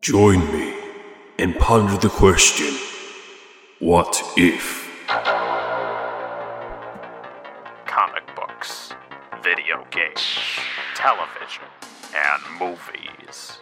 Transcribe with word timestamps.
Join 0.00 0.38
me 0.52 0.74
and 1.40 1.56
ponder 1.56 1.96
the 1.96 2.08
question 2.08 2.72
What 3.80 4.22
if? 4.36 4.86
comic 7.86 8.24
books, 8.36 8.92
video 9.42 9.84
games, 9.90 10.38
television, 10.94 11.64
and 12.14 12.60
movies. 12.60 13.58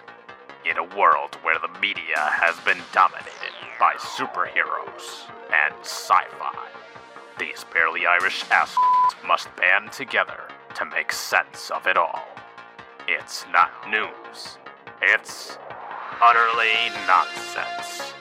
In 0.71 0.77
a 0.77 0.85
world 0.96 1.37
where 1.43 1.59
the 1.59 1.80
media 1.80 2.18
has 2.18 2.55
been 2.66 2.82
dominated 2.93 3.55
by 3.80 3.95
superheroes 3.95 5.30
and 5.50 5.75
sci 5.80 6.23
fi, 6.39 6.68
these 7.39 7.64
barely 7.73 8.05
Irish 8.07 8.45
assholes 8.50 9.14
must 9.27 9.48
band 9.57 9.91
together 9.91 10.43
to 10.75 10.84
make 10.84 11.12
sense 11.12 11.71
of 11.71 11.87
it 11.87 11.96
all. 11.96 12.23
It's 13.09 13.46
not 13.53 13.71
news, 13.89 14.59
it's 15.00 15.57
utterly 16.20 16.91
nonsense. 17.07 18.12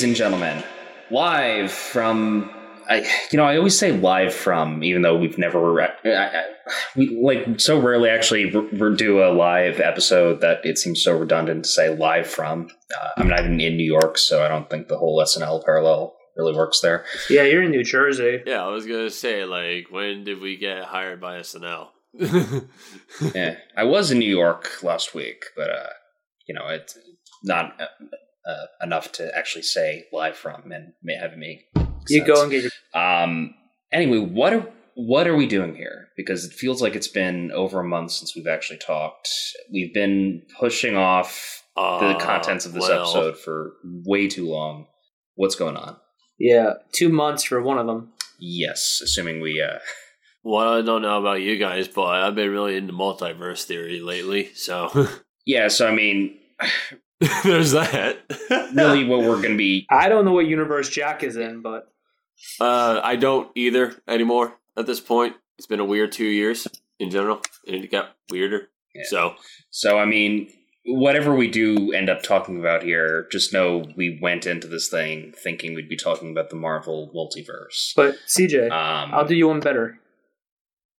Ladies 0.00 0.08
and 0.08 0.16
gentlemen, 0.16 0.64
live 1.10 1.70
from 1.70 2.50
I, 2.88 3.06
you 3.30 3.36
know, 3.36 3.44
I 3.44 3.58
always 3.58 3.78
say 3.78 3.92
live 3.92 4.32
from, 4.32 4.82
even 4.82 5.02
though 5.02 5.14
we've 5.14 5.36
never, 5.36 5.82
I, 5.82 5.90
I, 6.06 6.44
we 6.96 7.20
like 7.22 7.60
so 7.60 7.78
rarely 7.78 8.08
actually 8.08 8.46
re- 8.46 8.66
re- 8.72 8.96
do 8.96 9.22
a 9.22 9.28
live 9.28 9.78
episode 9.78 10.40
that 10.40 10.64
it 10.64 10.78
seems 10.78 11.04
so 11.04 11.18
redundant 11.18 11.64
to 11.64 11.70
say 11.70 11.94
live 11.94 12.26
from. 12.26 12.70
Uh, 12.98 13.08
I'm 13.18 13.28
not 13.28 13.40
even 13.40 13.60
in 13.60 13.76
New 13.76 13.84
York, 13.84 14.16
so 14.16 14.42
I 14.42 14.48
don't 14.48 14.70
think 14.70 14.88
the 14.88 14.96
whole 14.96 15.22
SNL 15.22 15.66
parallel 15.66 16.16
really 16.34 16.56
works 16.56 16.80
there. 16.80 17.04
Yeah, 17.28 17.42
you're 17.42 17.62
in 17.62 17.70
New 17.70 17.84
Jersey. 17.84 18.40
Yeah, 18.46 18.64
I 18.64 18.68
was 18.68 18.86
gonna 18.86 19.10
say, 19.10 19.44
like, 19.44 19.88
when 19.90 20.24
did 20.24 20.40
we 20.40 20.56
get 20.56 20.84
hired 20.84 21.20
by 21.20 21.40
SNL? 21.40 21.88
yeah, 23.34 23.56
I 23.76 23.84
was 23.84 24.10
in 24.10 24.18
New 24.18 24.34
York 24.34 24.82
last 24.82 25.14
week, 25.14 25.44
but 25.54 25.68
uh, 25.68 25.90
you 26.48 26.54
know, 26.54 26.68
it's 26.68 26.96
not 27.44 27.78
uh, 28.50 28.52
uh, 28.52 28.66
enough 28.82 29.12
to 29.12 29.30
actually 29.36 29.62
say 29.62 30.04
live 30.12 30.36
from 30.36 30.72
and 30.72 30.92
may 31.02 31.14
have 31.16 31.36
me. 31.36 31.62
You 32.08 32.24
go 32.24 32.42
and 32.42 32.50
get 32.50 32.64
your. 32.64 32.72
Um. 33.02 33.54
Anyway, 33.92 34.18
what 34.18 34.52
are 34.52 34.68
what 34.94 35.26
are 35.26 35.36
we 35.36 35.46
doing 35.46 35.74
here? 35.74 36.08
Because 36.16 36.44
it 36.44 36.52
feels 36.52 36.82
like 36.82 36.94
it's 36.96 37.08
been 37.08 37.50
over 37.52 37.80
a 37.80 37.84
month 37.84 38.12
since 38.12 38.34
we've 38.34 38.46
actually 38.46 38.78
talked. 38.78 39.28
We've 39.72 39.94
been 39.94 40.42
pushing 40.58 40.96
off 40.96 41.62
the 41.76 41.82
Uh, 41.82 42.18
contents 42.18 42.66
of 42.66 42.72
this 42.72 42.88
well, 42.88 43.02
episode 43.02 43.38
for 43.38 43.72
way 43.84 44.28
too 44.28 44.48
long. 44.48 44.86
What's 45.36 45.54
going 45.54 45.76
on? 45.76 45.96
Yeah, 46.38 46.74
two 46.92 47.08
months 47.08 47.44
for 47.44 47.62
one 47.62 47.78
of 47.78 47.86
them. 47.86 48.12
Yes, 48.38 49.00
assuming 49.02 49.40
we. 49.40 49.62
uh 49.62 49.78
Well, 50.42 50.78
I 50.78 50.80
don't 50.82 51.02
know 51.02 51.18
about 51.20 51.42
you 51.42 51.58
guys, 51.58 51.86
but 51.86 52.06
I've 52.06 52.34
been 52.34 52.50
really 52.50 52.74
into 52.76 52.94
multiverse 52.94 53.64
theory 53.64 54.00
lately, 54.00 54.50
so 54.54 54.88
Yeah. 55.46 55.68
So 55.68 55.86
I 55.86 55.94
mean, 55.94 56.38
there's 57.44 57.72
that. 57.72 58.18
really, 58.74 59.04
what 59.08 59.20
we're 59.20 59.36
going 59.42 59.52
to 59.52 59.56
be. 59.56 59.86
I 59.90 60.08
don't 60.08 60.24
know 60.24 60.32
what 60.32 60.46
universe 60.46 60.88
Jack 60.88 61.22
is 61.22 61.36
in, 61.36 61.60
but 61.62 61.88
uh, 62.60 63.00
I 63.02 63.16
don't 63.16 63.50
either 63.54 63.94
anymore 64.08 64.54
at 64.76 64.86
this 64.86 65.00
point. 65.00 65.36
It's 65.58 65.66
been 65.66 65.80
a 65.80 65.84
weird 65.84 66.12
two 66.12 66.24
years 66.24 66.66
in 66.98 67.10
general, 67.10 67.42
and 67.66 67.84
it 67.84 67.90
got 67.90 68.16
weirder. 68.30 68.68
Yeah. 68.94 69.02
So 69.06 69.34
So 69.70 69.98
I 69.98 70.06
mean, 70.06 70.48
whatever 70.86 71.34
we 71.34 71.48
do 71.48 71.92
end 71.92 72.08
up 72.08 72.22
talking 72.22 72.58
about 72.58 72.82
here, 72.82 73.26
just 73.30 73.52
know 73.52 73.84
we 73.96 74.18
went 74.22 74.46
into 74.46 74.66
this 74.66 74.88
thing 74.88 75.32
thinking 75.36 75.74
we'd 75.74 75.88
be 75.90 75.96
talking 75.96 76.30
about 76.30 76.48
the 76.48 76.56
Marvel 76.56 77.10
multiverse. 77.14 77.92
but 77.94 78.14
CJ, 78.26 78.70
Um, 78.70 79.12
I'll 79.14 79.26
do 79.26 79.34
you 79.36 79.48
one 79.48 79.60
better. 79.60 79.98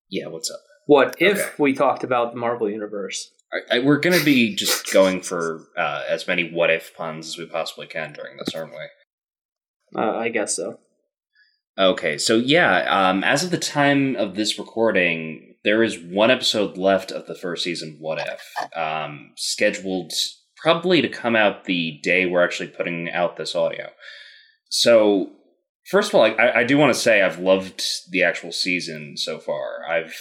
Yeah, 0.10 0.28
what's 0.28 0.52
up? 0.52 0.60
What 0.86 1.16
if 1.20 1.38
Okay. 1.40 1.50
we 1.58 1.74
talked 1.74 2.04
about 2.04 2.34
the 2.34 2.40
Marvel 2.40 2.70
universe? 2.70 3.32
I, 3.54 3.78
I, 3.78 3.80
we're 3.80 4.00
going 4.00 4.18
to 4.18 4.26
be 4.26 4.56
just 4.56 4.92
going 4.92 5.22
for 5.22 5.68
uh, 5.78 6.04
as 6.08 6.28
many 6.28 6.52
what 6.52 6.70
if 6.70 6.96
puns 6.96 7.28
as 7.28 7.38
we 7.38 7.46
possibly 7.46 7.88
can 7.88 8.14
during 8.14 8.38
this, 8.38 8.56
aren't 8.56 8.72
we? 8.74 10.00
Uh, 10.02 10.16
I 10.16 10.30
guess 10.30 10.56
so. 10.56 10.80
Okay, 11.78 12.18
so 12.18 12.36
yeah, 12.36 12.84
um, 12.90 13.24
as 13.24 13.44
of 13.44 13.52
the 13.52 13.58
time 13.58 14.16
of 14.16 14.36
this 14.36 14.60
recording, 14.60 15.56
there 15.64 15.84
is 15.84 16.00
one 16.00 16.32
episode 16.32 16.78
left 16.78 17.12
of 17.12 17.28
the 17.28 17.36
first 17.36 17.64
season. 17.64 17.98
What 18.00 18.20
if 18.20 18.78
um, 18.78 19.32
scheduled 19.38 20.12
probably 20.62 21.02
to 21.02 21.10
come 21.10 21.36
out 21.36 21.66
the 21.66 22.00
day 22.04 22.26
we're 22.26 22.44
actually 22.44 22.70
putting 22.70 23.10
out 23.10 23.36
this 23.36 23.56
audio. 23.56 23.90
So, 24.70 25.32
first 25.90 26.10
of 26.10 26.16
all, 26.16 26.24
I, 26.24 26.60
I 26.60 26.64
do 26.64 26.78
want 26.78 26.94
to 26.94 27.00
say 27.00 27.22
I've 27.22 27.40
loved 27.40 27.84
the 28.12 28.24
actual 28.24 28.52
season 28.52 29.18
so 29.18 29.40
far. 29.40 29.86
I've 29.90 30.16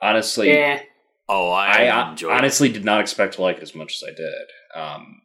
honestly, 0.00 0.52
Yeah, 0.52 0.80
oh, 1.28 1.50
I, 1.50 1.84
I 1.86 2.10
enjoyed 2.10 2.32
honestly 2.32 2.68
did 2.70 2.84
not 2.84 3.00
expect 3.00 3.34
to 3.34 3.42
like 3.42 3.58
it 3.58 3.62
as 3.62 3.74
much 3.74 3.94
as 3.96 4.08
I 4.08 4.14
did. 4.14 4.82
Um, 4.82 5.20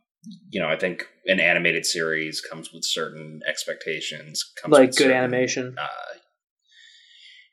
you 0.50 0.62
know, 0.62 0.68
I 0.69 0.78
think 0.78 1.06
an 1.25 1.40
animated 1.40 1.86
series 1.86 2.41
comes 2.41 2.72
with 2.74 2.84
certain 2.86 3.41
expectations. 3.47 4.44
Comes 4.62 4.72
like 4.72 4.88
with 4.90 4.97
good 4.97 5.03
certain, 5.06 5.18
animation. 5.18 5.75
Uh, 5.78 5.88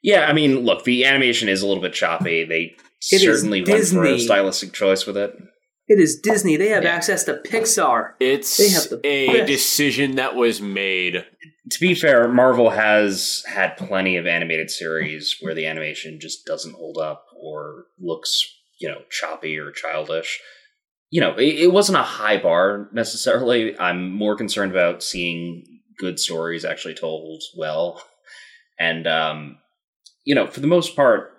yeah, 0.03 0.27
I 0.27 0.33
mean, 0.33 0.61
look, 0.61 0.85
the 0.85 1.05
animation 1.05 1.49
is 1.49 1.63
a 1.63 1.67
little 1.67 1.83
bit 1.83 1.93
choppy. 1.93 2.45
They 2.45 2.77
It 3.13 3.23
is 3.23 3.23
certainly 3.23 3.63
went 3.63 3.85
for 3.87 4.05
a 4.05 4.19
stylistic 4.19 4.73
choice 4.73 5.07
with 5.07 5.17
it. 5.17 5.35
It 5.89 5.99
is 5.99 6.21
Disney. 6.21 6.57
They 6.57 6.69
have 6.69 6.85
Yeah. 6.85 6.91
access 6.91 7.25
to 7.25 7.35
Pixar. 7.45 8.13
It's 8.21 8.57
They 8.57 8.69
have 8.69 8.89
the 8.91 9.01
a 9.05 9.27
best. 9.39 9.47
decision 9.49 10.15
that 10.17 10.37
was 10.37 10.61
made. 10.61 11.27
To 11.73 11.81
be 11.81 11.95
fair, 11.95 12.29
Marvel 12.29 12.71
has 12.71 13.43
had 13.49 13.77
plenty 13.77 14.17
of 14.17 14.27
animated 14.27 14.71
series 14.71 15.37
where 15.41 15.55
the 15.55 15.67
animation 15.67 16.19
just 16.21 16.47
doesn't 16.47 16.75
hold 16.75 16.97
up 16.97 17.25
or 17.41 17.85
looks, 17.99 18.43
you 18.81 18.89
know, 18.89 19.03
choppy 19.11 19.59
or 19.59 19.71
childish. 19.71 20.41
You 21.11 21.21
know, 21.21 21.35
it, 21.37 21.59
it 21.61 21.73
wasn't 21.73 21.99
a 21.99 22.03
high 22.03 22.37
bar 22.37 22.89
necessarily. 22.93 23.79
I'm 23.79 24.13
more 24.13 24.37
concerned 24.37 24.71
about 24.73 25.03
seeing 25.03 25.65
good 25.99 26.21
stories 26.21 26.65
actually 26.65 26.95
told 26.95 27.43
well. 27.57 28.03
And, 28.79 29.07
um, 29.07 29.59
you 30.25 30.35
know, 30.35 30.47
for 30.47 30.61
the 30.61 30.67
most 30.67 30.95
part, 30.97 31.33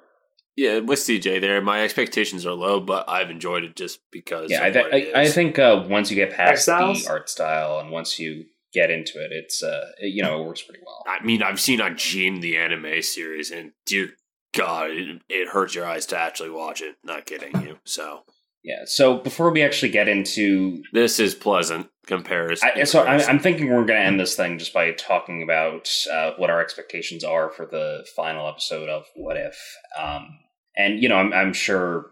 Yeah, 0.58 0.80
with 0.80 1.00
CJ 1.00 1.40
there, 1.42 1.62
my 1.62 1.84
expectations 1.84 2.46
are 2.46 2.54
low, 2.54 2.80
but 2.82 3.10
I've 3.10 3.30
enjoyed 3.32 3.64
it 3.64 3.76
just 3.76 4.00
because. 4.12 4.52
yeah, 4.52 4.64
I, 4.64 4.70
th- 4.72 4.86
what 4.86 4.94
it 4.94 5.16
I, 5.16 5.22
I 5.22 5.28
think 5.30 5.58
uh, 5.58 5.86
once 5.88 6.12
you 6.12 6.16
get 6.18 6.34
past 6.34 6.64
styles? 6.64 7.04
the 7.04 7.10
art 7.10 7.30
style 7.30 7.80
and 7.80 7.90
once 7.92 8.20
you 8.20 8.46
get 8.74 8.92
into 8.92 9.24
it, 9.24 9.32
it's, 9.32 9.64
uh, 9.64 9.86
you 10.02 10.22
know, 10.22 10.42
it 10.42 10.46
works 10.46 10.62
pretty 10.62 10.82
well. 10.86 11.04
I 11.08 11.24
mean, 11.24 11.42
I've 11.42 11.60
seen 11.60 11.80
on 11.82 11.96
Gene 11.98 12.42
the 12.42 12.58
anime 12.58 13.02
series, 13.02 13.52
and 13.52 13.72
dear 13.86 14.12
God, 14.54 14.92
it, 14.92 15.22
it 15.30 15.48
hurts 15.50 15.76
your 15.76 15.86
eyes 15.86 16.06
to 16.08 16.18
actually 16.18 16.50
watch 16.50 16.82
it. 16.82 16.98
Not 17.04 17.26
kidding 17.26 17.62
you. 17.62 17.78
So 17.84 18.24
Yeah. 18.64 18.84
So 18.86 19.18
before 19.18 19.52
we 19.52 19.64
actually 19.64 19.92
get 19.92 20.08
into 20.08 20.84
this 20.94 21.20
is 21.20 21.34
pleasant 21.34 21.90
comparison. 22.06 22.70
I, 22.76 22.84
so 22.84 23.04
I'm, 23.04 23.22
I'm 23.22 23.40
thinking 23.40 23.68
we're 23.68 23.86
going 23.86 24.00
to 24.00 24.06
end 24.06 24.20
this 24.20 24.36
thing 24.36 24.58
just 24.58 24.74
by 24.74 24.92
talking 24.92 25.44
about 25.44 25.90
uh, 26.12 26.32
what 26.38 26.50
our 26.50 26.60
expectations 26.60 27.24
are 27.24 27.50
for 27.50 27.66
the 27.66 28.06
final 28.16 28.48
episode 28.48 28.90
of 28.90 29.06
What 29.16 29.38
If. 29.38 29.58
Um, 30.00 30.40
and 30.76 31.02
you 31.02 31.10
know, 31.10 31.16
I'm, 31.16 31.34
I'm 31.34 31.54
sure 31.54 32.08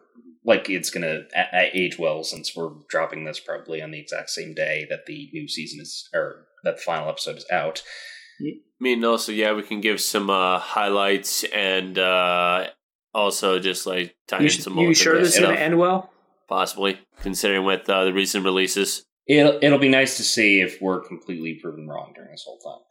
like 0.45 0.69
it's 0.69 0.89
going 0.89 1.03
to 1.03 1.69
age 1.73 1.99
well 1.99 2.23
since 2.23 2.55
we're 2.55 2.71
dropping 2.87 3.25
this 3.25 3.39
probably 3.39 3.81
on 3.81 3.91
the 3.91 3.99
exact 3.99 4.29
same 4.29 4.53
day 4.53 4.87
that 4.89 5.05
the 5.05 5.29
new 5.33 5.47
season 5.47 5.81
is 5.81 6.09
or 6.13 6.45
that 6.63 6.77
the 6.77 6.81
final 6.81 7.09
episode 7.09 7.37
is 7.37 7.45
out. 7.51 7.83
I 8.41 8.53
mean, 8.79 9.03
also, 9.03 9.31
yeah, 9.31 9.53
we 9.53 9.63
can 9.63 9.81
give 9.81 9.99
some 9.99 10.29
uh, 10.29 10.59
highlights 10.59 11.43
and 11.43 11.97
uh, 11.99 12.67
also 13.13 13.59
just 13.59 13.85
like 13.85 14.15
tie 14.27 14.37
You, 14.37 14.43
in 14.45 14.49
sh- 14.49 14.59
some 14.59 14.77
you 14.77 14.85
more 14.85 14.93
sure 14.93 15.19
this 15.19 15.35
is 15.35 15.39
going 15.41 15.55
to 15.55 15.61
end 15.61 15.77
well? 15.77 16.11
Possibly, 16.47 16.99
considering 17.21 17.65
with 17.65 17.89
uh, 17.89 18.05
the 18.05 18.13
recent 18.13 18.45
releases. 18.45 19.05
It'll 19.27 19.59
it'll 19.61 19.79
be 19.79 19.89
nice 19.89 20.17
to 20.17 20.23
see 20.23 20.61
if 20.61 20.81
we're 20.81 21.01
completely 21.01 21.59
proven 21.61 21.87
wrong 21.87 22.13
during 22.15 22.31
this 22.31 22.43
whole 22.45 22.57
time. 22.59 22.81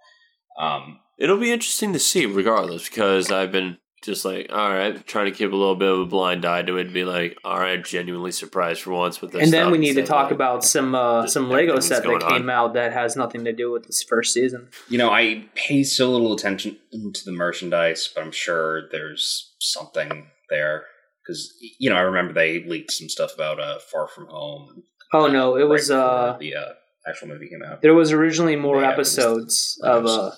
Um, 0.65 1.01
It'll 1.19 1.39
be 1.39 1.53
interesting 1.53 1.93
to 1.95 1.99
see, 1.99 2.27
regardless, 2.27 2.89
because 2.89 3.33
I've 3.33 3.51
been 3.51 3.79
just 4.03 4.25
like, 4.25 4.49
all 4.53 4.71
right, 4.71 5.05
trying 5.07 5.27
to 5.27 5.33
keep 5.33 5.53
a 5.53 5.57
little 5.57 5.75
bit 5.75 5.91
of 5.91 6.01
a 6.01 6.07
blind 6.07 6.45
eye 6.45 6.63
to 6.63 6.77
it 6.77 6.87
and 6.87 6.95
be 6.95 7.05
like, 7.05 7.37
all 7.45 7.59
right, 7.59 7.85
genuinely 7.85 8.31
surprised 8.31 8.83
for 8.83 8.93
once 8.93 9.21
with 9.21 9.33
this. 9.33 9.43
And 9.43 9.53
then 9.53 9.71
we 9.71 9.79
need 9.79 9.95
to 9.95 10.05
talk 10.05 10.27
like, 10.27 10.33
about 10.33 10.65
some 10.65 10.95
uh, 10.95 11.27
some 11.27 11.49
Lego 11.51 11.73
everything 11.73 11.81
set 11.83 12.03
that 12.05 12.09
going 12.09 12.21
came 12.21 12.51
out 12.51 12.75
that 12.75 12.93
has 12.93 13.17
nothing 13.17 13.45
to 13.45 13.53
do 13.53 13.73
with 13.73 13.87
this 13.87 14.03
first 14.03 14.33
season. 14.33 14.69
you 14.89 14.99
know, 14.99 15.11
I 15.11 15.47
pay 15.55 15.83
so 15.83 16.11
little 16.11 16.33
attention 16.33 16.77
to 16.93 17.25
the 17.25 17.33
merchandise, 17.33 18.09
but 18.15 18.23
I'm 18.23 18.33
sure 18.33 18.89
there's 18.91 19.55
something 19.61 20.29
there 20.49 20.85
because 21.23 21.53
you 21.79 21.91
know 21.91 21.97
I 21.97 22.01
remember 22.01 22.33
they 22.33 22.65
leaked 22.65 22.93
some 22.93 23.09
stuff 23.09 23.35
about 23.35 23.61
uh, 23.61 23.79
Far 23.91 24.09
From 24.09 24.29
Home. 24.29 24.85
Oh 25.13 25.27
no, 25.27 25.57
it 25.57 25.63
right 25.63 25.69
was 25.69 25.91
uh 25.91 26.37
the 26.39 26.55
uh, 26.55 26.73
actual 27.07 27.29
movie 27.29 27.49
came 27.49 27.63
out. 27.63 27.83
there 27.83 27.95
was 27.95 28.13
originally 28.13 28.57
more 28.57 28.81
Yeah, 28.81 28.93
it 28.93 28.99
was- 28.99 29.19
episodes 29.19 29.81
of 29.83 30.07
uh 30.07 30.31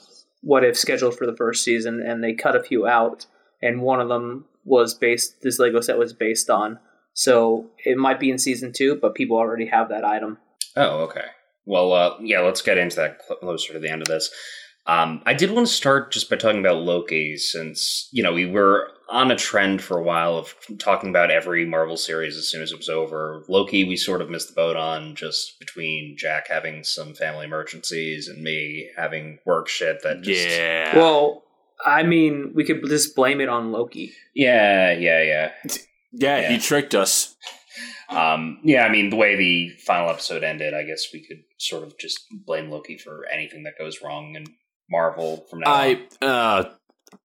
what 0.43 0.65
if 0.65 0.77
scheduled 0.79 1.17
for 1.19 1.27
the 1.27 1.37
first 1.37 1.63
season 1.63 2.03
and 2.05 2.25
they 2.25 2.33
cut 2.33 2.57
a 2.57 2.63
few 2.63 2.87
out 2.87 3.27
and 3.63 3.83
one 3.83 4.01
of 4.01 4.09
them 4.09 4.47
was 4.65 4.95
based 4.95 5.43
this 5.43 5.59
Lego 5.59 5.81
set 5.81 5.99
was 5.99 6.13
based 6.13 6.51
on. 6.51 6.79
So 7.13 7.71
it 7.85 7.97
might 7.97 8.21
be 8.21 8.31
in 8.31 8.39
season 8.39 8.73
2, 8.73 8.97
but 8.97 9.15
people 9.15 9.37
already 9.37 9.67
have 9.67 9.89
that 9.89 10.05
item. 10.05 10.39
Oh, 10.77 11.01
okay. 11.03 11.25
Well, 11.67 11.93
uh, 11.93 12.17
yeah, 12.21 12.41
let's 12.41 12.63
get 12.63 12.79
into 12.79 12.97
that 12.97 13.19
closer 13.41 13.73
to 13.73 13.79
the 13.79 13.91
end 13.91 14.03
of 14.03 14.09
this. 14.09 14.31
Um, 14.87 15.23
I 15.27 15.35
did 15.35 15.51
want 15.51 15.67
to 15.67 15.73
start 15.73 16.11
just 16.11 16.31
by 16.31 16.37
talking 16.37 16.61
about 16.61 16.83
Loki, 16.83 17.37
since 17.37 18.09
you 18.13 18.23
know 18.23 18.33
we 18.33 18.47
were 18.47 18.89
on 19.11 19.31
a 19.31 19.37
trend 19.37 19.83
for 19.83 19.99
a 19.99 20.03
while 20.03 20.37
of 20.37 20.55
talking 20.79 21.11
about 21.11 21.31
every 21.31 21.67
Marvel 21.67 21.97
series 21.97 22.37
as 22.37 22.49
soon 22.49 22.63
as 22.63 22.73
it 22.73 22.79
was 22.79 22.89
over. 22.89 23.45
Loki, 23.49 23.85
we 23.85 23.97
sort 23.97 24.23
of 24.23 24.31
missed 24.31 24.49
the 24.49 24.55
boat 24.55 24.77
on, 24.77 25.15
just 25.15 25.59
between 25.59 26.17
Jack 26.17 26.49
having 26.49 26.83
some 26.83 27.15
family 27.15 27.45
emergencies 27.45 28.27
and 28.29 28.43
me 28.43 28.89
having 28.97 29.39
work 29.45 29.69
shit 29.69 30.03
that 30.03 30.23
just 30.23 30.49
Yeah. 30.49 30.97
Well, 30.97 31.45
I 31.85 32.03
mean, 32.03 32.53
we 32.55 32.65
could 32.65 32.85
just 32.87 33.15
blame 33.17 33.41
it 33.41 33.49
on 33.49 33.73
Loki. 33.73 34.13
yeah, 34.35 34.93
yeah, 34.93 35.23
yeah. 35.23 35.53
yeah, 36.13 36.41
yeah. 36.41 36.49
he 36.51 36.59
tricked 36.59 36.95
us. 36.95 37.37
Um, 38.09 38.59
yeah, 38.65 38.85
I 38.85 38.89
mean, 38.91 39.11
the 39.11 39.17
way 39.17 39.37
the 39.37 39.71
final 39.87 40.11
episode 40.11 40.43
ended, 40.43 40.75
I 40.75 40.83
guess 40.83 41.07
we 41.13 41.21
could 41.21 41.45
sort 41.59 41.85
of 41.85 41.97
just 41.99 42.19
blame 42.45 42.69
Loki 42.71 42.99
for 42.99 43.25
anything 43.33 43.63
that 43.63 43.79
goes 43.79 44.03
wrong 44.03 44.35
in 44.35 44.45
Marvel 44.91 45.47
from 45.49 45.61
now 45.61 45.71
on. 45.73 45.79
I 46.21 46.25
uh 46.27 46.65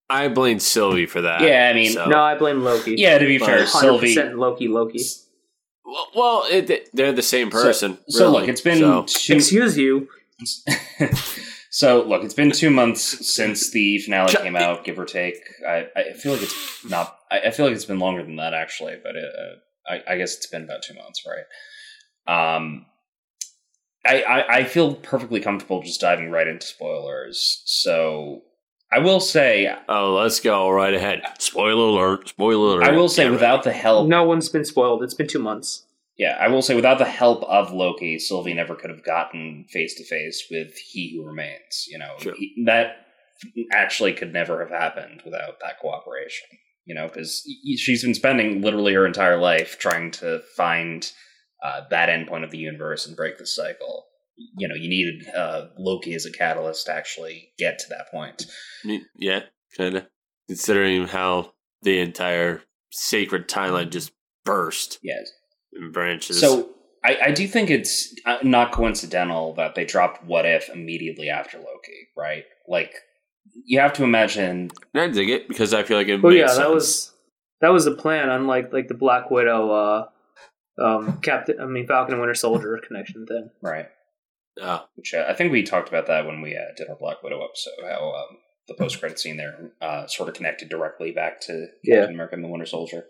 I 0.09 0.27
blame 0.27 0.59
Sylvie 0.59 1.07
for 1.07 1.21
that. 1.21 1.41
Yeah, 1.41 1.69
I 1.69 1.73
mean- 1.73 1.91
So- 1.93 2.05
No, 2.07 2.19
I 2.19 2.35
blame 2.35 2.63
Loki. 2.63 2.95
Yeah, 2.97 3.17
to 3.17 3.25
be 3.25 3.39
Well, 3.39 3.47
fair, 3.47 3.65
100% 3.65 3.67
Sylvie. 3.81 4.15
Loki, 4.33 4.67
Loki. 4.67 5.03
Well, 5.83 6.07
well 6.15 6.45
it, 6.49 6.89
they're 6.93 7.11
the 7.11 7.21
same 7.23 7.49
person. 7.49 7.97
So, 8.07 8.25
really. 8.27 8.39
look, 8.41 8.49
it's 8.49 8.61
been 8.61 8.79
So- 8.79 9.05
two. 9.07 9.35
Excuse 9.35 9.77
you. 9.77 10.07
so 11.75 12.03
look, 12.03 12.23
it's 12.23 12.33
been 12.33 12.51
two 12.51 12.69
months 12.69 13.27
since 13.27 13.69
the 13.71 13.97
finale 13.97 14.31
Ch- 14.31 14.37
came 14.37 14.55
out, 14.55 14.85
give 14.85 14.97
or 14.97 15.03
take. 15.03 15.41
I, 15.67 15.87
I 15.93 16.13
feel 16.13 16.31
like 16.31 16.43
it's 16.43 16.85
not. 16.85 17.19
I, 17.29 17.41
I 17.41 17.51
feel 17.51 17.65
like 17.65 17.75
it's 17.75 17.83
been 17.83 17.99
longer 17.99 18.23
than 18.23 18.37
that 18.37 18.53
actually, 18.53 18.95
but 19.03 19.17
it, 19.17 19.25
uh, 19.25 19.93
I, 19.93 20.13
I 20.13 20.17
guess 20.17 20.37
it's 20.37 20.47
been 20.47 20.63
about 20.63 20.83
two 20.83 20.93
months, 20.93 21.23
right? 21.27 22.55
Um, 22.55 22.85
I, 24.05 24.21
I 24.21 24.55
I 24.59 24.63
feel 24.63 24.95
perfectly 24.95 25.41
comfortable 25.41 25.81
just 25.81 25.99
diving 25.99 26.31
right 26.31 26.47
into 26.47 26.65
spoilers. 26.65 27.61
So 27.65 28.43
I 28.89 28.99
will 28.99 29.19
say, 29.19 29.75
Oh, 29.89 30.13
let's 30.13 30.39
go 30.39 30.69
right 30.69 30.93
ahead. 30.93 31.23
Spoiler 31.39 31.89
alert! 31.89 32.29
Spoiler 32.29 32.79
alert! 32.79 32.89
I 32.89 32.95
will 32.95 33.09
say, 33.09 33.23
Get 33.25 33.33
without 33.33 33.63
the 33.63 33.73
help 33.73 34.07
No 34.07 34.23
one's 34.23 34.47
been 34.47 34.63
spoiled. 34.63 35.03
It's 35.03 35.13
been 35.13 35.27
two 35.27 35.39
months. 35.39 35.84
Yeah, 36.17 36.37
I 36.39 36.47
will 36.47 36.61
say 36.61 36.75
without 36.75 36.97
the 36.97 37.05
help 37.05 37.43
of 37.43 37.71
Loki, 37.73 38.19
Sylvie 38.19 38.53
never 38.53 38.75
could 38.75 38.89
have 38.89 39.03
gotten 39.03 39.65
face 39.69 39.95
to 39.95 40.05
face 40.05 40.45
with 40.49 40.73
He 40.77 41.13
Who 41.15 41.25
Remains. 41.27 41.85
You 41.87 41.99
know, 41.99 42.15
Sure. 42.19 42.33
he, 42.37 42.63
that 42.65 42.97
actually 43.71 44.13
could 44.13 44.31
never 44.31 44.59
have 44.65 44.69
happened 44.69 45.21
without 45.25 45.59
that 45.61 45.79
cooperation. 45.81 46.47
You 46.85 46.95
know, 46.95 47.07
because 47.07 47.43
she's 47.77 48.03
been 48.03 48.13
spending 48.13 48.61
literally 48.61 48.93
her 48.93 49.05
entire 49.07 49.37
life 49.39 49.77
trying 49.79 50.11
to 50.11 50.41
find 50.55 51.11
uh, 51.63 51.81
that 51.89 52.09
endpoint 52.09 52.43
of 52.43 52.51
the 52.51 52.59
universe 52.59 53.07
and 53.07 53.15
break 53.17 53.37
the 53.39 53.47
cycle. 53.47 54.05
You 54.57 54.67
know, 54.67 54.75
you 54.75 54.87
needed 54.87 55.27
uh, 55.35 55.67
Loki 55.79 56.13
as 56.13 56.25
a 56.27 56.31
catalyst 56.31 56.85
to 56.85 56.93
actually 56.93 57.49
get 57.57 57.79
to 57.79 57.89
that 57.89 58.11
point. 58.11 58.45
Yeah, 59.17 59.41
kind 59.75 59.95
of. 59.97 60.07
Considering 60.47 61.07
how 61.07 61.53
the 61.81 61.99
entire 61.99 62.61
sacred 62.91 63.47
timeline 63.49 63.89
just 63.89 64.11
burst 64.43 64.99
Yes. 65.01 65.27
in 65.27 65.33
branches. 65.91 66.39
So 66.39 66.69
I, 67.03 67.17
I 67.25 67.31
do 67.31 67.47
think 67.47 67.69
it's 67.69 68.13
uh, 68.25 68.37
not 68.43 68.71
coincidental 68.71 69.53
that 69.55 69.75
they 69.75 69.85
dropped 69.85 70.23
What 70.23 70.45
If 70.45 70.69
immediately 70.69 71.29
after 71.29 71.57
Loki, 71.57 72.09
right? 72.17 72.45
Like 72.67 72.93
you 73.65 73.79
have 73.79 73.93
to 73.93 74.03
imagine. 74.03 74.71
I 74.93 75.07
dig 75.07 75.29
it 75.29 75.47
because 75.47 75.73
I 75.73 75.83
feel 75.83 75.97
like 75.97 76.07
it. 76.07 76.19
Oh 76.23 76.29
makes 76.29 76.35
yeah, 76.39 76.47
sense. 76.47 76.57
that 76.57 76.71
was 76.71 77.13
that 77.61 77.69
was 77.69 77.85
the 77.85 77.95
plan. 77.95 78.29
Unlike 78.29 78.73
like 78.73 78.87
the 78.87 78.93
Black 78.95 79.29
Widow, 79.29 79.71
uh, 79.71 80.07
um, 80.83 81.19
Captain. 81.21 81.59
I 81.59 81.65
mean 81.65 81.87
Falcon 81.87 82.13
and 82.13 82.21
Winter 82.21 82.35
Soldier 82.35 82.79
connection 82.85 83.25
thing. 83.25 83.49
Right. 83.61 83.87
Ah, 84.61 84.87
Which 84.95 85.13
uh, 85.13 85.25
I 85.27 85.33
think 85.33 85.51
we 85.51 85.63
talked 85.63 85.89
about 85.89 86.07
that 86.07 86.25
when 86.25 86.41
we 86.41 86.55
uh, 86.55 86.73
did 86.77 86.89
our 86.89 86.95
Black 86.95 87.21
Widow 87.21 87.43
episode. 87.43 87.73
How 87.83 88.13
um, 88.13 88.37
the 88.67 88.73
post 88.73 88.99
credit 88.99 89.19
scene 89.19 89.37
there 89.37 89.71
uh, 89.81 90.07
sort 90.07 90.29
of 90.29 90.35
connected 90.35 90.69
directly 90.69 91.11
back 91.11 91.41
to 91.41 91.67
Yeah. 91.83 91.97
Captain 91.99 92.15
America 92.15 92.35
and 92.35 92.43
the 92.43 92.47
Winter 92.47 92.65
Soldier. 92.65 93.05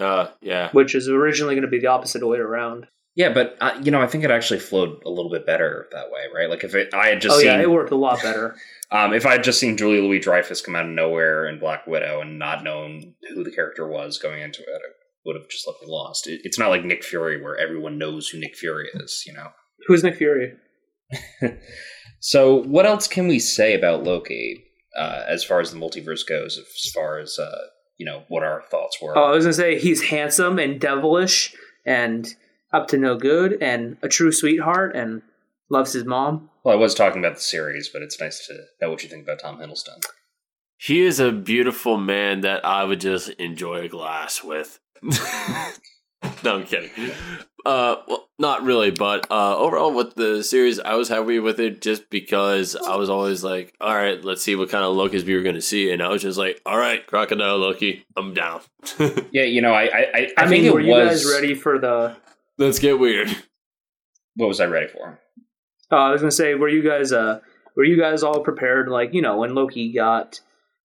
Uh, 0.00 0.28
yeah. 0.40 0.70
Which 0.72 0.94
is 0.94 1.08
originally 1.08 1.54
going 1.54 1.62
to 1.62 1.70
be 1.70 1.80
the 1.80 1.88
opposite 1.88 2.26
way 2.26 2.38
around. 2.38 2.86
Yeah, 3.14 3.32
but 3.32 3.56
uh, 3.60 3.78
you 3.82 3.90
know, 3.90 4.02
I 4.02 4.06
think 4.06 4.24
it 4.24 4.30
actually 4.30 4.60
flowed 4.60 5.02
a 5.06 5.08
little 5.08 5.30
bit 5.30 5.46
better 5.46 5.88
that 5.92 6.10
way, 6.10 6.24
right? 6.34 6.50
Like 6.50 6.64
if 6.64 6.74
it, 6.74 6.92
I 6.92 7.08
had 7.08 7.22
just 7.22 7.36
oh 7.36 7.38
seen, 7.38 7.46
yeah, 7.46 7.60
it 7.60 7.70
worked 7.70 7.92
a 7.92 7.96
lot 7.96 8.22
better. 8.22 8.56
Um, 8.88 9.12
if 9.12 9.26
I 9.26 9.32
had 9.32 9.42
just 9.42 9.58
seen 9.58 9.76
Julia 9.76 10.00
Louis 10.00 10.20
Dreyfus 10.20 10.60
come 10.60 10.76
out 10.76 10.84
of 10.84 10.92
nowhere 10.92 11.48
in 11.48 11.58
Black 11.58 11.88
Widow 11.88 12.20
and 12.20 12.38
not 12.38 12.62
known 12.62 13.14
who 13.34 13.42
the 13.42 13.50
character 13.50 13.84
was 13.84 14.16
going 14.16 14.40
into 14.40 14.60
it, 14.60 14.68
it 14.68 14.94
would 15.24 15.34
have 15.34 15.48
just 15.48 15.66
left 15.66 15.82
me 15.82 15.88
lost. 15.90 16.28
It, 16.28 16.42
it's 16.44 16.56
not 16.56 16.68
like 16.68 16.84
Nick 16.84 17.02
Fury 17.02 17.42
where 17.42 17.58
everyone 17.58 17.98
knows 17.98 18.28
who 18.28 18.38
Nick 18.38 18.54
Fury 18.54 18.88
is, 18.94 19.24
you 19.26 19.32
know. 19.32 19.48
Who's 19.88 20.04
Nick 20.04 20.14
Fury? 20.14 20.52
So, 22.20 22.62
what 22.64 22.86
else 22.86 23.06
can 23.06 23.28
we 23.28 23.38
say 23.38 23.74
about 23.74 24.02
Loki 24.04 24.64
uh, 24.98 25.22
as 25.28 25.44
far 25.44 25.60
as 25.60 25.70
the 25.70 25.78
multiverse 25.78 26.26
goes? 26.26 26.58
As 26.58 26.90
far 26.92 27.18
as 27.18 27.38
uh, 27.38 27.66
you 27.98 28.06
know, 28.06 28.24
what 28.28 28.42
our 28.42 28.62
thoughts 28.70 28.98
were. 29.00 29.16
Oh, 29.16 29.24
I 29.24 29.30
was 29.30 29.44
gonna 29.44 29.54
say 29.54 29.78
he's 29.78 30.02
handsome 30.02 30.58
and 30.58 30.80
devilish 30.80 31.54
and 31.84 32.26
up 32.72 32.88
to 32.88 32.96
no 32.96 33.16
good 33.16 33.62
and 33.62 33.96
a 34.02 34.08
true 34.08 34.32
sweetheart 34.32 34.94
and 34.94 35.22
loves 35.70 35.92
his 35.92 36.04
mom. 36.04 36.50
well, 36.64 36.76
I 36.76 36.78
was 36.78 36.94
talking 36.94 37.24
about 37.24 37.36
the 37.36 37.42
series, 37.42 37.88
but 37.88 38.02
it's 38.02 38.20
nice 38.20 38.46
to 38.46 38.54
know 38.80 38.90
what 38.90 39.02
you 39.02 39.08
think 39.08 39.24
about 39.24 39.40
Tom 39.40 39.58
Hiddleston. 39.58 40.02
He 40.78 41.00
is 41.00 41.18
a 41.20 41.32
beautiful 41.32 41.96
man 41.96 42.42
that 42.42 42.64
I 42.64 42.84
would 42.84 43.00
just 43.00 43.30
enjoy 43.30 43.82
a 43.82 43.88
glass 43.88 44.44
with. 44.44 44.78
no, 46.44 46.56
I'm 46.56 46.64
kidding. 46.64 46.90
Uh, 47.64 47.96
well, 48.06 48.28
not 48.38 48.62
really, 48.62 48.90
but 48.92 49.26
uh, 49.30 49.56
overall 49.58 49.92
with 49.92 50.14
the 50.14 50.42
series, 50.44 50.78
I 50.78 50.94
was 50.94 51.08
happy 51.08 51.38
with 51.40 51.58
it 51.58 51.80
just 51.80 52.08
because 52.10 52.76
I 52.76 52.94
was 52.96 53.10
always 53.10 53.42
like, 53.42 53.74
all 53.80 53.94
right, 53.94 54.22
let's 54.24 54.42
see 54.42 54.54
what 54.54 54.70
kind 54.70 54.84
of 54.84 54.94
Loki's 54.94 55.24
we 55.24 55.34
were 55.34 55.42
going 55.42 55.56
to 55.56 55.60
see, 55.60 55.90
and 55.90 56.02
I 56.02 56.08
was 56.08 56.22
just 56.22 56.38
like, 56.38 56.60
all 56.64 56.78
right, 56.78 57.04
crocodile 57.06 57.58
Loki, 57.58 58.06
I'm 58.16 58.34
down. 58.34 58.60
Yeah, 59.32 59.42
you 59.42 59.60
know, 59.62 59.72
I 59.72 59.82
I, 59.84 59.88
I, 59.88 60.04
I, 60.14 60.32
I 60.38 60.46
mean, 60.48 60.62
think 60.62 60.74
were 60.74 60.80
it 60.80 60.86
you 60.86 60.92
was. 60.92 61.24
guys 61.24 61.32
ready 61.34 61.54
for 61.54 61.78
the? 61.78 62.16
let's 62.58 62.78
get 62.78 62.98
weird. 62.98 63.36
What 64.36 64.46
was 64.46 64.60
I 64.60 64.66
ready 64.66 64.86
for? 64.88 65.18
Uh, 65.90 65.96
I 65.96 66.10
was 66.10 66.20
gonna 66.20 66.30
say, 66.30 66.54
were 66.54 66.68
you 66.68 66.82
guys 66.82 67.12
uh, 67.12 67.40
were 67.76 67.84
you 67.84 67.98
guys 67.98 68.22
all 68.22 68.40
prepared? 68.40 68.88
Like, 68.88 69.12
you 69.12 69.22
know, 69.22 69.38
when 69.38 69.54
Loki 69.54 69.92
got, 69.92 70.40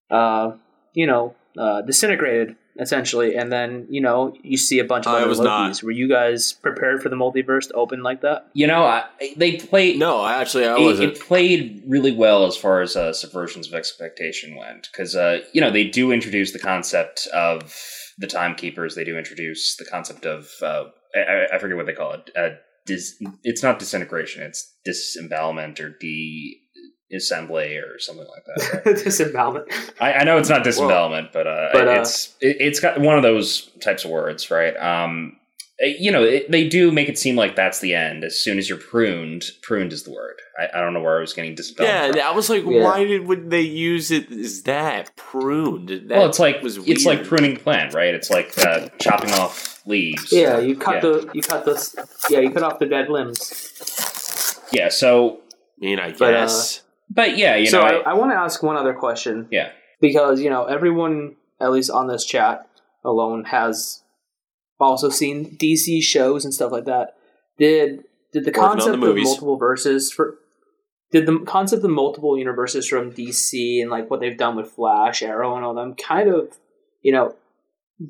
uh, 0.09 0.53
you 0.93 1.05
know, 1.05 1.35
uh, 1.57 1.81
disintegrated 1.81 2.55
essentially, 2.81 3.35
and 3.35 3.51
then 3.51 3.85
you 3.89 4.01
know 4.01 4.35
you 4.41 4.57
see 4.57 4.79
a 4.79 4.83
bunch 4.83 5.05
of 5.05 5.13
I 5.13 5.19
other 5.19 5.27
was 5.27 5.39
Lokis. 5.39 5.43
not. 5.43 5.83
Were 5.83 5.91
you 5.91 6.09
guys 6.09 6.53
prepared 6.53 7.01
for 7.01 7.09
the 7.09 7.15
multiverse 7.15 7.67
to 7.69 7.73
open 7.75 8.03
like 8.03 8.21
that? 8.21 8.47
You 8.53 8.67
know, 8.67 8.83
I, 8.83 9.05
they 9.37 9.57
played. 9.57 9.99
No, 9.99 10.19
I 10.19 10.41
actually 10.41 10.65
I 10.65 10.75
it, 10.77 10.81
wasn't. 10.81 11.13
it 11.13 11.19
played 11.21 11.83
really 11.87 12.11
well 12.11 12.45
as 12.45 12.57
far 12.57 12.81
as 12.81 12.95
uh, 12.95 13.11
subversions 13.11 13.67
of 13.67 13.75
expectation 13.75 14.55
went 14.57 14.89
because 14.91 15.15
uh, 15.15 15.39
you 15.53 15.61
know 15.61 15.71
they 15.71 15.85
do 15.87 16.11
introduce 16.11 16.51
the 16.51 16.59
concept 16.59 17.27
of 17.33 17.73
the 18.17 18.27
timekeepers 18.27 18.93
they 18.95 19.03
do 19.03 19.17
introduce 19.17 19.77
the 19.77 19.85
concept 19.85 20.25
of 20.25 20.49
uh, 20.61 20.83
I, 21.15 21.55
I 21.55 21.59
forget 21.59 21.77
what 21.77 21.85
they 21.85 21.93
call 21.93 22.13
it 22.13 22.29
uh, 22.35 22.49
dis- 22.85 23.21
it's 23.43 23.63
not 23.63 23.79
disintegration 23.79 24.43
it's 24.43 24.75
disembowelment 24.85 25.79
or 25.79 25.95
de-assembly 27.11 27.75
or 27.77 27.99
something 27.99 28.25
like 28.27 28.45
that 28.45 28.85
right? 28.85 28.95
Disembowelment. 29.03 29.67
I, 29.99 30.13
I 30.13 30.23
know 30.23 30.37
it's 30.37 30.49
not 30.49 30.63
disembowelment 30.63 31.31
but, 31.33 31.45
uh, 31.47 31.69
But, 31.73 31.87
uh, 31.87 31.91
it's 32.01 32.35
it, 32.41 32.57
it's 32.59 32.79
got 32.79 32.99
one 32.99 33.17
of 33.17 33.23
those 33.23 33.69
types 33.81 34.05
of 34.05 34.11
words 34.11 34.49
right 34.49 34.75
um 34.77 35.37
eh, 35.81 35.93
you 35.99 36.11
know, 36.11 36.23
it, 36.23 36.49
they 36.51 36.67
do 36.69 36.91
make 36.91 37.09
it 37.09 37.17
seem 37.17 37.35
like 37.35 37.55
that's 37.55 37.79
the 37.79 37.95
end. 37.95 38.23
As 38.23 38.39
soon 38.39 38.59
as 38.59 38.69
you're 38.69 38.77
pruned, 38.77 39.45
pruned 39.63 39.91
is 39.93 40.03
the 40.03 40.11
word. 40.11 40.35
I, 40.59 40.67
I 40.77 40.79
don't 40.81 40.93
know 40.93 41.01
where 41.01 41.17
I 41.17 41.21
was 41.21 41.33
getting 41.33 41.55
disemboweled. 41.55 41.89
yeah, 41.89 42.11
from. 42.11 42.21
I 42.21 42.35
was 42.35 42.49
like, 42.51 42.63
Yeah. 42.65 42.83
why 42.83 43.03
did 43.03 43.25
would 43.27 43.49
they 43.49 43.61
use 43.61 44.11
it 44.11 44.31
as 44.31 44.61
that 44.63 45.15
pruned? 45.15 45.89
That 45.89 46.09
well, 46.09 46.27
it's 46.29 46.37
like 46.37 46.61
was 46.61 46.77
it's 46.87 47.05
like 47.05 47.23
pruning 47.25 47.57
plant, 47.57 47.95
right? 47.95 48.13
It's 48.13 48.29
like 48.29 48.53
uh, 48.59 48.89
chopping 48.99 49.31
off 49.33 49.81
leaves. 49.87 50.31
Yeah, 50.31 50.59
you 50.59 50.75
cut 50.77 50.95
Yeah. 50.95 50.99
the 51.01 51.29
you 51.33 51.41
cut 51.41 51.65
the 51.65 52.07
yeah 52.29 52.39
you 52.41 52.51
cut 52.51 52.61
off 52.63 52.77
the 52.77 52.85
dead 52.85 53.09
limbs. 53.09 54.59
yeah. 54.71 54.89
So, 54.89 55.39
I 55.81 55.85
mean, 55.85 55.99
I 55.99 56.11
But, 56.11 56.35
uh, 56.35 56.41
guess. 56.41 56.77
but 56.79 56.90
yeah, 57.17 57.55
you 57.55 57.67
so 57.67 57.79
know, 57.79 57.85
I, 57.85 57.91
I- 57.91 58.11
I 58.11 58.13
want 58.13 58.31
to 58.31 58.35
ask 58.37 58.61
one 58.63 58.77
other 58.77 58.93
question. 58.93 59.47
Yeah. 59.51 59.71
Because 59.99 60.41
you 60.41 60.49
know 60.49 60.65
everyone, 60.65 61.35
at 61.59 61.71
least 61.71 61.91
on 61.91 62.07
this 62.07 62.25
chat 62.25 62.67
alone, 63.05 63.45
has 63.45 64.03
also 64.79 65.09
seen 65.09 65.57
DC 65.57 66.01
shows 66.01 66.43
and 66.43 66.53
stuff 66.53 66.71
like 66.71 66.85
that. 66.85 67.15
Did 67.57 68.03
did 68.33 68.45
the 68.45 68.51
Working 68.51 68.63
on 68.63 68.77
the 68.77 68.83
concept 68.83 69.03
of 69.03 69.15
multiple 69.17 69.57
verses 69.57 70.11
for 70.11 70.35
did 71.11 71.25
the 71.25 71.39
concept 71.39 71.83
of 71.83 71.91
multiple 71.91 72.37
universes 72.37 72.87
from 72.87 73.11
DC 73.11 73.81
and 73.81 73.91
like 73.91 74.09
what 74.09 74.21
they've 74.21 74.37
done 74.37 74.55
with 74.55 74.71
Flash, 74.71 75.21
Arrow, 75.21 75.55
and 75.55 75.65
all 75.65 75.75
them 75.75 75.93
kind 75.95 76.29
of 76.29 76.57
you 77.01 77.11
know 77.11 77.35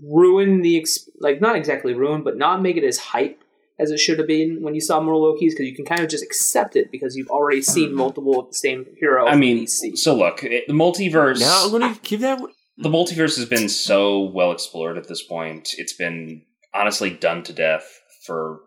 ruin 0.02 0.62
the 0.62 0.86
like 1.20 1.42
not 1.42 1.56
exactly 1.58 1.94
ruin, 1.94 2.24
but 2.24 2.38
not 2.38 2.62
make 2.62 2.78
it 2.78 2.86
as 2.86 2.98
hype 2.98 3.41
as 3.82 3.90
it 3.90 4.00
should 4.00 4.20
have 4.20 4.28
been 4.28 4.62
when 4.62 4.76
you 4.76 4.82
saw 4.82 5.02
more 5.02 5.16
Loki's 5.16 5.54
because 5.54 5.66
you 5.66 5.76
can 5.76 5.86
kind 5.86 6.02
of 6.02 6.10
just 6.10 6.24
accept 6.24 6.76
it 6.76 6.92
because 6.92 7.16
you've 7.16 7.30
already 7.30 7.62
seen 7.62 7.90
hmm. 7.90 7.96
multiple 7.96 8.40
of 8.40 8.48
the 8.48 8.54
same 8.54 8.86
hero. 9.00 9.28
I 9.28 9.36
mean, 9.36 9.66
so 9.68 10.16
look, 10.16 10.44
it, 10.44 10.68
the 10.68 10.74
multiverse. 10.74 11.40
Now 11.40 11.64
I'm 11.66 11.72
going 11.72 11.94
to 11.94 12.00
keep 12.02 12.20
that. 12.20 12.40
the 12.78 12.90
multiverse 12.90 13.38
has 13.38 13.46
been 13.46 13.70
so 13.70 14.22
well 14.22 14.52
explored 14.52 14.98
at 14.98 15.08
this 15.08 15.24
point. 15.24 15.72
It's 15.78 15.94
been 15.94 16.44
honestly 16.74 17.10
done 17.10 17.44
to 17.44 17.54
death 17.54 18.00
for 18.26 18.60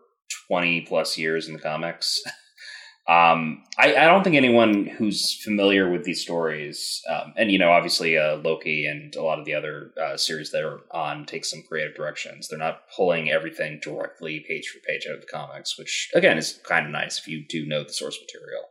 20 0.49 0.81
plus 0.81 1.17
years 1.17 1.47
in 1.47 1.53
the 1.53 1.61
comics. 1.61 2.21
Um, 3.07 3.63
I, 3.77 3.95
I 3.95 4.05
don't 4.05 4.23
think 4.23 4.35
anyone 4.35 4.85
who's 4.85 5.35
familiar 5.43 5.91
with 5.91 6.05
these 6.05 6.21
stories, 6.21 7.03
um, 7.07 7.33
and 7.37 7.51
you 7.51 7.59
know, 7.59 7.71
obviously 7.71 8.17
uh, 8.17 8.37
Loki 8.37 8.87
and 8.87 9.15
a 9.15 9.21
lot 9.21 9.37
of 9.37 9.45
the 9.45 9.53
other 9.53 9.91
uh, 10.01 10.17
series 10.17 10.49
that 10.51 10.63
are 10.63 10.79
on 10.89 11.25
take 11.27 11.45
some 11.45 11.61
creative 11.69 11.95
directions. 11.95 12.47
They're 12.47 12.57
not 12.57 12.89
pulling 12.95 13.29
everything 13.29 13.79
directly 13.83 14.43
page 14.47 14.69
for 14.69 14.79
page 14.87 15.05
out 15.07 15.15
of 15.15 15.21
the 15.21 15.27
comics, 15.27 15.77
which 15.77 16.09
again 16.15 16.39
is 16.39 16.59
kind 16.63 16.87
of 16.87 16.91
nice 16.91 17.19
if 17.19 17.27
you 17.27 17.45
do 17.47 17.67
know 17.67 17.83
the 17.83 17.93
source 17.93 18.17
material. 18.19 18.63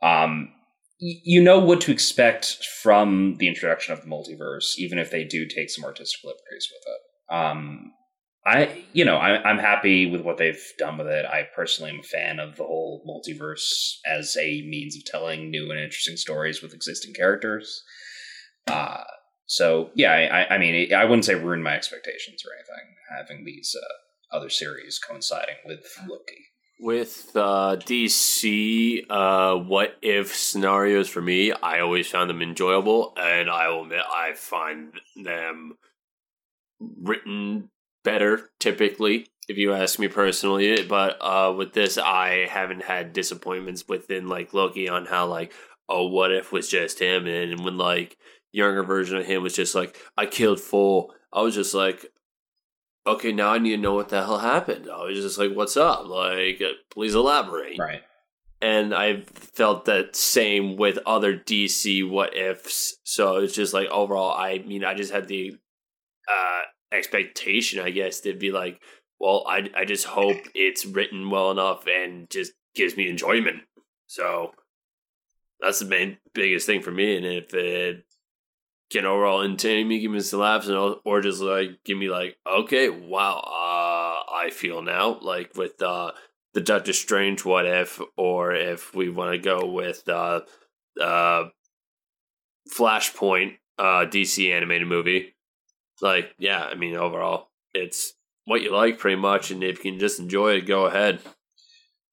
Um, 0.00 0.52
you 0.98 1.42
know 1.42 1.58
what 1.58 1.80
to 1.82 1.92
expect 1.92 2.64
from 2.64 3.36
the 3.36 3.48
introduction 3.48 3.92
of 3.92 4.00
the 4.00 4.08
multiverse, 4.08 4.78
even 4.78 4.98
if 4.98 5.10
they 5.10 5.24
do 5.24 5.46
take 5.46 5.70
some 5.70 5.84
artistic 5.84 6.24
liberties 6.24 6.68
with 6.72 6.82
it. 6.86 7.34
Um, 7.34 7.92
I, 8.46 8.84
you 8.92 9.04
know, 9.04 9.16
I, 9.16 9.42
I'm 9.42 9.58
happy 9.58 10.10
with 10.10 10.22
what 10.22 10.38
they've 10.38 10.62
done 10.78 10.96
with 10.96 11.08
it. 11.08 11.26
I 11.26 11.46
personally 11.54 11.90
am 11.90 12.00
a 12.00 12.02
fan 12.02 12.38
of 12.38 12.56
the 12.56 12.64
whole 12.64 13.02
multiverse 13.06 13.98
as 14.06 14.36
a 14.40 14.62
means 14.62 14.96
of 14.96 15.04
telling 15.04 15.50
new 15.50 15.70
and 15.70 15.78
interesting 15.78 16.16
stories 16.16 16.62
with 16.62 16.72
existing 16.72 17.14
characters. 17.14 17.82
Uh, 18.66 19.02
so 19.46 19.90
yeah, 19.94 20.12
I, 20.12 20.54
I 20.54 20.58
mean, 20.58 20.94
I 20.94 21.04
wouldn't 21.04 21.24
say 21.24 21.34
ruin 21.34 21.62
my 21.62 21.74
expectations 21.74 22.42
or 22.44 22.54
anything 22.54 22.94
having 23.16 23.44
these 23.44 23.74
uh, 23.78 24.36
other 24.36 24.50
series 24.50 24.98
coinciding 24.98 25.56
with 25.64 25.86
Loki. 26.08 26.44
With 26.80 27.32
uh, 27.34 27.76
DC, 27.76 29.04
uh, 29.10 29.56
what 29.56 29.96
if 30.00 30.34
scenarios 30.34 31.08
for 31.08 31.20
me, 31.20 31.52
I 31.52 31.80
always 31.80 32.08
found 32.08 32.30
them 32.30 32.40
enjoyable, 32.40 33.14
and 33.20 33.50
I 33.50 33.68
will 33.68 33.82
admit 33.82 34.02
I 34.14 34.34
find 34.34 34.92
them 35.16 35.76
written 36.78 37.70
better 38.04 38.50
typically, 38.58 39.28
if 39.48 39.56
you 39.56 39.72
ask 39.72 39.98
me 39.98 40.08
personally. 40.08 40.84
But 40.84 41.18
uh, 41.20 41.52
with 41.56 41.72
this, 41.72 41.98
I 41.98 42.46
haven't 42.50 42.84
had 42.84 43.12
disappointments 43.12 43.86
within 43.88 44.28
like 44.28 44.54
Loki 44.54 44.88
on 44.88 45.06
how 45.06 45.26
like, 45.26 45.52
oh, 45.88 46.08
what 46.08 46.32
if 46.32 46.52
was 46.52 46.68
just 46.68 46.98
him, 46.98 47.26
and 47.26 47.64
when 47.64 47.78
like 47.78 48.16
younger 48.52 48.82
version 48.82 49.16
of 49.16 49.26
him 49.26 49.42
was 49.42 49.54
just 49.54 49.74
like, 49.74 49.96
I 50.16 50.26
killed 50.26 50.60
full. 50.60 51.14
I 51.32 51.42
was 51.42 51.54
just 51.54 51.74
like, 51.74 52.06
okay, 53.06 53.32
now 53.32 53.50
I 53.50 53.58
need 53.58 53.76
to 53.76 53.82
know 53.82 53.94
what 53.94 54.08
the 54.08 54.22
hell 54.22 54.38
happened. 54.38 54.88
I 54.90 55.04
was 55.04 55.18
just 55.18 55.38
like, 55.38 55.52
what's 55.52 55.76
up? 55.76 56.06
Like, 56.06 56.60
uh, 56.60 56.72
please 56.90 57.14
elaborate. 57.14 57.78
Right. 57.78 58.02
And 58.60 58.92
I 58.92 59.20
felt 59.20 59.84
that 59.84 60.16
same 60.16 60.76
with 60.76 60.98
other 61.06 61.36
DC 61.36 62.08
what 62.08 62.36
ifs. 62.36 62.96
So 63.04 63.36
it's 63.36 63.54
just 63.54 63.72
like 63.72 63.88
overall, 63.88 64.32
I 64.32 64.58
mean, 64.58 64.84
I 64.84 64.94
just 64.94 65.12
had 65.12 65.28
the 65.28 65.56
uh, 66.28 66.60
expectation, 66.92 67.80
I 67.80 67.90
guess, 67.90 68.20
to 68.20 68.34
be 68.34 68.50
like, 68.50 68.80
well, 69.20 69.44
I, 69.48 69.68
I 69.76 69.84
just 69.84 70.06
hope 70.06 70.38
it's 70.54 70.86
written 70.86 71.30
well 71.30 71.50
enough 71.50 71.86
and 71.86 72.28
just 72.30 72.52
gives 72.74 72.96
me 72.96 73.08
enjoyment. 73.08 73.62
So 74.06 74.52
that's 75.60 75.80
the 75.80 75.86
main 75.86 76.18
biggest 76.34 76.66
thing 76.66 76.82
for 76.82 76.90
me. 76.90 77.16
And 77.16 77.26
if 77.26 77.52
it 77.54 78.04
can 78.90 79.04
overall 79.04 79.42
entertain 79.42 79.88
me, 79.88 80.00
give 80.00 80.10
me 80.10 80.20
some 80.20 80.40
laughs, 80.40 80.68
and 80.68 80.96
or 81.04 81.20
just 81.20 81.40
like 81.40 81.84
give 81.84 81.98
me 81.98 82.08
like, 82.08 82.36
okay, 82.46 82.88
wow, 82.88 83.38
uh, 83.38 84.32
I 84.32 84.50
feel 84.50 84.82
now 84.82 85.18
like 85.20 85.54
with 85.56 85.80
uh, 85.82 86.12
the 86.54 86.60
Doctor 86.60 86.92
Strange 86.92 87.44
what 87.44 87.66
if, 87.66 88.00
or 88.16 88.54
if 88.54 88.94
we 88.94 89.10
want 89.10 89.32
to 89.32 89.38
go 89.38 89.66
with 89.66 90.08
uh, 90.08 90.40
uh, 91.00 91.44
Flashpoint 92.74 93.58
uh, 93.78 94.06
DC 94.06 94.50
animated 94.54 94.88
movie. 94.88 95.34
Like, 96.00 96.34
yeah, 96.38 96.64
I 96.64 96.74
mean, 96.74 96.94
overall, 96.96 97.48
it's 97.74 98.14
what 98.44 98.62
you 98.62 98.72
like 98.74 98.98
pretty 98.98 99.20
much, 99.20 99.50
and 99.50 99.62
if 99.62 99.84
you 99.84 99.90
can 99.92 100.00
just 100.00 100.18
enjoy 100.20 100.52
it, 100.54 100.66
go 100.66 100.86
ahead. 100.86 101.20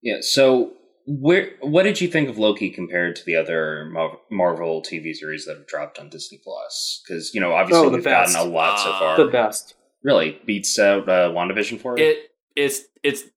Yeah. 0.01 0.17
So, 0.21 0.73
where 1.07 1.51
what 1.61 1.83
did 1.83 2.01
you 2.01 2.07
think 2.07 2.29
of 2.29 2.37
Loki 2.37 2.69
compared 2.71 3.15
to 3.17 3.25
the 3.25 3.35
other 3.35 3.91
Marvel 4.31 4.81
TV 4.81 5.13
series 5.13 5.45
that 5.45 5.57
have 5.57 5.67
dropped 5.67 5.99
on 5.99 6.09
Disney 6.09 6.39
Plus? 6.43 7.01
Because 7.07 7.33
you 7.33 7.41
know, 7.41 7.53
obviously, 7.53 7.87
Oh, 7.87 7.89
the 7.89 7.97
we've 7.97 8.03
gotten 8.03 8.35
a 8.35 8.43
lot 8.43 8.79
so 8.79 8.91
far. 8.91 9.17
the 9.17 9.31
best. 9.31 9.75
really 10.03 10.39
beats 10.45 10.77
out 10.79 11.07
uh, 11.09 11.29
WandaVision 11.29 11.79
for 11.79 11.97
you. 11.97 12.05
It 12.05 12.17
it's 12.55 12.81
it's 13.03 13.21
it's 13.21 13.31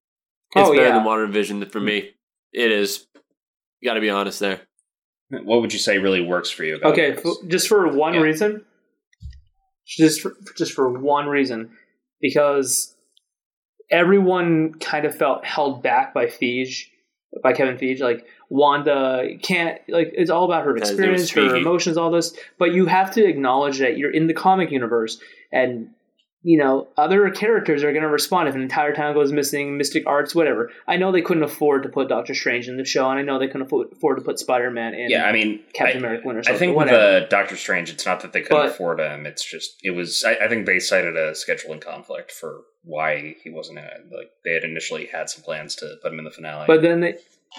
Oh, 0.56 0.72
better 0.72 0.88
yeah. 0.88 0.94
than 0.94 1.04
WandaVision 1.04 1.70
for 1.70 1.80
me. 1.80 2.10
It 2.52 2.70
is. 2.72 3.06
You 3.80 3.88
got 3.90 3.94
to 3.94 4.00
be 4.00 4.10
honest 4.10 4.40
there. 4.40 4.62
what 5.30 5.60
would 5.60 5.72
you 5.74 5.78
say 5.78 5.98
really 5.98 6.22
works 6.22 6.50
for 6.50 6.64
you? 6.64 6.76
About 6.76 6.92
Okay, 6.92 7.12
this? 7.12 7.36
just 7.48 7.68
for 7.68 7.86
one 7.88 8.14
Yeah. 8.14 8.20
reason. 8.20 8.64
Just 9.88 10.20
for, 10.20 10.36
just 10.56 10.72
for 10.72 10.90
one 10.90 11.28
reason, 11.28 11.70
because 12.20 12.94
everyone 13.90 14.74
kind 14.74 15.06
of 15.06 15.16
felt 15.16 15.46
held 15.46 15.82
back 15.82 16.12
by 16.12 16.26
Feige, 16.26 16.84
by 17.42 17.54
Kevin 17.54 17.78
Feige. 17.78 18.00
Like 18.00 18.26
Wanda 18.50 19.28
can't 19.42 19.80
like 19.88 20.12
it's 20.14 20.30
all 20.30 20.44
about 20.44 20.64
her 20.64 20.74
Because 20.74 20.96
they 20.96 21.08
were 21.08 21.14
experience, 21.14 21.52
her 21.52 21.56
emotions, 21.56 21.96
all 21.96 22.10
this. 22.10 22.36
But 22.58 22.72
you 22.72 22.86
have 22.86 23.12
to 23.14 23.24
acknowledge 23.24 23.78
that 23.78 23.96
you're 23.96 24.12
in 24.12 24.26
the 24.26 24.34
comic 24.34 24.70
universe, 24.70 25.18
and 25.52 25.88
you 26.48 26.56
know 26.56 26.88
other 26.96 27.28
characters 27.30 27.84
are 27.84 27.92
going 27.92 28.02
to 28.02 28.08
respond 28.08 28.48
if 28.48 28.54
an 28.54 28.62
entire 28.62 28.94
town 28.94 29.12
goes 29.12 29.32
missing, 29.32 29.76
mystic 29.76 30.04
arts, 30.06 30.34
whatever. 30.34 30.70
I 30.86 30.96
know 30.96 31.12
they 31.12 31.20
couldn't 31.20 31.42
afford 31.42 31.82
to 31.82 31.88
put 31.90 32.08
Doctor 32.08 32.34
Strange 32.34 32.68
in 32.68 32.78
the 32.78 32.84
show, 32.86 33.08
and 33.10 33.18
I 33.18 33.22
know 33.22 33.38
they 33.38 33.48
couldn't 33.48 33.70
afford 33.70 34.18
to 34.18 34.24
put 34.24 34.38
Spider 34.38 34.70
Man 34.70 34.94
in. 34.94 35.10
yeah, 35.10 35.24
I 35.26 35.32
mean, 35.32 35.60
Captain 35.74 35.96
I, 36.02 36.06
America 36.06 36.26
Winter 36.26 36.42
I 36.50 36.56
think 36.56 36.70
with 36.70 36.88
whatever. 36.88 37.24
uh, 37.24 37.28
Doctor 37.28 37.56
Strange, 37.56 37.90
it's 37.90 38.06
not 38.06 38.20
that 38.20 38.32
they 38.32 38.40
couldn't 38.40 38.62
But- 38.64 38.70
afford 38.70 39.00
him. 39.00 39.26
It's 39.26 39.44
just 39.44 39.76
it 39.82 39.90
was. 39.90 40.24
I, 40.24 40.36
I 40.44 40.48
think 40.48 40.64
they 40.64 40.78
cited 40.78 41.16
a 41.16 41.32
scheduling 41.32 41.80
conflict 41.82 42.32
for 42.32 42.62
why 42.82 43.34
he 43.44 43.50
wasn't 43.50 43.78
in 43.80 43.84
it. 43.84 44.06
Like 44.10 44.30
they 44.44 44.54
had 44.54 44.64
initially 44.64 45.06
had 45.06 45.28
some 45.28 45.42
plans 45.42 45.74
to 45.76 45.96
put 46.02 46.12
him 46.12 46.18
in 46.18 46.24
the 46.24 46.30
finale. 46.30 46.64
But 46.66 46.80
then 46.80 47.00
they, 47.00 47.16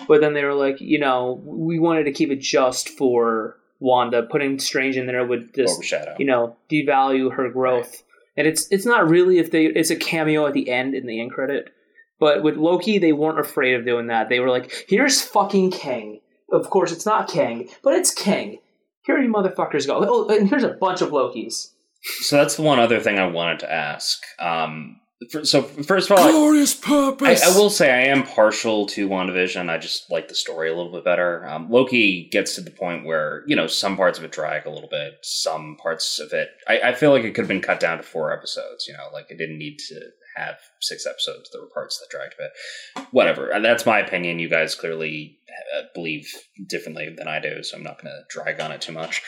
but 0.07 0.19
then 0.21 0.33
they 0.33 0.43
were 0.43 0.55
like, 0.55 0.81
you 0.81 0.97
know, 0.97 1.39
we 1.45 1.77
wanted 1.77 2.05
to 2.05 2.11
keep 2.11 2.31
it 2.31 2.39
just 2.39 2.89
for 2.89 3.57
Wanda. 3.79 4.23
Putting 4.23 4.57
Strange 4.57 4.97
in 4.97 5.05
there 5.05 5.23
would 5.25 5.53
just, 5.53 5.75
overshadow. 5.75 6.15
you 6.17 6.25
know, 6.25 6.55
devalue 6.71 7.31
her 7.35 7.49
growth. 7.51 8.01
And 8.39 8.47
it's 8.47 8.67
it's 8.71 8.85
not 8.85 9.09
really 9.09 9.37
if 9.37 9.51
they 9.51 9.65
it's 9.65 9.89
a 9.89 9.97
cameo 9.97 10.47
at 10.47 10.53
the 10.53 10.69
end 10.69 10.95
in 10.95 11.05
the 11.05 11.19
end 11.19 11.31
credit. 11.31 11.73
But 12.21 12.41
with 12.41 12.55
Loki, 12.55 12.97
they 12.97 13.11
weren't 13.11 13.39
afraid 13.39 13.75
of 13.75 13.85
doing 13.85 14.07
that. 14.07 14.29
They 14.29 14.39
were 14.39 14.49
like, 14.49 14.85
here's 14.87 15.21
fucking 15.21 15.71
Kang. 15.71 16.21
Of 16.49 16.69
course, 16.69 16.93
it's 16.93 17.05
not 17.05 17.29
Kang, 17.29 17.69
but 17.83 17.95
it's 17.95 18.13
Kang. 18.13 18.59
Here 19.05 19.19
you 19.19 19.29
motherfuckers 19.29 19.85
go. 19.85 20.05
Oh, 20.07 20.29
and 20.29 20.49
here's 20.49 20.63
a 20.63 20.69
bunch 20.69 21.01
of 21.01 21.09
Lokis. 21.09 21.73
So 22.01 22.37
that's 22.37 22.55
the 22.55 22.61
one 22.61 22.79
other 22.79 23.01
thing 23.01 23.19
I 23.19 23.27
wanted 23.27 23.59
to 23.59 23.71
ask. 23.71 24.21
Um, 24.39 25.01
so 25.43 25.63
first 25.63 26.09
of 26.09 26.17
all, 26.17 26.27
I, 26.27 26.31
Glorious 26.31 26.73
purpose. 26.73 27.43
I 27.43 27.57
will 27.57 27.69
say 27.69 27.91
I 27.91 28.07
am 28.07 28.23
partial 28.23 28.85
to 28.87 29.09
WandaVision. 29.09 29.69
I 29.69 29.77
just 29.77 30.09
like 30.09 30.29
the 30.29 30.35
story 30.35 30.69
a 30.69 30.75
little 30.75 30.91
bit 30.91 31.03
better. 31.03 31.45
Um, 31.45 31.69
Loki 31.69 32.29
gets 32.31 32.55
to 32.55 32.61
the 32.61 32.71
point 32.71 33.05
where 33.05 33.43
you 33.45 33.55
know 33.55 33.67
some 33.67 33.97
parts 33.97 34.17
of 34.17 34.23
it 34.23 34.31
drag 34.31 34.65
a 34.65 34.69
little 34.69 34.89
bit. 34.89 35.15
Some 35.21 35.75
parts 35.81 36.19
of 36.19 36.31
it, 36.31 36.49
I, 36.67 36.79
I 36.79 36.93
feel 36.93 37.11
like 37.11 37.23
it 37.25 37.35
could 37.35 37.41
have 37.41 37.49
been 37.49 37.61
cut 37.61 37.81
down 37.81 37.97
to 37.97 38.03
four 38.03 38.31
episodes. 38.31 38.87
You 38.87 38.93
know, 38.93 39.09
like 39.11 39.29
it 39.29 39.37
didn't 39.37 39.57
need 39.57 39.79
to 39.89 39.99
have 40.37 40.57
six 40.79 41.05
episodes. 41.05 41.49
There 41.51 41.61
were 41.61 41.67
parts 41.67 41.99
that 41.99 42.09
dragged 42.09 42.35
a 42.35 42.43
bit. 42.43 43.07
Whatever. 43.11 43.51
That's 43.61 43.85
my 43.85 43.99
opinion. 43.99 44.39
You 44.39 44.49
guys 44.49 44.73
clearly 44.73 45.39
uh, 45.77 45.83
believe 45.93 46.31
differently 46.65 47.13
than 47.17 47.27
I 47.27 47.39
do, 47.39 47.61
so 47.63 47.75
I'm 47.75 47.83
not 47.83 48.01
going 48.01 48.13
to 48.13 48.23
drag 48.29 48.61
on 48.61 48.71
it 48.71 48.81
too 48.81 48.93
much. 48.93 49.21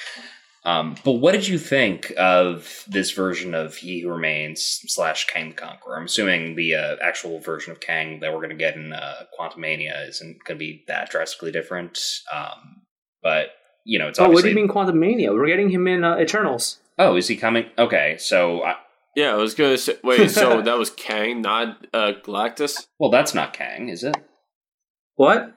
Um, 0.63 0.95
but 1.03 1.13
what 1.13 1.31
did 1.31 1.47
you 1.47 1.57
think 1.57 2.13
of 2.17 2.83
this 2.87 3.11
version 3.11 3.55
of 3.55 3.75
He 3.75 4.01
Who 4.01 4.09
Remains 4.09 4.81
slash 4.87 5.25
Kang 5.25 5.49
the 5.49 5.55
Conqueror? 5.55 5.97
I'm 5.97 6.05
assuming 6.05 6.55
the 6.55 6.75
uh, 6.75 6.95
actual 7.01 7.39
version 7.39 7.71
of 7.71 7.79
Kang 7.79 8.19
that 8.19 8.31
we're 8.31 8.39
going 8.39 8.49
to 8.49 8.55
get 8.55 8.75
in 8.75 8.93
uh, 8.93 9.23
Quantumania 9.39 10.07
isn't 10.07 10.43
going 10.43 10.59
to 10.59 10.63
be 10.63 10.83
that 10.87 11.09
drastically 11.09 11.51
different. 11.51 11.97
Um, 12.31 12.83
but 13.23 13.47
you 13.85 13.97
know, 13.97 14.09
it's 14.09 14.19
Oh, 14.19 14.29
what 14.29 14.43
do 14.43 14.49
you 14.49 14.55
mean 14.55 14.67
Quantum 14.67 14.99
Mania? 14.99 15.33
We're 15.33 15.47
getting 15.47 15.69
him 15.69 15.87
in 15.87 16.03
uh, 16.03 16.17
Eternals. 16.17 16.77
Oh, 16.99 17.15
is 17.15 17.27
he 17.27 17.35
coming? 17.35 17.65
Okay, 17.79 18.17
so 18.19 18.63
I, 18.63 18.75
yeah, 19.15 19.31
I 19.31 19.37
was 19.37 19.55
gonna 19.55 19.77
say. 19.77 19.95
Wait, 20.03 20.29
so 20.29 20.61
that 20.61 20.77
was 20.77 20.91
Kang, 20.91 21.41
not 21.41 21.87
uh, 21.91 22.11
Galactus. 22.23 22.85
well, 22.99 23.09
that's 23.09 23.33
not 23.33 23.53
Kang, 23.53 23.89
is 23.89 24.03
it? 24.03 24.15
What? 25.15 25.55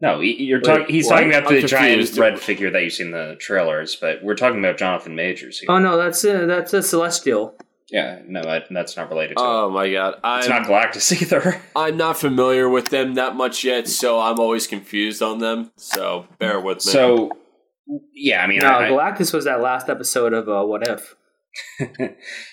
No, 0.00 0.20
you're 0.20 0.58
Wait, 0.58 0.64
talking. 0.64 0.86
He's 0.94 1.06
what? 1.06 1.14
talking 1.16 1.28
about 1.30 1.48
I'm 1.52 1.60
the 1.60 1.66
giant 1.66 2.16
red 2.16 2.38
figure 2.38 2.70
that 2.70 2.82
you 2.82 2.90
see 2.90 3.02
in 3.04 3.10
the 3.10 3.36
trailers, 3.40 3.96
but 3.96 4.22
we're 4.22 4.36
talking 4.36 4.60
about 4.60 4.78
Jonathan 4.78 5.16
Majors 5.16 5.58
here. 5.58 5.70
Oh 5.70 5.78
no, 5.78 5.96
that's 5.96 6.22
a, 6.24 6.46
that's 6.46 6.72
a 6.72 6.82
Celestial. 6.82 7.56
Yeah, 7.90 8.20
no, 8.28 8.42
that, 8.42 8.64
that's 8.70 8.96
not 8.96 9.08
related 9.08 9.38
to. 9.38 9.42
Oh 9.42 9.68
it. 9.68 9.70
my 9.72 9.90
god, 9.90 10.14
It's 10.22 10.48
I'm 10.48 10.62
not 10.62 10.68
Galactus 10.68 11.10
either. 11.22 11.60
I'm 11.74 11.96
not 11.96 12.18
familiar 12.18 12.68
with 12.68 12.90
them 12.90 13.14
that 13.14 13.34
much 13.34 13.64
yet, 13.64 13.88
so 13.88 14.20
I'm 14.20 14.38
always 14.38 14.66
confused 14.66 15.20
on 15.22 15.38
them. 15.38 15.72
So 15.76 16.26
bear 16.38 16.60
with 16.60 16.84
me. 16.86 16.92
So, 16.92 17.30
yeah, 18.14 18.42
I 18.44 18.46
mean, 18.46 18.58
No, 18.60 18.68
I, 18.68 18.86
I- 18.86 18.90
Galactus 18.90 19.32
was 19.32 19.46
that 19.46 19.60
last 19.62 19.88
episode 19.88 20.32
of 20.32 20.48
uh, 20.48 20.64
What 20.64 20.86
If. 20.86 21.16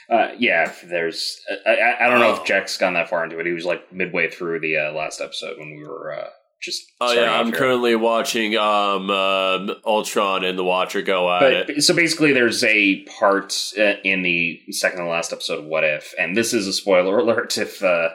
uh, 0.10 0.30
yeah, 0.40 0.72
there's. 0.86 1.40
I, 1.66 1.76
I, 1.76 2.06
I 2.06 2.10
don't 2.10 2.20
know 2.20 2.32
Oh. 2.32 2.42
if 2.42 2.46
Jack's 2.46 2.78
gone 2.78 2.94
that 2.94 3.10
far 3.10 3.24
into 3.24 3.38
it. 3.40 3.46
He 3.46 3.52
was 3.54 3.66
like 3.66 3.92
midway 3.94 4.30
through 4.30 4.62
the 4.62 4.78
uh, 4.78 4.92
last 4.94 5.22
episode 5.22 5.58
when 5.60 5.76
we 5.76 5.84
were 5.84 6.14
uh, 6.14 6.30
just. 6.66 6.92
Oh 7.00 7.14
yeah, 7.14 7.40
I'm 7.40 7.52
currently 7.52 7.96
watching 7.96 8.58
um, 8.58 9.10
um 9.10 9.72
Ultron 9.86 10.44
and 10.44 10.58
the 10.58 10.64
Watcher 10.64 11.02
go 11.02 11.32
at 11.32 11.70
it. 11.70 11.82
So 11.84 11.94
basically, 11.94 12.34
there's 12.34 12.64
a 12.64 13.04
part 13.20 13.74
uh, 13.78 13.94
in 14.04 14.24
the 14.24 14.62
second 14.72 15.00
and 15.00 15.10
last 15.10 15.32
episode 15.32 15.60
of 15.60 15.66
What 15.66 15.84
If, 15.84 16.14
and 16.18 16.36
this 16.36 16.54
is 16.54 16.68
a 16.68 16.74
spoiler 16.74 17.18
alert 17.20 17.58
if 17.58 17.84
uh, 17.84 18.10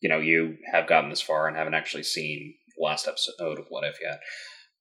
you 0.00 0.08
know 0.08 0.18
you 0.18 0.56
have 0.72 0.88
gotten 0.88 1.10
this 1.10 1.20
far 1.20 1.48
and 1.48 1.56
haven't 1.56 1.74
actually 1.74 2.04
seen 2.04 2.54
the 2.76 2.84
last 2.84 3.08
episode 3.08 3.58
of 3.58 3.66
What 3.68 3.84
If 3.84 3.98
yet. 4.02 4.20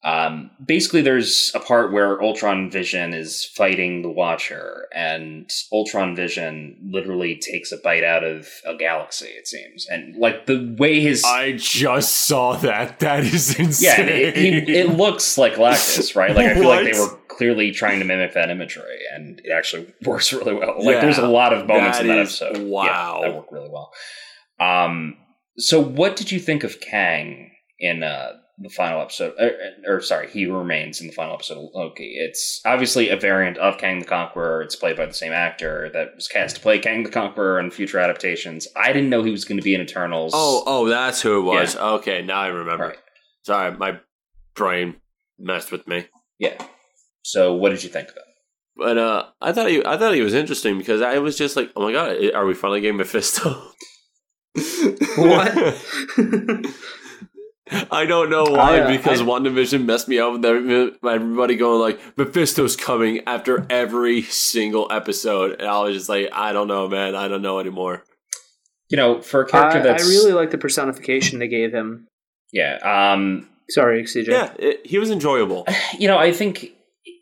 Um, 0.04 0.52
basically, 0.64 1.02
there's 1.02 1.52
a 1.56 1.60
part 1.60 1.92
where 1.92 2.22
Ultron 2.22 2.70
Vision 2.70 3.14
is 3.14 3.44
fighting 3.44 4.04
the 4.04 4.10
Watcher, 4.12 4.88
and 4.96 5.50
Ultron 5.72 6.16
Vision 6.16 6.78
literally 6.92 7.36
takes 7.36 7.72
a 7.72 7.78
bite 7.78 8.04
out 8.04 8.24
of 8.24 8.48
a 8.66 8.76
galaxy. 8.76 9.26
It 9.26 9.48
seems, 9.48 9.88
and 9.90 10.16
like 10.16 10.46
the 10.46 10.76
way 10.78 11.02
his 11.02 11.24
I 11.24 11.54
just 11.54 12.14
saw 12.14 12.56
that. 12.58 13.00
That 13.00 13.24
is 13.26 13.58
yeah, 13.58 13.66
insane. 13.66 14.08
it, 14.08 14.38
it, 14.38 14.70
it 14.70 14.90
looks 14.98 15.38
like 15.38 15.54
Galactus, 15.56 16.16
right? 16.16 16.36
Like 16.36 16.46
I 16.46 16.54
feel 16.54 16.70
like 16.70 16.92
they 16.92 17.00
were 17.00 17.18
clearly 17.28 17.72
trying 17.72 18.00
to 18.00 18.06
mimic 18.06 18.34
that 18.36 18.50
imagery, 18.50 19.00
and 19.14 19.40
it 19.44 19.52
actually 19.52 19.94
works 20.06 20.32
really 20.32 20.54
well. 20.54 20.76
Like 20.78 20.96
Yeah, 20.96 21.02
there's 21.02 21.18
a 21.18 21.28
lot 21.28 21.54
of 21.54 21.68
moments 21.68 21.98
that 21.98 22.06
in 22.06 22.08
that 22.10 22.20
is- 22.20 22.42
episode, 22.42 22.68
wow. 22.70 23.22
yeah, 23.22 23.28
that 23.30 23.36
work 23.36 23.52
really 23.52 23.70
well. 23.70 23.92
Um, 24.60 25.18
so 25.58 25.82
what 25.82 26.16
did 26.16 26.32
you 26.32 26.40
think 26.40 26.64
of 26.64 26.80
Kang 26.80 27.52
in 27.80 28.04
uh, 28.04 28.34
the 28.60 28.70
final 28.70 29.02
episode? 29.02 29.34
Or, 29.40 29.52
or 29.98 30.02
sorry, 30.02 30.30
he 30.30 30.46
remains 30.48 31.00
in 31.02 31.08
the 31.08 31.14
final 31.14 31.34
episode 31.36 31.58
of 31.60 31.70
Loki. 31.74 32.16
It's 32.18 32.62
obviously 32.66 33.10
a 33.10 33.18
variant 33.18 33.58
of 33.58 33.78
Kang 33.78 34.00
the 34.00 34.06
Conqueror. 34.06 34.62
It's 34.62 34.76
played 34.76 34.98
by 34.98 35.06
the 35.06 35.14
same 35.14 35.32
actor 35.34 35.90
that 35.94 36.16
was 36.16 36.28
cast 36.28 36.56
to 36.56 36.62
play 36.62 36.80
Kang 36.80 37.04
the 37.04 37.10
Conqueror 37.12 37.60
in 37.60 37.70
future 37.72 38.00
adaptations. 38.00 38.68
I 38.76 38.92
didn't 38.94 39.10
know 39.10 39.24
he 39.24 39.32
was 39.32 39.46
going 39.46 39.58
to 39.60 39.64
be 39.64 39.76
in 39.76 39.82
Eternals. 39.82 40.34
oh, 40.36 40.64
oh, 40.66 40.88
that's 40.90 41.22
who 41.22 41.40
it 41.40 41.44
was. 41.44 41.76
Okay, 41.76 42.22
now 42.24 42.40
I 42.40 42.48
remember. 42.48 42.88
right, 42.88 42.98
Sorry, 43.44 43.76
my 43.78 44.00
brain 44.56 44.96
messed 45.38 45.72
with 45.72 45.88
me. 45.88 46.08
yeah. 46.40 46.58
So 47.24 47.54
what 47.56 47.70
did 47.70 47.84
you 47.84 47.90
think 47.90 48.08
of 48.10 48.16
it? 48.16 48.24
But 48.78 48.98
uh, 48.98 49.26
I 49.42 49.52
thought 49.52 49.70
he, 49.70 49.84
I 49.86 49.98
thought 49.98 50.14
he 50.14 50.22
was 50.22 50.34
interesting 50.34 50.78
because 50.78 51.02
I 51.02 51.18
was 51.20 51.38
just 51.38 51.56
like, 51.58 51.72
oh 51.76 51.82
my 51.84 51.92
god, 51.92 52.16
are 52.34 52.46
we 52.46 52.54
finally 52.54 52.80
getting 52.82 52.98
Mephisto? 52.98 53.62
What? 55.18 55.52
I 57.92 58.06
don't 58.06 58.30
know 58.30 58.44
why 58.46 58.78
I, 58.78 58.80
uh, 58.82 58.88
because 58.98 59.22
I- 59.22 59.26
WandaVision 59.26 59.86
messed 59.86 60.08
me 60.08 60.20
up 60.20 60.34
with 60.34 60.46
everybody 60.46 61.56
going 61.56 61.80
like 61.82 62.00
Mephisto's 62.18 62.76
coming 62.76 63.22
after 63.28 63.66
every 63.70 64.22
single 64.24 64.88
episode, 64.92 65.60
and 65.60 65.68
I 65.70 65.82
was 65.82 65.96
just 65.96 66.10
like, 66.10 66.30
I 66.32 66.54
don't 66.54 66.68
know, 66.68 66.88
man, 66.88 67.16
I 67.16 67.28
don't 67.28 67.42
know 67.42 67.60
anymore. 67.60 68.04
You 68.90 68.98
know, 68.98 69.22
for 69.22 69.44
a 69.44 69.48
I, 69.48 69.52
character 69.52 69.80
I 69.80 69.84
that's 69.84 70.08
really 70.08 70.32
like 70.34 70.52
the 70.52 70.58
personification 70.58 71.40
they 71.40 71.48
gave 71.50 71.74
him. 71.74 72.08
yeah. 72.54 72.78
Um, 73.14 73.50
Sorry, 73.70 74.04
CJ. 74.04 74.28
Yeah, 74.30 74.54
it, 74.58 74.86
he 74.86 74.98
was 74.98 75.12
enjoyable. 75.12 75.66
you 76.00 76.08
know, 76.08 76.18
I 76.18 76.32
think 76.32 76.72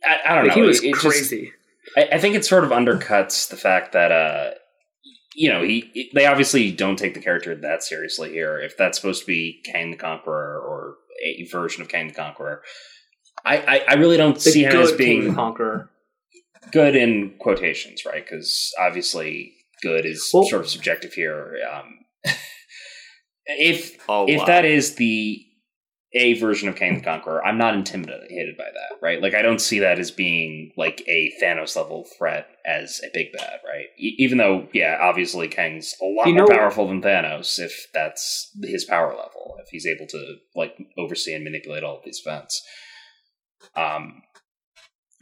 I, 0.07 0.19
I 0.25 0.35
don't 0.35 0.47
Like, 0.47 0.55
know. 0.57 0.61
he 0.61 0.67
was 0.67 0.83
It- 0.83 0.89
it 0.89 0.93
just- 0.93 1.03
crazy. 1.05 1.51
I, 1.97 2.09
I 2.13 2.17
think 2.19 2.35
it 2.35 2.45
sort 2.45 2.63
of 2.63 2.69
undercuts 2.71 3.49
the 3.49 3.57
fact 3.57 3.93
that 3.93 4.11
uh, 4.11 4.51
you 5.35 5.49
know, 5.49 5.61
he 5.63 6.09
they 6.13 6.25
obviously 6.25 6.71
don't 6.71 6.97
take 6.97 7.13
the 7.13 7.19
character 7.21 7.55
that 7.55 7.83
seriously 7.83 8.31
here. 8.31 8.57
If 8.59 8.77
that's 8.77 8.97
supposed 8.97 9.21
to 9.21 9.27
be 9.27 9.61
Kang 9.65 9.91
the 9.91 9.97
Conqueror 9.97 10.59
or 10.59 10.95
a 11.23 11.45
version 11.51 11.81
of 11.81 11.89
Kang 11.89 12.07
the 12.07 12.13
Conqueror, 12.13 12.61
I 13.45 13.57
I, 13.57 13.81
I 13.89 13.93
really 13.95 14.17
don't 14.17 14.35
The 14.35 14.39
see 14.51 14.63
him 14.63 14.75
as 14.77 14.91
being 14.93 15.27
the 15.29 15.33
Conqueror. 15.35 15.89
good 16.71 16.95
in 16.95 17.35
quotations, 17.39 18.05
right? 18.05 18.23
Because 18.25 18.71
obviously, 18.79 19.53
good 19.83 20.05
is 20.05 20.29
Well- 20.33 20.45
sort 20.45 20.61
of 20.61 20.69
subjective 20.69 21.13
here. 21.13 21.57
Um, 21.71 21.99
if 23.45 23.97
Oh, 24.09 24.25
if 24.27 24.39
wow. 24.39 24.45
that 24.45 24.65
is 24.65 24.95
the 24.95 25.44
a 26.15 26.33
version 26.39 26.69
of 26.69 26.75
Kang 26.75 26.95
the 26.95 27.03
Conqueror, 27.03 27.45
I'm 27.45 27.57
not 27.57 27.75
intimidated 27.75 28.57
by 28.57 28.63
that, 28.63 28.97
right? 29.01 29.21
Like 29.21 29.35
I 29.35 29.41
don't 29.41 29.59
see 29.59 29.79
that 29.79 29.99
as 29.99 30.11
being 30.11 30.71
like 30.77 31.03
a 31.07 31.33
Thanos 31.43 31.75
level 31.75 32.07
threat 32.17 32.47
as 32.65 33.01
a 33.03 33.09
big 33.13 33.33
bad, 33.33 33.59
right? 33.65 33.87
E- 33.99 34.15
even 34.17 34.37
though, 34.37 34.67
yeah, 34.73 34.97
obviously 34.99 35.49
Kang's 35.49 35.93
a 36.01 36.05
lot 36.05 36.27
You 36.27 36.35
more 36.35 36.47
powerful 36.47 36.87
than 36.87 37.01
Thanos 37.01 37.59
if 37.59 37.87
that's 37.93 38.49
his 38.63 38.85
power 38.85 39.09
level, 39.09 39.57
if 39.59 39.67
he's 39.69 39.85
able 39.85 40.07
to 40.07 40.35
like 40.55 40.77
oversee 40.97 41.33
and 41.33 41.43
manipulate 41.43 41.83
all 41.83 41.97
of 41.97 42.05
these 42.05 42.21
events. 42.25 42.63
Um, 43.75 44.21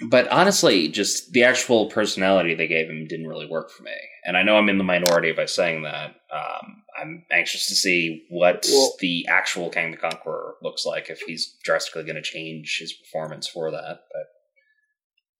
but 0.09 0.27
honestly, 0.27 0.89
just 0.89 1.31
the 1.31 1.43
actual 1.43 1.89
personality 1.89 2.53
they 2.53 2.67
gave 2.67 2.87
him 2.87 3.07
didn't 3.07 3.27
really 3.27 3.47
work 3.47 3.71
for 3.71 3.83
me. 3.83 3.91
And 4.25 4.37
I 4.37 4.43
know 4.43 4.55
I'm 4.57 4.69
in 4.69 4.77
the 4.77 4.83
minority 4.83 5.31
by 5.33 5.45
saying 5.45 5.83
that. 5.83 6.15
Um, 6.33 6.83
I'm 6.99 7.25
anxious 7.31 7.67
to 7.67 7.75
see 7.75 8.25
what 8.29 8.65
Well- 8.71 8.93
the 8.99 9.25
actual 9.27 9.69
Kang 9.69 9.91
the 9.91 9.97
Conqueror 9.97 10.55
looks 10.61 10.85
like 10.85 11.09
if 11.09 11.21
he's 11.21 11.55
drastically 11.63 12.03
going 12.03 12.15
to 12.15 12.21
change 12.21 12.77
his 12.79 12.93
performance 12.93 13.47
for 13.47 13.71
that. 13.71 13.99
But 14.11 14.25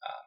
uh, 0.06 0.22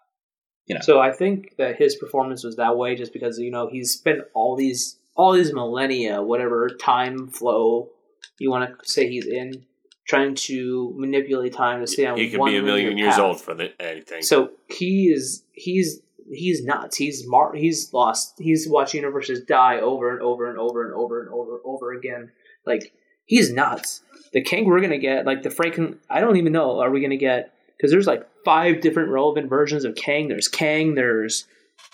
you 0.67 0.75
know, 0.75 0.81
So 0.83 1.01
I 1.01 1.13
think 1.13 1.57
that 1.59 1.77
his 1.77 1.97
performance 1.97 2.45
was 2.45 2.57
that 2.57 2.77
way 2.77 2.95
just 2.95 3.13
because 3.13 3.39
you 3.39 3.51
know 3.51 3.69
he's 3.69 3.93
spent 3.93 4.21
all 4.35 4.57
these 4.57 4.99
all 5.17 5.33
these 5.33 5.53
millennia, 5.53 6.23
whatever 6.23 6.69
time 6.81 7.29
flow 7.29 7.91
you 8.39 8.51
want 8.51 8.69
to 8.69 8.89
say 8.89 9.09
he's 9.09 9.27
in, 9.27 9.65
trying 10.07 10.35
to 10.35 10.93
manipulate 10.97 11.53
time 11.53 11.81
to 11.81 11.87
stay 11.87 12.07
on 12.07 12.17
he 12.19 12.31
could 12.31 12.41
one 12.41 12.51
be 12.51 12.57
a 12.59 12.63
million 12.63 12.97
years 12.99 13.15
path. 13.15 13.21
old 13.21 13.41
for 13.41 13.55
the, 13.55 13.71
anything. 13.81 14.23
So 14.23 14.51
he 14.69 15.09
is 15.09 15.43
he's 15.53 16.01
he's 16.31 16.65
nuts. 16.65 16.97
He's 16.97 17.25
mar- 17.27 17.55
he's 17.55 17.93
lost. 17.93 18.35
He's 18.39 18.69
watched 18.69 18.95
universes 18.95 19.43
die 19.45 19.81
over 19.81 20.11
and 20.13 20.23
over 20.23 20.49
and 20.51 20.59
over 20.59 20.85
and 20.85 20.95
over 20.95 21.23
and 21.23 21.31
over 21.33 21.53
and 21.57 21.61
over 21.65 21.93
again. 21.93 22.33
Like 22.65 22.93
he's 23.25 23.53
nuts. 23.53 24.03
The 24.33 24.43
Kang 24.43 24.67
we're 24.67 24.81
gonna 24.81 24.99
get, 24.99 25.27
like 25.27 25.43
the 25.43 25.49
Franken. 25.51 25.99
I 26.11 26.21
don't 26.21 26.37
even 26.37 26.53
know. 26.53 26.81
Are 26.81 26.91
we 26.91 27.01
gonna 27.01 27.17
get? 27.17 27.53
Because 27.77 27.91
there's 27.91 28.07
like 28.07 28.27
five 28.45 28.81
different 28.81 29.11
relevant 29.11 29.49
versions 29.51 29.85
of 29.85 29.95
Kang. 29.95 30.29
There's 30.29 30.49
Kang. 30.49 30.95
There's 30.95 31.47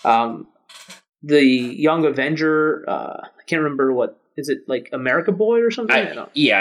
um, 0.05 0.47
the 1.21 1.43
Young 1.43 2.05
Avenger. 2.05 2.85
Uh, 2.87 3.17
I 3.23 3.43
can't 3.47 3.61
remember 3.61 3.93
what 3.93 4.19
is 4.35 4.49
it 4.49 4.59
like 4.67 4.89
America 4.93 5.31
Boy 5.31 5.61
or 5.61 5.71
something. 5.71 5.95
I, 5.95 6.11
I, 6.11 6.27
yeah, 6.33 6.57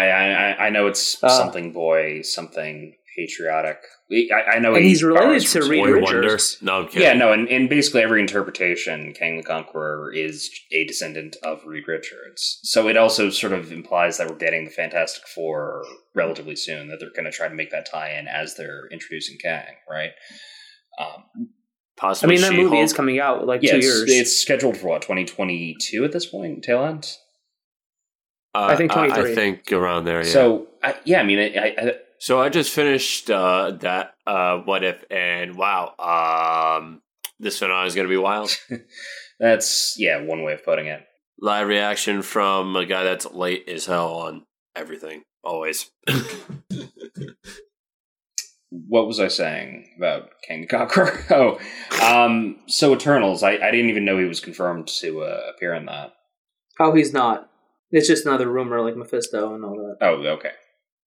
I, 0.58 0.64
I, 0.64 0.66
I 0.66 0.70
know 0.70 0.86
it's 0.88 1.22
Uh, 1.22 1.28
something 1.28 1.72
boy, 1.72 2.22
something 2.22 2.94
patriotic. 3.16 3.78
I, 4.10 4.54
I 4.54 4.58
know 4.58 4.74
And 4.74 4.84
he's 4.84 5.02
related 5.02 5.46
to 5.48 5.68
Reed 5.68 5.84
Boy 5.84 6.00
Boy 6.00 6.12
Richards. 6.12 6.58
No, 6.60 6.80
I'm 6.80 6.86
kidding. 6.88 7.02
Yeah, 7.02 7.12
no, 7.14 7.32
and 7.32 7.48
in 7.48 7.68
basically 7.68 8.02
every 8.02 8.20
interpretation, 8.20 9.12
Kang 9.14 9.36
the 9.36 9.42
Conqueror 9.42 10.12
is 10.12 10.50
a 10.72 10.84
descendant 10.84 11.36
of 11.42 11.64
Reed 11.66 11.88
Richards. 11.88 12.60
So 12.62 12.88
it 12.88 12.96
also 12.96 13.30
sort 13.30 13.52
of 13.52 13.72
implies 13.72 14.18
that 14.18 14.28
we're 14.28 14.36
getting 14.36 14.64
the 14.64 14.70
Fantastic 14.70 15.26
Four 15.28 15.84
relatively 16.14 16.56
soon, 16.56 16.88
that 16.88 17.00
they're 17.00 17.10
going 17.10 17.24
to 17.24 17.32
try 17.32 17.48
to 17.48 17.54
make 17.54 17.70
that 17.70 17.88
tie 17.90 18.18
in 18.18 18.28
as 18.28 18.56
they're 18.56 18.88
introducing 18.90 19.38
Kang, 19.38 19.76
right? 19.88 20.10
Um, 20.98 21.48
I 22.00 22.26
mean, 22.26 22.40
that 22.40 22.52
movie 22.52 22.62
She-Hulk. 22.64 22.84
is 22.84 22.92
coming 22.92 23.20
out 23.20 23.46
like 23.46 23.62
yeah, 23.62 23.72
two 23.72 23.78
it's, 23.78 23.86
years. 23.86 24.04
it's 24.08 24.36
scheduled 24.38 24.76
for 24.76 24.88
what, 24.88 25.02
2022 25.02 26.04
at 26.04 26.12
this 26.12 26.26
point, 26.26 26.64
tail 26.64 26.84
end? 26.84 27.06
Uh, 28.54 28.66
I 28.70 28.76
think 28.76 28.92
twenty 28.92 29.12
three. 29.12 29.32
I, 29.32 29.34
think 29.34 29.72
around 29.72 30.04
there. 30.04 30.22
Yeah. 30.22 30.30
So, 30.30 30.66
I, 30.82 30.94
yeah, 31.04 31.20
I 31.20 31.22
mean, 31.22 31.38
I, 31.38 31.74
I, 31.78 31.94
So 32.22 32.40
I 32.40 32.50
just 32.50 32.70
finished 32.70 33.30
uh, 33.32 33.72
that 33.80 34.14
uh, 34.28 34.58
what 34.58 34.84
if 34.84 35.04
and 35.10 35.56
wow, 35.56 36.78
um, 36.78 37.02
this 37.40 37.58
finale 37.58 37.88
is 37.88 37.96
going 37.96 38.06
to 38.06 38.08
be 38.08 38.16
wild. 38.16 38.56
that's, 39.40 39.96
yeah, 39.98 40.22
one 40.22 40.44
way 40.44 40.52
of 40.52 40.64
putting 40.64 40.86
it. 40.86 41.04
Live 41.40 41.66
reaction 41.66 42.22
from 42.22 42.76
a 42.76 42.86
guy 42.86 43.02
that's 43.02 43.26
late 43.32 43.68
as 43.68 43.86
hell 43.86 44.14
on 44.14 44.46
everything, 44.76 45.24
always. 45.42 45.90
what 48.70 49.08
was 49.08 49.18
I 49.18 49.26
saying 49.26 49.92
about 49.98 50.30
Kang 50.46 50.60
the 50.60 50.68
Conqueror? 50.68 51.24
oh, 51.30 51.58
um, 52.00 52.60
so 52.68 52.94
Eternals. 52.94 53.42
I, 53.42 53.54
I 53.54 53.72
didn't 53.72 53.90
even 53.90 54.04
know 54.04 54.18
he 54.18 54.26
was 54.26 54.38
confirmed 54.38 54.86
to 54.86 55.22
uh, 55.22 55.40
appear 55.52 55.74
in 55.74 55.86
that. 55.86 56.12
Oh, 56.78 56.94
he's 56.94 57.12
not. 57.12 57.50
It's 57.90 58.06
just 58.06 58.26
another 58.26 58.48
rumor 58.48 58.80
like 58.80 58.96
Mephisto 58.96 59.56
and 59.56 59.64
all 59.64 59.76
that. 59.76 59.96
Oh, 60.06 60.24
okay, 60.34 60.52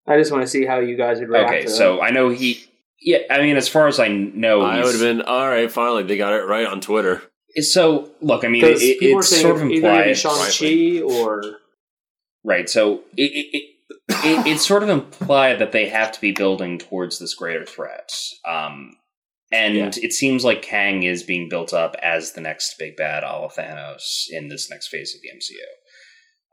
I 0.08 0.18
just 0.18 0.32
want 0.32 0.44
to 0.44 0.48
see 0.48 0.66
how 0.66 0.80
you 0.80 0.96
guys 0.96 1.20
would 1.20 1.30
react 1.30 1.50
okay. 1.50 1.62
to 1.64 1.70
So 1.70 2.02
I 2.02 2.12
know 2.12 2.30
he. 2.30 2.66
Yeah, 3.02 3.20
I 3.30 3.42
mean, 3.42 3.58
as 3.58 3.68
far 3.68 3.88
as 3.88 4.00
I 4.00 4.08
know, 4.08 4.62
I 4.62 4.84
would 4.84 4.94
have 4.94 5.02
been 5.02 5.22
all 5.22 5.48
right. 5.48 5.72
Finally, 5.72 6.04
they 6.04 6.18
got 6.18 6.34
it 6.34 6.46
right 6.46 6.66
on 6.66 6.82
Twitter. 6.82 7.22
So 7.58 8.12
look, 8.22 8.44
I 8.44 8.48
mean, 8.48 8.62
Because 8.64 8.82
it, 8.82 9.00
people 9.00 9.20
it's 9.20 9.30
sort 9.30 9.62
of 9.62 9.70
either 9.70 9.82
gonna 9.82 10.04
be 10.04 10.10
implied, 10.12 10.52
Shang-Chi 10.52 11.02
or... 11.02 11.42
right? 12.44 12.70
So 12.70 13.02
it, 13.16 13.32
it, 13.32 13.58
it, 13.58 13.64
it 14.10 14.48
it's 14.48 14.66
sort 14.66 14.84
of 14.84 14.90
implied 14.90 15.60
that 15.60 15.72
they 15.72 15.88
have 15.90 16.12
to 16.14 16.22
be 16.22 16.32
building 16.32 16.78
towards 16.78 17.20
this 17.20 17.34
greater 17.34 17.66
threat. 17.66 18.12
Um, 18.48 18.98
and 19.52 19.76
Yeah. 19.76 19.92
it 20.02 20.14
seems 20.14 20.44
like 20.44 20.62
Kang 20.62 21.04
is 21.04 21.24
being 21.24 21.48
built 21.48 21.74
up 21.74 21.96
as 22.02 22.34
the 22.34 22.42
next 22.42 22.76
big 22.78 22.98
bad, 22.98 23.24
a 23.24 23.28
la 23.28 23.50
Thanos, 23.50 24.26
in 24.30 24.50
this 24.50 24.70
next 24.70 24.88
phase 24.88 25.16
of 25.16 25.22
the 25.22 25.30
MCU. 25.30 25.56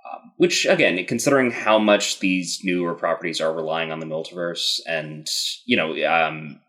Um, 0.04 0.32
which, 0.36 0.66
again, 0.66 1.04
considering 1.06 1.50
how 1.52 1.78
much 1.78 2.18
these 2.18 2.60
newer 2.64 2.94
properties 2.94 3.40
are 3.40 3.52
relying 3.54 3.92
on 3.92 4.00
the 4.00 4.06
multiverse, 4.06 4.80
and 4.86 5.26
you 5.64 5.76
know, 5.76 5.92
um, 6.06 6.60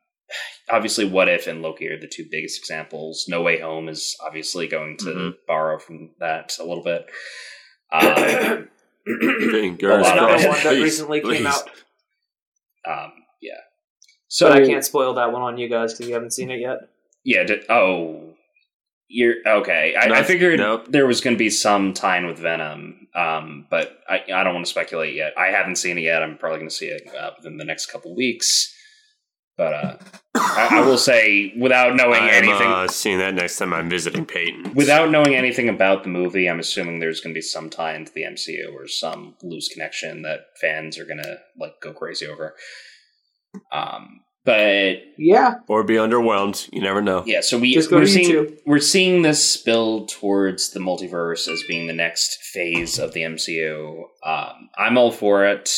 obviously, 0.69 1.05
What 1.05 1.29
If 1.29 1.47
and 1.47 1.61
Loki 1.61 1.87
are 1.87 1.99
the 1.99 2.07
two 2.07 2.25
biggest 2.29 2.59
examples. 2.59 3.25
No 3.27 3.41
Way 3.41 3.59
Home 3.59 3.89
is 3.89 4.15
obviously 4.23 4.67
going 4.67 4.97
to 4.97 5.05
Mhm. 5.05 5.33
borrow 5.47 5.79
from 5.79 6.11
that 6.19 6.57
a 6.59 6.63
little 6.63 6.83
bit. 6.83 7.05
Um, 7.91 8.69
Fingers 9.51 10.01
lot 10.01 10.17
of 10.17 10.29
one 10.29 10.41
that 10.41 10.61
Please, 10.63 10.81
recently 10.83 11.21
came 11.21 11.45
out, 11.45 11.69
um, 12.87 13.11
yeah. 13.41 13.51
So 14.29 14.47
but 14.49 14.63
I 14.63 14.65
can't 14.65 14.83
spoil 14.83 15.13
that 15.15 15.31
one 15.31 15.41
on 15.41 15.57
you 15.57 15.69
guys 15.69 15.93
because 15.93 16.07
you 16.07 16.13
haven't 16.13 16.31
seen 16.31 16.49
it 16.49 16.59
yet. 16.59 16.77
Yeah. 17.23 17.43
Did, 17.43 17.69
oh, 17.69 18.32
you're 19.07 19.35
okay. 19.45 19.95
I, 19.95 20.19
I 20.19 20.23
figured 20.23 20.59
nope. 20.59 20.87
there 20.89 21.05
was 21.05 21.21
going 21.21 21.35
to 21.35 21.39
be 21.39 21.49
some 21.49 21.93
tie-in 21.93 22.25
with 22.25 22.39
Venom, 22.39 23.07
um, 23.15 23.67
but 23.69 23.99
I, 24.09 24.23
I 24.33 24.43
don't 24.43 24.53
want 24.53 24.65
to 24.65 24.69
speculate 24.69 25.13
yet. 25.13 25.33
I 25.37 25.47
haven't 25.47 25.75
seen 25.75 25.97
it 25.97 26.01
yet. 26.01 26.23
I'm 26.23 26.37
probably 26.37 26.59
going 26.59 26.69
to 26.69 26.75
see 26.75 26.87
it 26.87 27.03
uh, 27.15 27.31
within 27.37 27.57
the 27.57 27.65
next 27.65 27.87
couple 27.87 28.15
weeks. 28.15 28.73
But 29.55 29.73
uh, 29.73 29.97
I, 30.35 30.69
I 30.71 30.81
will 30.81 30.97
say, 30.97 31.53
without 31.59 31.95
knowing 31.95 32.23
I'm 32.23 32.29
anything, 32.29 32.67
uh, 32.67 32.87
seeing 32.87 33.19
that 33.19 33.35
next 33.35 33.57
time 33.57 33.71
I'm 33.71 33.87
visiting 33.87 34.25
Peyton. 34.25 34.73
without 34.73 35.11
knowing 35.11 35.35
anything 35.35 35.69
about 35.69 36.01
the 36.01 36.09
movie, 36.09 36.49
I'm 36.49 36.59
assuming 36.59 36.97
there's 36.97 37.21
going 37.21 37.35
to 37.35 37.37
be 37.37 37.41
some 37.41 37.69
tie 37.69 37.93
into 37.93 38.11
the 38.11 38.23
MCU 38.23 38.73
or 38.73 38.87
some 38.87 39.35
loose 39.43 39.67
connection 39.67 40.23
that 40.23 40.47
fans 40.59 40.97
are 40.97 41.05
going 41.05 41.21
to 41.21 41.37
like 41.59 41.79
go 41.81 41.93
crazy 41.93 42.25
over. 42.25 42.55
Um, 43.71 44.21
but 44.45 44.97
Yeah, 45.17 45.55
or 45.67 45.83
be 45.83 45.95
underwhelmed. 45.95 46.69
You 46.73 46.81
never 46.81 47.01
know. 47.01 47.23
yeah, 47.25 47.41
so 47.41 47.57
we 47.57 47.73
Just 47.73 47.91
we're 47.91 48.05
seeing 48.07 48.29
YouTube. 48.29 48.57
we're 48.65 48.79
seeing 48.79 49.21
this 49.21 49.43
spill 49.43 50.05
towards 50.07 50.71
the 50.71 50.79
multiverse 50.79 51.47
as 51.47 51.63
being 51.67 51.87
the 51.87 51.93
next 51.93 52.37
phase 52.53 52.99
of 52.99 53.13
the 53.13 53.21
MCU. 53.21 54.03
Um, 54.25 54.69
I'm 54.77 54.97
all 54.97 55.11
for 55.11 55.45
it. 55.45 55.69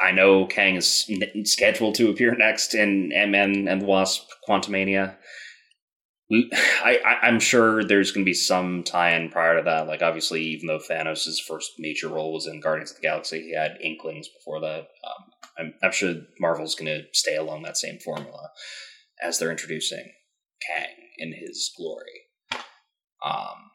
I 0.00 0.10
know 0.10 0.46
Kang 0.46 0.76
is 0.76 1.04
n- 1.08 1.44
scheduled 1.46 1.94
to 1.96 2.10
appear 2.10 2.34
next 2.34 2.74
in 2.74 3.12
Ant-Man 3.12 3.68
and 3.68 3.82
the 3.82 3.86
Wasp: 3.86 4.28
Quantumania. 4.48 5.16
We, 6.28 6.50
I, 6.84 6.98
I, 7.04 7.26
I'm 7.26 7.38
sure 7.40 7.84
there's 7.84 8.10
going 8.10 8.24
to 8.24 8.28
be 8.28 8.34
some 8.34 8.82
tie-in 8.84 9.30
prior 9.30 9.58
to 9.58 9.62
that. 9.64 9.86
Like, 9.86 10.02
obviously, 10.02 10.42
even 10.42 10.66
though 10.66 10.78
Thanos' 10.80 11.36
first 11.46 11.72
major 11.78 12.08
role 12.08 12.32
was 12.32 12.46
in 12.46 12.60
Guardians 12.60 12.90
of 12.90 12.96
the 12.96 13.02
Galaxy, 13.02 13.42
he 13.42 13.54
had 13.54 13.78
inklings 13.82 14.28
before 14.28 14.60
that. 14.60 14.78
Um, 14.80 15.31
I'm, 15.58 15.74
I'm 15.82 15.92
sure 15.92 16.14
Marvel's 16.40 16.74
going 16.74 16.86
to 16.86 17.02
stay 17.12 17.36
along 17.36 17.62
that 17.62 17.76
same 17.76 17.98
formula 17.98 18.50
as 19.22 19.38
they're 19.38 19.50
introducing 19.50 20.12
Kang 20.66 20.94
in 21.18 21.34
his 21.34 21.70
glory. 21.76 22.22
Um, 23.24 23.70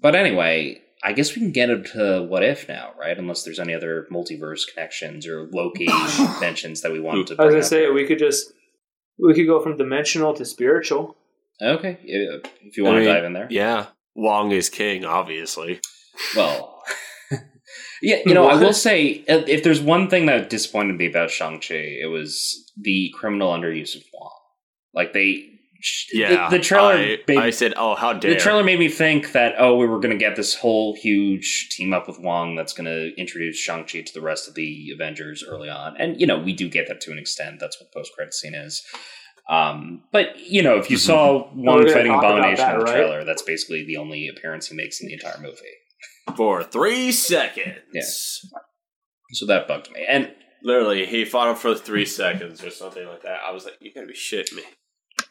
but 0.00 0.14
anyway, 0.14 0.80
I 1.02 1.12
guess 1.12 1.34
we 1.34 1.40
can 1.40 1.52
get 1.52 1.70
into 1.70 2.26
what 2.28 2.42
if 2.42 2.68
now, 2.68 2.90
right? 2.98 3.16
Unless 3.16 3.44
there's 3.44 3.58
any 3.58 3.74
other 3.74 4.06
multiverse 4.12 4.62
connections 4.72 5.26
or 5.26 5.48
Loki 5.52 5.86
mentions 6.40 6.82
that 6.82 6.92
we 6.92 7.00
want 7.00 7.28
to. 7.28 7.34
I 7.38 7.44
was 7.44 7.52
bring 7.52 7.60
gonna 7.60 7.62
say 7.62 7.80
here. 7.80 7.92
we 7.92 8.06
could 8.06 8.18
just 8.18 8.52
we 9.18 9.34
could 9.34 9.46
go 9.46 9.60
from 9.60 9.76
dimensional 9.76 10.34
to 10.34 10.44
spiritual. 10.44 11.16
Okay, 11.62 11.98
if 12.02 12.76
you 12.76 12.84
I 12.84 12.88
want 12.88 12.98
mean, 12.98 13.08
to 13.08 13.14
dive 13.14 13.24
in 13.24 13.32
there. 13.32 13.46
Yeah, 13.50 13.86
Wong 14.14 14.50
is 14.52 14.68
king, 14.68 15.04
obviously. 15.04 15.80
Well, 16.34 16.82
yeah, 18.02 18.18
you 18.26 18.34
know, 18.34 18.46
I 18.46 18.56
will 18.56 18.72
say 18.72 19.20
uh, 19.28 19.42
if 19.46 19.62
there's 19.62 19.80
one 19.80 20.08
thing 20.08 20.26
that 20.26 20.50
disappointed 20.50 20.96
me 20.96 21.06
about 21.06 21.30
Shang 21.30 21.60
Chi, 21.60 21.74
it 21.74 22.10
was 22.10 22.70
the 22.76 23.12
criminal 23.16 23.52
underuse 23.52 23.96
of 23.96 24.02
Wong. 24.12 24.30
Like 24.94 25.12
they, 25.12 25.50
Yeah, 26.12 26.48
the, 26.48 26.56
the 26.58 26.62
trailer. 26.62 26.92
I, 26.94 27.18
made- 27.28 27.38
I 27.38 27.50
said, 27.50 27.74
"Oh, 27.76 27.94
how 27.94 28.12
dare!" 28.14 28.34
the 28.34 28.40
trailer 28.40 28.64
made 28.64 28.78
me 28.78 28.88
think 28.88 29.32
that 29.32 29.54
oh, 29.58 29.76
we 29.76 29.86
were 29.86 29.98
going 30.00 30.16
to 30.18 30.18
get 30.18 30.36
this 30.36 30.54
whole 30.54 30.94
huge 30.96 31.68
team 31.70 31.92
up 31.92 32.06
with 32.08 32.18
Wong 32.18 32.54
that's 32.56 32.72
going 32.72 32.86
to 32.86 33.14
introduce 33.20 33.58
Shang 33.58 33.84
Chi 33.84 34.00
to 34.00 34.14
the 34.14 34.20
rest 34.22 34.48
of 34.48 34.54
the 34.54 34.90
Avengers 34.94 35.44
early 35.46 35.68
on, 35.68 35.96
and 35.98 36.20
you 36.20 36.26
know 36.26 36.38
we 36.38 36.52
do 36.52 36.68
get 36.68 36.88
that 36.88 37.00
to 37.02 37.12
an 37.12 37.18
extent. 37.18 37.60
That's 37.60 37.80
what 37.80 37.90
the 37.92 37.98
post 37.98 38.12
credit 38.14 38.34
scene 38.34 38.54
is. 38.54 38.82
Um, 39.48 40.02
but 40.12 40.38
you 40.40 40.62
know, 40.62 40.76
if 40.76 40.90
you 40.90 40.96
saw 40.96 41.48
We're 41.54 41.76
Wong 41.84 41.88
fighting 41.92 42.12
Abomination 42.12 42.56
that, 42.56 42.74
in 42.74 42.78
the 42.80 42.84
right? 42.84 42.94
trailer, 42.94 43.24
that's 43.24 43.42
basically 43.42 43.84
the 43.84 43.96
only 43.96 44.28
appearance 44.28 44.68
he 44.68 44.74
makes 44.74 45.00
in 45.00 45.06
the 45.06 45.12
entire 45.14 45.38
movie. 45.40 45.62
For 46.36 46.62
three 46.64 47.12
seconds. 47.12 47.78
Yeah. 47.92 48.02
So 49.32 49.46
that 49.46 49.68
bugged 49.68 49.90
me. 49.92 50.04
And 50.08 50.32
Literally, 50.66 51.06
he 51.06 51.24
fought 51.24 51.48
him 51.48 51.54
for 51.54 51.76
three 51.76 52.04
seconds 52.06 52.64
or 52.64 52.70
something 52.70 53.06
like 53.06 53.22
that. 53.22 53.38
I 53.46 53.52
was 53.52 53.64
like, 53.64 53.74
"You 53.80 53.92
gotta 53.94 54.08
be 54.08 54.14
shitting 54.14 54.54
me." 54.54 54.62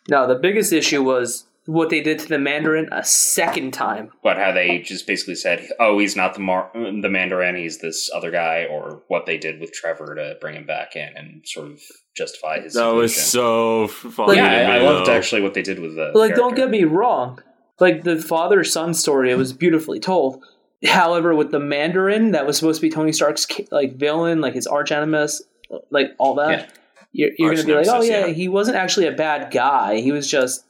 No, 0.09 0.25
the 0.27 0.35
biggest 0.35 0.71
issue 0.71 1.03
was 1.03 1.45
what 1.65 1.89
they 1.89 1.99
did 1.99 2.19
to 2.19 2.27
the 2.29 2.37
Mandarin 2.39 2.87
a 2.91 3.03
second 3.03 3.73
time. 3.73 4.11
what 4.21 4.37
how 4.37 4.53
they 4.53 4.79
just 4.79 5.05
basically 5.05 5.35
said, 5.35 5.67
"Oh, 5.77 5.99
he's 5.99 6.15
not 6.15 6.35
the 6.35 6.39
Mar- 6.39 6.71
the 6.73 7.09
Mandarin, 7.09 7.57
he's 7.57 7.79
this 7.79 8.09
other 8.15 8.31
guy," 8.31 8.65
or 8.69 9.03
what 9.09 9.25
they 9.25 9.37
did 9.37 9.59
with 9.59 9.73
Trevor 9.73 10.15
to 10.15 10.37
bring 10.39 10.55
him 10.55 10.65
back 10.65 10.95
in 10.95 11.09
and 11.17 11.45
sort 11.45 11.69
of 11.71 11.81
justify 12.15 12.61
his. 12.61 12.75
That 12.75 12.93
was 12.93 13.13
so 13.13 13.87
funny. 13.89 14.37
yeah, 14.37 14.69
I, 14.71 14.75
I 14.75 14.79
loved 14.79 15.09
actually 15.09 15.41
what 15.41 15.53
they 15.53 15.63
did 15.63 15.79
with 15.79 15.95
the. 15.95 16.11
Like, 16.15 16.35
don't 16.35 16.55
get 16.55 16.69
me 16.69 16.85
wrong. 16.85 17.41
Like 17.79 18.03
the 18.05 18.21
father 18.21 18.63
son 18.63 18.93
story, 18.93 19.31
it 19.31 19.37
was 19.37 19.51
beautifully 19.51 19.99
told. 19.99 20.41
However, 20.83 21.33
with 21.35 21.51
the 21.51 21.59
Mandarin, 21.59 22.31
that 22.31 22.45
was 22.45 22.57
supposed 22.57 22.81
to 22.81 22.87
be 22.87 22.93
Tony 22.93 23.11
Stark's 23.11 23.47
like 23.71 23.95
villain, 23.95 24.41
like 24.41 24.53
his 24.53 24.67
arch 24.67 24.91
nemesis, 24.91 25.43
like 25.89 26.11
all 26.19 26.35
that. 26.35 26.59
Yeah. 26.59 26.67
You're, 27.11 27.31
you're 27.37 27.55
gonna 27.55 27.65
be 27.65 27.73
like, 27.73 27.87
oh 27.87 28.01
yeah, 28.01 28.25
yeah. 28.25 28.33
he 28.33 28.49
wasn't 28.49 28.75
actually 28.75 29.07
a 29.07 29.13
bad 29.13 29.51
guy. 29.51 30.01
He 30.01 30.11
was 30.11 30.29
just 30.29 30.65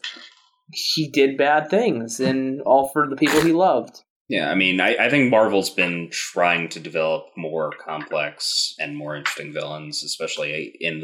he 0.72 1.10
did 1.10 1.38
bad 1.38 1.70
things, 1.70 2.20
and 2.20 2.62
all 2.62 2.90
for 2.90 3.10
the 3.10 3.16
people 3.16 3.42
he 3.42 3.52
loved. 3.52 4.04
Yeah, 4.28 4.50
I 4.50 4.56
mean, 4.56 4.80
I, 4.80 4.96
I 4.96 5.10
think 5.10 5.30
Marvel's 5.30 5.70
been 5.70 6.10
trying 6.12 6.70
to 6.70 6.80
develop 6.80 7.26
more 7.38 7.72
complex 7.84 8.74
and 8.80 8.98
more 8.98 9.16
interesting 9.16 9.54
villains, 9.54 10.04
especially 10.04 10.76
in 10.80 11.00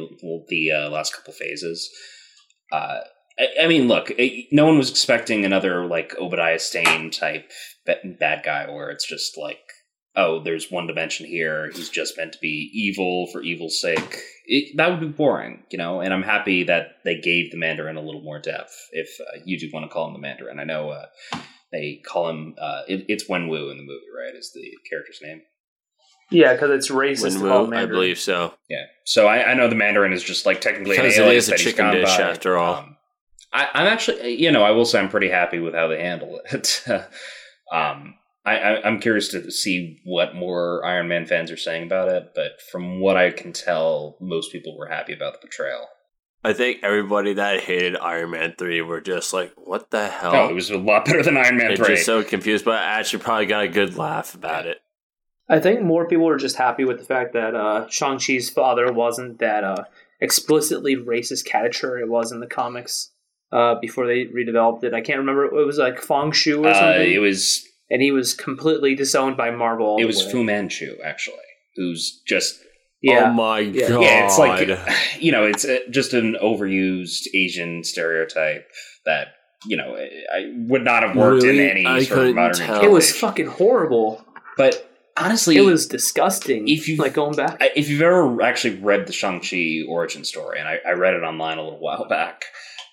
the 0.50 0.72
uh, 0.72 0.90
last 0.90 1.16
couple 1.16 1.34
phases. 1.34 1.90
Uh, 2.72 3.02
I, 3.40 3.64
I 3.64 3.68
mean, 3.68 3.88
look, 3.88 4.12
it, 4.18 4.48
no 4.52 4.66
one 4.66 4.78
was 4.78 4.90
expecting 4.90 5.46
another 5.46 5.86
like 5.86 6.16
Obadiah 6.20 6.60
Stane 6.60 7.12
type 7.12 7.52
bad 8.20 8.44
guy, 8.44 8.70
where 8.70 8.90
it's 8.90 9.08
just 9.08 9.38
like, 9.38 9.60
oh, 10.16 10.44
there's 10.44 10.72
one 10.72 10.88
dimension 10.88 11.26
here. 11.26 11.72
He's 11.74 11.90
just 11.90 12.18
meant 12.18 12.34
to 12.34 12.40
be 12.40 12.70
evil 12.74 13.28
for 13.28 13.42
evil's 13.42 13.80
sake. 13.80 14.20
It, 14.46 14.76
that 14.78 14.90
would 14.90 15.00
be 15.00 15.08
boring, 15.08 15.64
you 15.72 15.78
know. 15.78 16.02
And 16.02 16.14
I'm 16.14 16.24
happy 16.24 16.64
that 16.64 16.98
they 17.06 17.20
gave 17.20 17.52
the 17.52 17.58
Mandarin 17.58 17.98
a 17.98 18.02
little 18.02 18.22
more 18.22 18.40
depth. 18.40 18.76
If 18.92 19.10
uh, 19.20 19.40
you 19.46 19.60
do 19.60 19.70
want 19.74 19.86
to 19.86 19.94
call 19.94 20.08
him 20.08 20.14
the 20.14 20.20
Mandarin, 20.20 20.60
I 20.60 20.64
know. 20.64 20.90
Uh, 20.90 21.06
they 21.72 22.02
call 22.06 22.30
him 22.30 22.56
uh, 22.60 22.82
it, 22.88 23.06
it's 23.08 23.30
Wenwu 23.30 23.72
in 23.72 23.78
the 23.78 23.84
movie, 23.84 24.06
right? 24.18 24.36
Is 24.36 24.52
the 24.54 24.70
character's 24.90 25.20
name? 25.22 25.42
Yeah, 26.30 26.54
because 26.54 26.72
it's 26.72 26.90
racist. 26.90 27.34
to 27.34 27.48
call 27.48 27.68
Wenwu, 27.68 27.78
I 27.78 27.86
believe 27.86 28.20
so. 28.20 28.54
Yeah. 28.70 28.86
So 29.06 29.28
I, 29.28 29.52
I 29.52 29.54
know 29.54 29.68
the 29.70 29.76
Mandarin 29.76 30.14
is 30.14 30.24
just 30.24 30.46
like 30.46 30.62
technically 30.62 30.98
an 30.98 31.04
Because 31.04 31.18
it 31.18 31.22
alien 31.22 31.38
is 31.38 31.48
a 31.48 31.52
that 31.52 31.60
chicken 31.60 31.92
dish 31.92 32.18
by. 32.18 32.24
after 32.24 32.58
all. 32.58 32.76
Um, 32.76 32.98
I, 33.54 33.68
I'm 33.74 33.88
actually, 33.88 34.36
you 34.36 34.52
know, 34.52 34.64
I 34.64 34.72
will 34.72 34.86
say 34.86 35.00
I'm 35.00 35.10
pretty 35.10 35.30
happy 35.30 35.60
with 35.60 35.74
how 35.74 35.88
they 35.88 36.02
handle 36.02 36.40
it. 36.52 36.84
um, 37.72 38.16
I, 38.46 38.58
I, 38.58 38.88
I'm 38.88 39.00
curious 39.00 39.30
to 39.30 39.52
see 39.52 40.00
what 40.04 40.36
more 40.36 40.84
Iron 40.84 41.08
Man 41.08 41.26
fans 41.26 41.52
are 41.52 41.58
saying 41.58 41.84
about 41.84 42.10
it, 42.10 42.32
but 42.34 42.62
from 42.72 43.00
what 43.00 43.18
I 43.18 43.32
can 43.32 43.54
tell, 43.54 44.18
most 44.20 44.52
people 44.52 44.78
were 44.78 44.88
happy 44.88 45.14
about 45.14 45.34
the 45.34 45.40
portrayal. 45.40 45.88
I 46.44 46.54
think 46.54 46.80
everybody 46.82 47.34
that 47.34 47.60
hated 47.60 47.96
Iron 47.98 48.32
Man 48.32 48.56
three 48.58 48.82
were 48.82 49.00
just 49.00 49.32
like, 49.32 49.54
"What 49.56 49.92
the 49.92 50.08
hell?" 50.08 50.36
Oh, 50.36 50.50
it 50.50 50.56
was 50.56 50.72
a 50.72 50.78
lot 50.78 51.06
better 51.06 51.22
than 51.22 51.38
Iron 51.38 51.58
Man 51.58 51.68
They're 51.68 51.78
three. 51.78 51.96
just 51.96 52.06
so 52.06 52.24
confused, 52.24 52.66
but 52.66 52.80
I 52.80 53.00
actually 53.00 53.22
probably 53.24 53.46
got 53.46 53.64
a 53.64 53.68
good 53.68 53.96
laugh 53.96 54.34
about 54.34 54.66
it. 54.66 54.82
I 55.48 55.60
think 55.60 55.82
more 55.82 56.08
people 56.08 56.28
are 56.28 56.38
just 56.38 56.56
happy 56.56 56.84
with 56.84 56.98
the 56.98 57.06
fact 57.06 57.34
that 57.34 57.54
uh, 57.54 57.88
Shang 57.90 58.18
Chi's 58.18 58.50
father 58.50 58.92
wasn't 58.92 59.38
that 59.40 59.64
uh, 59.64 59.84
explicitly 60.20 60.96
racist 60.96 61.46
caricature 61.46 62.00
it 62.00 62.10
was 62.10 62.32
in 62.32 62.40
the 62.40 62.48
comics 62.48 63.11
uh, 63.52 63.76
before 63.82 64.08
they 64.08 64.26
redeveloped 64.26 64.84
it. 64.84 64.94
I 64.94 65.02
can't 65.02 65.20
remember. 65.20 65.46
It 65.46 65.66
was 65.66 65.78
like 65.78 66.02
Fong 66.02 66.32
Shu 66.32 66.64
or 66.64 66.70
uh, 66.70 66.74
something, 66.74 67.12
it 67.14 67.20
was 67.20 67.66
and 67.90 68.02
he 68.02 68.12
was 68.12 68.34
completely 68.34 68.96
disowned 68.96 69.36
by 69.38 69.52
Marvel. 69.52 69.98
it 70.00 70.06
was 70.06 70.26
way. 70.26 70.32
Fu 70.32 70.44
Manchu 70.44 70.96
actually, 71.04 71.36
who's 71.76 72.22
just 72.28 72.60
Yeah, 73.02 73.30
Oh 73.30 73.34
my 73.34 73.60
Yeah. 73.60 73.90
god! 73.90 74.02
Yeah, 74.04 74.26
it's 74.26 74.38
like 74.38 74.70
you 75.20 75.32
know, 75.32 75.46
it's 75.46 75.66
uh, 75.66 75.80
just 75.90 76.14
an 76.14 76.36
overused 76.42 77.28
Asian 77.34 77.84
stereotype 77.84 78.68
that 79.06 79.28
you 79.66 79.76
know 79.78 79.96
I 79.96 80.54
would 80.68 80.84
not 80.84 81.04
have 81.04 81.16
worked 81.16 81.44
Really? 81.44 81.60
in 81.66 81.70
any 81.70 81.86
I 81.86 82.04
sort 82.04 82.28
of 82.28 82.36
modern. 82.36 82.58
tell. 82.58 82.82
it 82.84 82.90
was 82.92 83.12
fucking 83.16 83.48
horrible. 83.48 84.24
But 84.58 84.88
honestly, 85.18 85.56
It 85.58 85.62
was 85.62 85.88
disgusting. 85.88 86.68
If 86.68 86.88
you- 86.88 86.98
like 86.98 87.14
going 87.14 87.36
back, 87.36 87.58
if 87.76 87.90
you've 87.90 88.02
ever 88.02 88.42
actually 88.42 88.78
read 88.80 89.08
the 89.08 89.14
Shang 89.14 89.40
Chi 89.42 89.82
origin 89.88 90.24
story, 90.24 90.60
and 90.60 90.68
I, 90.68 90.80
I 90.88 90.92
read 90.92 91.14
it 91.14 91.24
online 91.24 91.58
a 91.58 91.64
little 91.64 91.80
while 91.80 92.06
back, 92.10 92.44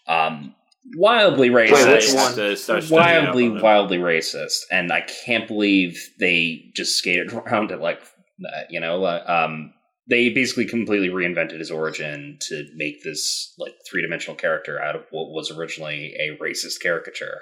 um, 0.09 0.55
wildly 0.97 1.51
racist. 1.51 1.93
which 1.93 2.15
one? 2.15 2.35
To 2.35 2.57
start 2.57 2.91
wildly, 2.91 3.49
wildly 3.51 3.99
racist, 3.99 4.63
and 4.71 4.93
I 4.93 5.03
can't 5.03 5.47
believe 5.47 6.11
they 6.19 6.71
just 6.75 6.99
skated 6.99 7.33
around 7.33 7.71
it 7.71 7.81
like 7.81 8.01
that. 8.41 8.67
You 8.71 8.81
know, 8.81 9.05
uh, 9.05 9.25
um, 9.27 9.73
they 10.09 10.31
basically 10.31 10.67
completely 10.67 11.09
reinvented 11.09 11.59
his 11.59 11.71
origin 11.71 12.39
to 12.49 12.67
make 12.75 13.03
this 13.05 13.55
like 13.59 13.75
three 13.89 14.03
dimensional 14.03 14.37
character 14.37 14.81
out 14.81 14.97
of 14.97 15.03
what 15.11 15.31
was 15.31 15.51
originally 15.51 16.15
a 16.19 16.37
racist 16.43 16.81
caricature. 16.81 17.41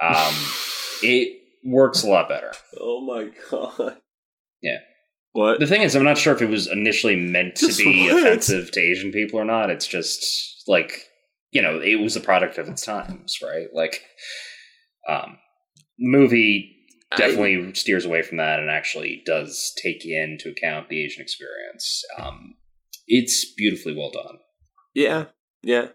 Um, 0.00 0.34
it 1.02 1.38
works 1.64 2.02
a 2.02 2.08
lot 2.08 2.28
better. 2.28 2.52
Oh 2.78 3.00
my 3.00 3.30
god! 3.50 3.96
Yeah. 4.60 4.78
What? 5.32 5.60
The 5.60 5.66
thing 5.66 5.80
is, 5.80 5.96
I'm 5.96 6.04
not 6.04 6.18
sure 6.18 6.34
if 6.34 6.42
it 6.42 6.50
was 6.50 6.66
initially 6.66 7.16
meant 7.16 7.56
to 7.56 7.68
be 7.76 8.10
what? 8.10 8.22
offensive 8.22 8.70
to 8.72 8.80
Asian 8.80 9.12
people 9.12 9.40
or 9.40 9.44
not. 9.44 9.70
It's 9.70 9.86
just 9.86 10.64
like 10.68 11.06
you 11.52 11.62
know, 11.62 11.80
it 11.80 12.00
was 12.00 12.16
a 12.16 12.20
product 12.20 12.58
of 12.58 12.68
its 12.68 12.84
times, 12.84 13.38
right? 13.42 13.68
Like, 13.72 14.02
um, 15.08 15.38
movie 15.98 16.76
definitely 17.16 17.74
steers 17.74 18.04
away 18.04 18.22
from 18.22 18.38
that 18.38 18.58
and 18.58 18.70
actually 18.70 19.22
does 19.26 19.72
take 19.82 20.04
into 20.04 20.50
account 20.50 20.88
the 20.88 21.04
Asian 21.04 21.22
experience. 21.22 22.02
Um, 22.18 22.54
it's 23.06 23.52
beautifully 23.54 23.94
well 23.94 24.10
done. 24.10 24.38
Yeah, 24.94 25.26
yeah. 25.62 25.88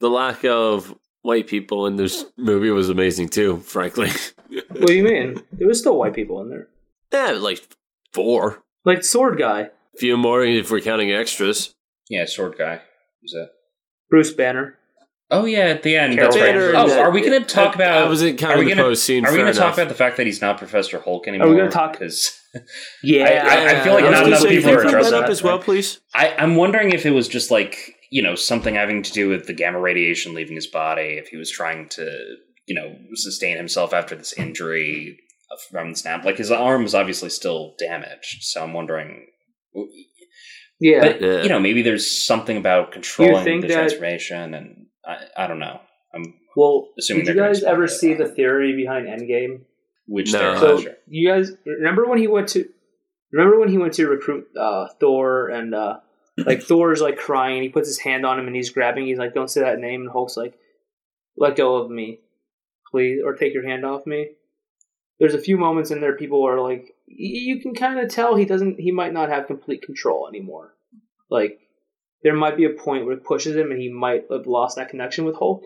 The 0.00 0.10
lack 0.10 0.44
of 0.44 0.94
white 1.22 1.46
people 1.46 1.86
in 1.86 1.96
this 1.96 2.26
movie 2.36 2.70
was 2.70 2.88
amazing 2.90 3.28
too. 3.28 3.58
Frankly, 3.58 4.10
What 4.68 4.86
do 4.86 4.94
you 4.94 5.04
mean? 5.04 5.42
There 5.52 5.68
was 5.68 5.78
still 5.80 5.96
white 5.96 6.14
people 6.14 6.40
in 6.42 6.50
there, 6.50 6.68
yeah, 7.12 7.38
like 7.38 7.66
four, 8.12 8.62
like 8.84 9.04
Sword 9.04 9.38
Guy, 9.38 9.70
few 9.96 10.16
more 10.16 10.44
if 10.44 10.70
we're 10.70 10.80
counting 10.80 11.12
extras. 11.12 11.74
Yeah, 12.08 12.26
sword 12.26 12.56
guy. 12.58 12.82
Was 13.22 13.32
that? 13.32 13.50
Bruce 14.10 14.32
Banner. 14.32 14.78
Oh 15.30 15.46
yeah, 15.46 15.60
at 15.66 15.82
the 15.82 15.96
end. 15.96 16.18
That's 16.18 16.36
right. 16.36 16.52
Banner 16.52 16.72
Oh, 16.76 16.82
and 16.82 16.92
are 16.92 17.10
we 17.10 17.20
going 17.22 17.40
to 17.42 17.48
talk 17.48 17.72
I- 17.72 17.74
about? 17.74 18.04
I 18.04 18.08
wasn't 18.08 18.34
are 18.34 18.46
counting 18.46 18.58
we 18.58 18.64
the 18.66 18.76
gonna- 18.76 18.88
post 18.88 19.04
scene. 19.04 19.24
Are 19.24 19.32
we 19.32 19.38
going 19.38 19.52
to 19.52 19.58
talk 19.58 19.74
about 19.74 19.88
the 19.88 19.94
fact 19.94 20.16
that 20.18 20.26
he's 20.26 20.40
not 20.40 20.58
Professor 20.58 21.00
Hulk 21.00 21.26
anymore? 21.26 21.48
Are 21.48 21.50
we 21.50 21.56
gonna 21.56 21.70
talk- 21.70 21.92
Because 21.92 22.38
Yeah, 23.02 23.24
I- 23.24 23.80
I 23.80 23.84
feel 23.84 23.94
like 23.94 24.02
was 24.04 24.10
not 24.12 24.18
gonna 24.20 24.26
enough 24.28 24.40
say, 24.40 24.48
people 24.50 24.62
can 24.62 24.70
you 24.70 24.76
are 24.78 24.86
addressing 24.88 25.12
that 25.12 25.24
up 25.24 25.30
as 25.30 25.42
well, 25.42 25.58
please. 25.58 26.00
I, 26.14 26.34
I'm 26.38 26.56
wondering 26.56 26.92
if 26.92 27.04
it 27.06 27.10
was 27.10 27.26
just 27.26 27.50
like 27.50 27.94
you 28.10 28.22
know 28.22 28.34
something 28.36 28.74
having 28.76 29.02
to 29.02 29.12
do 29.12 29.28
with 29.28 29.46
the 29.46 29.52
gamma 29.54 29.80
radiation 29.80 30.34
leaving 30.34 30.54
his 30.56 30.66
body. 30.68 31.14
If 31.18 31.28
he 31.28 31.36
was 31.36 31.50
trying 31.50 31.88
to 31.90 32.06
you 32.66 32.74
know 32.74 32.94
sustain 33.14 33.56
himself 33.56 33.92
after 33.94 34.14
this 34.14 34.34
injury 34.34 35.18
from 35.70 35.90
the 35.92 35.96
snap, 35.96 36.24
like 36.24 36.36
his 36.36 36.50
arm 36.50 36.82
was 36.82 36.94
obviously 36.94 37.30
still 37.30 37.74
damaged. 37.78 38.42
So 38.42 38.62
I'm 38.62 38.72
wondering. 38.74 39.26
yeah. 40.80 41.00
But 41.00 41.20
Yeah. 41.22 41.42
you 41.42 41.48
know, 41.48 41.58
maybe 41.60 41.82
there's 41.82 42.26
something 42.26 42.56
about 42.56 42.92
controlling 42.92 43.42
think 43.44 43.62
the 43.62 43.68
that- 43.68 43.74
transformation, 43.74 44.54
and 44.54 44.83
I, 45.06 45.44
I 45.44 45.46
don't 45.46 45.58
know. 45.58 45.80
I'm 46.14 46.34
well, 46.56 46.88
assuming 46.98 47.24
did 47.24 47.34
you 47.34 47.40
guys 47.42 47.62
ever 47.62 47.84
it. 47.84 47.88
see 47.90 48.14
the 48.14 48.28
theory 48.28 48.74
behind 48.76 49.06
Endgame? 49.06 49.62
which 50.06 50.32
No. 50.32 50.58
So 50.58 50.80
sure. 50.80 50.92
you 51.08 51.28
guys 51.28 51.52
remember 51.64 52.06
when 52.06 52.18
he 52.18 52.26
went 52.26 52.48
to 52.50 52.68
remember 53.32 53.58
when 53.58 53.68
he 53.68 53.78
went 53.78 53.94
to 53.94 54.06
recruit 54.06 54.46
uh, 54.58 54.88
Thor 55.00 55.48
and 55.48 55.74
uh, 55.74 55.98
like 56.38 56.62
Thor's 56.68 57.00
like 57.00 57.16
crying 57.16 57.56
and 57.56 57.62
he 57.64 57.70
puts 57.70 57.88
his 57.88 57.98
hand 57.98 58.26
on 58.26 58.38
him 58.38 58.46
and 58.46 58.54
he's 58.54 58.70
grabbing 58.70 59.06
he's 59.06 59.18
like 59.18 59.34
don't 59.34 59.50
say 59.50 59.62
that 59.62 59.78
name 59.78 60.02
and 60.02 60.10
Hulk's 60.10 60.36
like 60.36 60.54
let 61.36 61.56
go 61.56 61.76
of 61.76 61.90
me 61.90 62.20
please 62.90 63.20
or 63.24 63.34
take 63.34 63.54
your 63.54 63.66
hand 63.66 63.84
off 63.84 64.06
me. 64.06 64.28
There's 65.18 65.34
a 65.34 65.40
few 65.40 65.56
moments 65.56 65.90
in 65.90 66.00
there 66.00 66.16
people 66.16 66.46
are 66.46 66.60
like 66.60 66.82
y- 67.08 67.16
you 67.16 67.60
can 67.60 67.74
kind 67.74 67.98
of 67.98 68.10
tell 68.10 68.36
he 68.36 68.44
doesn't 68.44 68.78
he 68.78 68.92
might 68.92 69.12
not 69.12 69.30
have 69.30 69.46
complete 69.46 69.82
control 69.82 70.28
anymore. 70.28 70.74
Like 71.30 71.58
there 72.24 72.34
might 72.34 72.56
be 72.56 72.64
a 72.64 72.70
point 72.70 73.04
where 73.04 73.14
it 73.14 73.24
pushes 73.24 73.54
him 73.54 73.70
and 73.70 73.80
he 73.80 73.92
might 73.92 74.24
have 74.30 74.46
lost 74.46 74.76
that 74.76 74.88
connection 74.88 75.24
with 75.24 75.36
Hulk 75.36 75.62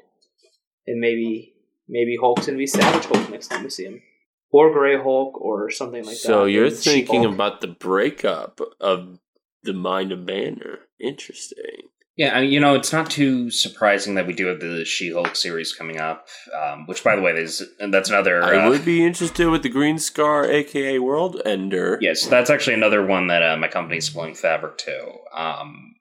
and 0.86 1.00
maybe 1.00 1.54
maybe 1.88 2.16
Hulk's 2.20 2.46
gonna 2.46 2.58
be 2.58 2.66
Savage 2.66 3.06
Hulk 3.06 3.30
next 3.30 3.48
time 3.48 3.64
we 3.64 3.70
see 3.70 3.84
him 3.84 4.02
or 4.50 4.72
Gray 4.72 4.96
Hulk 4.96 5.40
or 5.40 5.70
something 5.70 6.04
like 6.04 6.14
that. 6.14 6.20
so 6.20 6.44
you're 6.44 6.70
thinking 6.70 7.22
She-Hulk. 7.22 7.34
about 7.34 7.60
the 7.60 7.68
breakup 7.68 8.60
of 8.80 9.18
the 9.62 9.72
Mind 9.72 10.12
of 10.12 10.26
Banner. 10.26 10.80
Interesting. 11.00 11.88
Yeah, 12.16 12.36
I 12.36 12.40
mean, 12.40 12.50
you 12.50 12.58
know, 12.58 12.74
it's 12.74 12.92
not 12.92 13.10
too 13.10 13.48
surprising 13.48 14.16
that 14.16 14.26
we 14.26 14.32
do 14.32 14.46
have 14.46 14.58
the 14.58 14.84
She-Hulk 14.84 15.36
series 15.36 15.72
coming 15.72 16.00
up. 16.00 16.26
Um, 16.60 16.84
which, 16.86 17.04
by 17.04 17.14
the 17.14 17.22
way, 17.22 17.30
is 17.32 17.62
that's 17.78 18.08
another. 18.08 18.42
I 18.42 18.66
uh, 18.66 18.70
would 18.70 18.84
be 18.84 19.04
interested 19.04 19.48
with 19.48 19.62
the 19.62 19.68
Green 19.68 20.00
Scar, 20.00 20.44
aka 20.50 20.98
World 20.98 21.40
Ender. 21.44 21.96
Yes, 22.00 22.26
that's 22.26 22.50
actually 22.50 22.74
another 22.74 23.06
one 23.06 23.28
that 23.28 23.44
uh, 23.44 23.56
my 23.56 23.68
company's 23.68 24.10
pulling 24.10 24.34
fabric 24.34 24.78
to. 24.78 25.12
Um, 25.32 25.94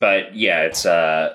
but 0.00 0.34
yeah, 0.34 0.62
it's 0.62 0.86
uh, 0.86 1.34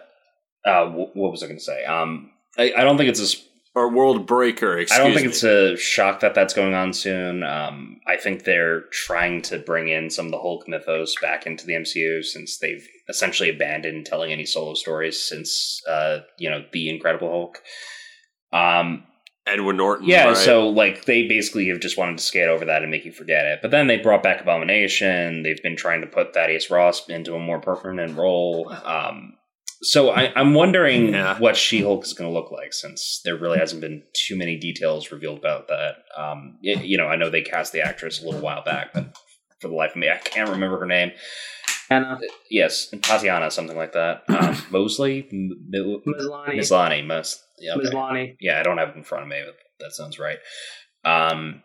uh, 0.65 0.85
what 0.87 1.31
was 1.31 1.43
I 1.43 1.47
going 1.47 1.59
to 1.59 1.63
say? 1.63 1.83
Um, 1.85 2.31
I, 2.57 2.73
I 2.77 2.83
don't 2.83 2.97
think 2.97 3.09
it's 3.09 3.35
a 3.35 3.37
Or 3.75 3.89
World 3.89 4.27
Breaker, 4.27 4.77
excuse 4.77 4.99
I 4.99 5.03
don't 5.03 5.13
think 5.13 5.25
me. 5.25 5.31
it's 5.31 5.43
a 5.43 5.77
shock 5.77 6.19
that 6.19 6.35
that's 6.35 6.53
going 6.53 6.73
on 6.73 6.93
soon. 6.93 7.43
Um, 7.43 7.99
I 8.07 8.17
think 8.17 8.43
they're 8.43 8.81
trying 8.91 9.41
to 9.43 9.59
bring 9.59 9.87
in 9.89 10.09
some 10.09 10.25
of 10.25 10.31
the 10.31 10.39
Hulk 10.39 10.67
mythos 10.67 11.15
back 11.21 11.45
into 11.47 11.65
the 11.65 11.73
MCU 11.73 12.23
since 12.23 12.57
they've 12.57 12.87
essentially 13.09 13.49
abandoned 13.49 14.05
telling 14.05 14.31
any 14.31 14.45
solo 14.45 14.73
stories 14.73 15.19
since 15.21 15.81
uh, 15.87 16.19
you 16.37 16.49
know 16.49 16.63
the 16.71 16.89
Incredible 16.89 17.29
Hulk. 17.29 17.61
Um, 18.53 19.05
Edward 19.47 19.73
Norton. 19.77 20.07
yeah, 20.07 20.27
right? 20.27 20.37
so 20.37 20.69
like 20.69 21.05
they 21.05 21.27
basically 21.27 21.67
have 21.69 21.79
just 21.79 21.97
wanted 21.97 22.17
to 22.17 22.23
skate 22.23 22.47
over 22.47 22.65
that 22.65 22.81
and 22.83 22.91
make 22.91 23.05
you 23.05 23.11
forget 23.11 23.45
it. 23.45 23.59
But 23.61 23.71
then 23.71 23.87
they 23.87 23.97
brought 23.97 24.21
back 24.23 24.41
Abomination. 24.41 25.43
They've 25.43 25.61
been 25.63 25.75
trying 25.75 26.01
to 26.01 26.07
put 26.07 26.33
Thaddeus 26.33 26.69
Ross 26.69 27.07
into 27.09 27.33
a 27.35 27.39
more 27.39 27.59
permanent 27.59 28.17
role. 28.17 28.71
Um, 28.83 29.33
so 29.83 30.11
I, 30.11 30.31
I'm 30.35 30.53
wondering 30.53 31.13
Yeah. 31.13 31.39
what 31.39 31.57
She-Hulk 31.57 32.03
is 32.05 32.13
going 32.13 32.29
to 32.29 32.33
look 32.33 32.51
like, 32.51 32.71
since 32.71 33.19
there 33.25 33.35
really 33.35 33.57
hasn't 33.57 33.81
been 33.81 34.03
too 34.13 34.37
many 34.37 34.55
details 34.57 35.11
revealed 35.11 35.39
about 35.39 35.69
that. 35.69 35.95
Um, 36.15 36.59
it- 36.61 36.85
you 36.85 36.97
know, 36.97 37.07
I 37.07 37.15
know 37.15 37.31
they 37.31 37.41
cast 37.41 37.73
the 37.73 37.81
actress 37.81 38.21
a 38.21 38.25
little 38.25 38.41
while 38.41 38.63
back, 38.63 38.93
but 38.93 39.17
for 39.59 39.69
the 39.69 39.73
life 39.75 39.91
of 39.91 39.97
me, 39.97 40.07
I 40.09 40.17
can't 40.17 40.49
remember 40.51 40.79
her 40.79 40.85
name. 40.85 41.11
Anna 41.89 42.19
Yes, 42.49 42.93
Tatiana, 43.01 43.51
something 43.51 43.75
like 43.75 43.93
that. 43.93 44.23
Um, 44.29 44.55
Mosley, 44.69 45.27
M- 45.31 45.49
M- 45.73 46.01
Mislani. 46.07 46.55
Mislani, 46.55 47.05
Mos- 47.05 47.43
yeah, 47.61 47.75
okay 47.75 47.89
Mislani. 47.89 48.35
yeah, 48.39 48.59
I 48.59 48.63
don't 48.63 48.77
have 48.77 48.89
it 48.89 48.97
in 48.97 49.03
front 49.03 49.23
of 49.23 49.29
me, 49.29 49.41
but 49.45 49.55
that 49.79 49.91
sounds 49.93 50.19
right. 50.19 50.39
Um, 51.05 51.63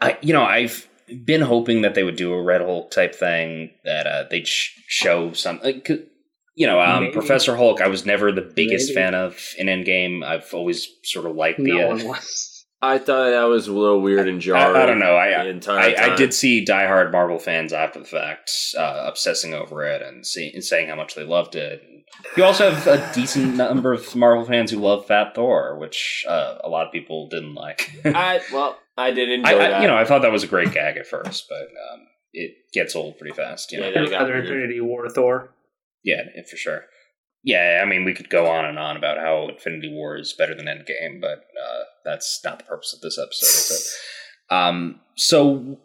I 0.00 0.18
you 0.22 0.32
know 0.32 0.44
I've 0.44 0.88
been 1.24 1.40
hoping 1.40 1.82
that 1.82 1.94
they 1.94 2.02
would 2.02 2.16
do 2.16 2.32
a 2.32 2.42
Red 2.42 2.60
Hulk 2.60 2.90
type 2.90 3.14
thing 3.14 3.70
that 3.84 4.06
uh, 4.06 4.24
they'd 4.30 4.46
sh- 4.46 4.78
show 4.86 5.32
some. 5.32 5.60
Like, 5.62 5.88
you 6.54 6.66
know, 6.66 6.80
um, 6.80 7.10
Professor 7.12 7.56
Hulk. 7.56 7.80
I 7.80 7.88
was 7.88 8.04
never 8.04 8.32
the 8.32 8.42
biggest 8.42 8.90
Maybe. 8.90 8.94
fan 8.94 9.14
of 9.14 9.54
in 9.58 9.66
Endgame. 9.66 10.24
I've 10.24 10.52
always 10.52 10.88
sort 11.04 11.26
of 11.26 11.36
liked 11.36 11.58
the. 11.58 11.72
No 11.72 11.86
uh, 11.86 11.88
one 11.88 12.08
was. 12.08 12.49
I 12.82 12.98
thought 12.98 13.30
that 13.30 13.44
was 13.44 13.68
a 13.68 13.72
little 13.72 14.00
weird 14.00 14.26
and 14.26 14.38
I, 14.38 14.40
jarring. 14.40 14.76
I 14.76 14.86
don't 14.86 14.98
know. 14.98 15.16
I 15.16 15.44
the 15.44 15.50
entire 15.50 15.78
I, 15.78 16.12
I 16.12 16.16
did 16.16 16.32
see 16.32 16.64
diehard 16.64 17.12
Marvel 17.12 17.38
fans 17.38 17.72
after 17.72 17.98
the 17.98 18.06
fact 18.06 18.50
uh, 18.78 19.04
obsessing 19.06 19.52
over 19.52 19.84
it 19.84 20.00
and, 20.00 20.26
see, 20.26 20.50
and 20.52 20.64
saying 20.64 20.88
how 20.88 20.96
much 20.96 21.14
they 21.14 21.24
loved 21.24 21.56
it. 21.56 21.82
You 22.36 22.44
also 22.44 22.70
have 22.70 22.86
a 22.86 23.12
decent 23.14 23.54
number 23.56 23.92
of 23.92 24.16
Marvel 24.16 24.44
fans 24.46 24.70
who 24.70 24.78
love 24.78 25.06
Fat 25.06 25.34
Thor, 25.34 25.78
which 25.78 26.24
uh, 26.28 26.56
a 26.64 26.68
lot 26.68 26.86
of 26.86 26.92
people 26.92 27.28
didn't 27.28 27.54
like. 27.54 27.90
I 28.04 28.40
well, 28.52 28.78
I 28.96 29.10
did 29.10 29.30
enjoy 29.30 29.50
I, 29.50 29.54
that. 29.58 29.74
I, 29.74 29.82
you 29.82 29.88
know, 29.88 29.96
I 29.96 30.04
thought 30.04 30.22
that 30.22 30.32
was 30.32 30.42
a 30.42 30.48
great 30.48 30.72
gag 30.72 30.96
at 30.96 31.06
first, 31.06 31.48
but 31.48 31.68
um, 31.92 32.06
it 32.32 32.52
gets 32.72 32.96
old 32.96 33.18
pretty 33.18 33.34
fast. 33.34 33.72
You 33.72 33.80
know? 33.80 33.88
Yeah, 33.88 34.08
Yeah, 34.08 34.18
Other 34.18 34.32
weird. 34.32 34.46
Infinity 34.46 34.80
War 34.80 35.08
Thor. 35.08 35.50
yeah, 36.02 36.22
for 36.48 36.56
sure. 36.56 36.84
Yeah, 37.42 37.80
I 37.82 37.86
mean, 37.86 38.04
we 38.04 38.12
could 38.12 38.28
go 38.28 38.46
on 38.50 38.66
and 38.66 38.78
on 38.78 38.96
about 38.96 39.16
how 39.18 39.48
Infinity 39.48 39.90
War 39.92 40.18
is 40.18 40.34
better 40.34 40.54
than 40.54 40.66
Endgame, 40.66 41.20
but 41.20 41.38
uh, 41.38 41.82
that's 42.04 42.40
not 42.44 42.58
the 42.58 42.64
purpose 42.64 42.92
of 42.92 43.00
this 43.00 43.18
episode, 43.18 43.74
is? 43.74 43.96
Um, 44.52 45.00
so 45.16 45.78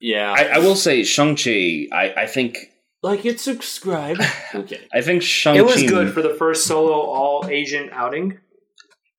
yeah, 0.00 0.32
I, 0.32 0.44
I 0.44 0.58
will 0.58 0.76
say 0.76 1.02
Shang 1.02 1.34
Chi. 1.34 1.88
I, 1.92 2.14
I 2.16 2.26
think 2.26 2.56
like 3.02 3.26
it. 3.26 3.40
Subscribe. 3.40 4.18
okay. 4.54 4.86
I 4.94 5.00
think 5.00 5.22
Shang 5.22 5.54
Chi. 5.54 5.58
It 5.58 5.64
was 5.64 5.82
good 5.82 6.14
for 6.14 6.22
the 6.22 6.34
first 6.34 6.66
solo 6.66 6.92
all 6.92 7.48
Asian 7.48 7.90
outing. 7.90 8.38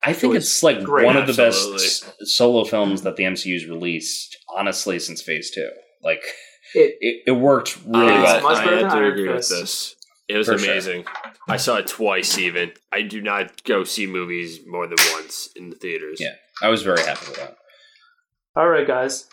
I 0.01 0.13
think 0.13 0.35
it 0.35 0.37
it's 0.37 0.63
like 0.63 0.83
great. 0.83 1.05
one 1.05 1.17
of 1.17 1.27
the 1.27 1.43
Absolutely. 1.43 1.83
best 1.83 2.27
solo 2.27 2.63
films 2.63 3.01
that 3.01 3.17
the 3.17 3.23
MCU's 3.23 3.65
released, 3.65 4.37
honestly, 4.55 4.99
since 4.99 5.21
Phase 5.21 5.51
Two. 5.51 5.69
Like 6.01 6.23
It 6.73 6.95
it, 7.01 7.23
it 7.27 7.31
worked 7.31 7.77
really 7.85 8.11
I, 8.13 8.23
well. 8.23 8.41
much 8.43 8.57
I 8.57 8.65
better 8.65 8.79
have 8.79 8.91
than 8.91 9.01
to 9.01 9.07
agree 9.09 9.27
with 9.29 9.49
this. 9.49 9.95
It 10.33 10.37
was 10.37 10.47
For 10.47 10.57
sure. 10.57 10.71
amazing. 10.71 11.05
I 11.47 11.57
saw 11.57 11.77
it 11.77 11.87
twice. 11.87 12.37
Even 12.37 12.71
I 12.91 13.03
do 13.03 13.21
not 13.21 13.63
go 13.63 13.83
see 13.83 14.07
movies 14.07 14.61
more 14.65 14.87
than 14.87 14.97
once 15.13 15.49
in 15.55 15.69
the 15.69 15.75
theaters. 15.75 16.19
Yeah. 16.19 16.33
I 16.61 16.69
was 16.69 16.81
very 16.81 17.01
happy 17.01 17.27
with 17.27 17.37
that. 17.37 17.57
all 18.55 18.67
right, 18.67 18.87
guys. 18.87 19.27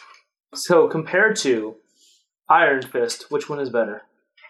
So 0.55 0.89
compared 0.89 1.37
to 1.37 1.77
Iron 2.49 2.83
Fist, 2.83 3.31
which 3.31 3.49
one 3.49 3.61
is 3.61 3.71
better? 3.71 4.03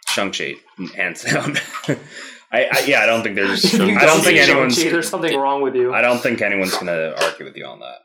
Shang 0.08 0.32
Chi, 0.32 0.54
hands 0.96 1.22
down. 1.22 1.56
I, 2.52 2.64
I 2.72 2.80
yeah, 2.86 3.02
I 3.02 3.06
don't 3.06 3.22
think 3.22 3.36
there's. 3.36 3.64
If 3.64 3.74
you 3.80 3.96
I 3.96 4.06
don't 4.06 4.22
think 4.22 4.38
see 4.38 4.38
anyone's. 4.40 4.74
Shang-Chi, 4.74 4.90
there's 4.90 5.08
something 5.08 5.36
wrong 5.38 5.62
with 5.62 5.76
you. 5.76 5.94
I 5.94 6.00
don't 6.00 6.18
think 6.20 6.40
anyone's 6.42 6.72
going 6.72 6.86
to 6.86 7.14
argue 7.24 7.44
with 7.44 7.56
you 7.56 7.64
on 7.64 7.78
that. 7.80 7.98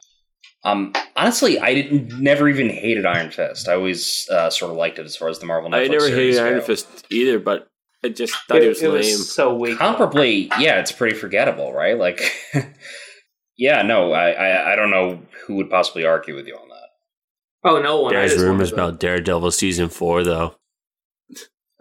Um, 0.63 0.93
honestly, 1.15 1.60
I 1.60 1.73
didn't 1.73 2.19
never 2.21 2.47
even 2.49 2.69
hated 2.69 3.05
Iron 3.05 3.31
Fist. 3.31 3.67
I 3.67 3.73
always 3.73 4.27
uh, 4.29 4.49
sort 4.51 4.71
of 4.71 4.77
liked 4.77 4.99
it 4.99 5.05
as 5.05 5.15
far 5.15 5.29
as 5.29 5.39
the 5.39 5.45
Marvel. 5.47 5.69
Netflix 5.71 5.86
I 5.86 5.88
never 5.88 6.08
series 6.08 6.36
hated 6.36 6.47
Iron 6.47 6.60
go. 6.60 6.65
Fist 6.65 7.05
either, 7.10 7.39
but 7.39 7.67
I 8.05 8.09
just 8.09 8.35
thought 8.47 8.61
it, 8.61 8.67
was 8.67 8.81
it 8.81 8.89
lame. 8.89 8.97
was 8.97 9.33
so 9.33 9.55
weak. 9.55 9.79
Comparably, 9.79 10.49
yeah, 10.59 10.79
it's 10.79 10.91
pretty 10.91 11.15
forgettable, 11.15 11.73
right? 11.73 11.97
Like, 11.97 12.21
yeah, 13.57 13.81
no, 13.81 14.11
I, 14.11 14.31
I, 14.31 14.73
I 14.73 14.75
don't 14.75 14.91
know 14.91 15.21
who 15.45 15.55
would 15.55 15.69
possibly 15.69 16.05
argue 16.05 16.35
with 16.35 16.47
you 16.47 16.55
on 16.55 16.69
that. 16.69 17.69
Oh 17.69 17.81
no 17.81 18.01
one. 18.01 18.13
There's 18.13 18.37
rumors 18.37 18.71
about 18.71 18.99
Daredevil 18.99 19.51
season 19.51 19.89
four, 19.89 20.23
though. 20.23 20.55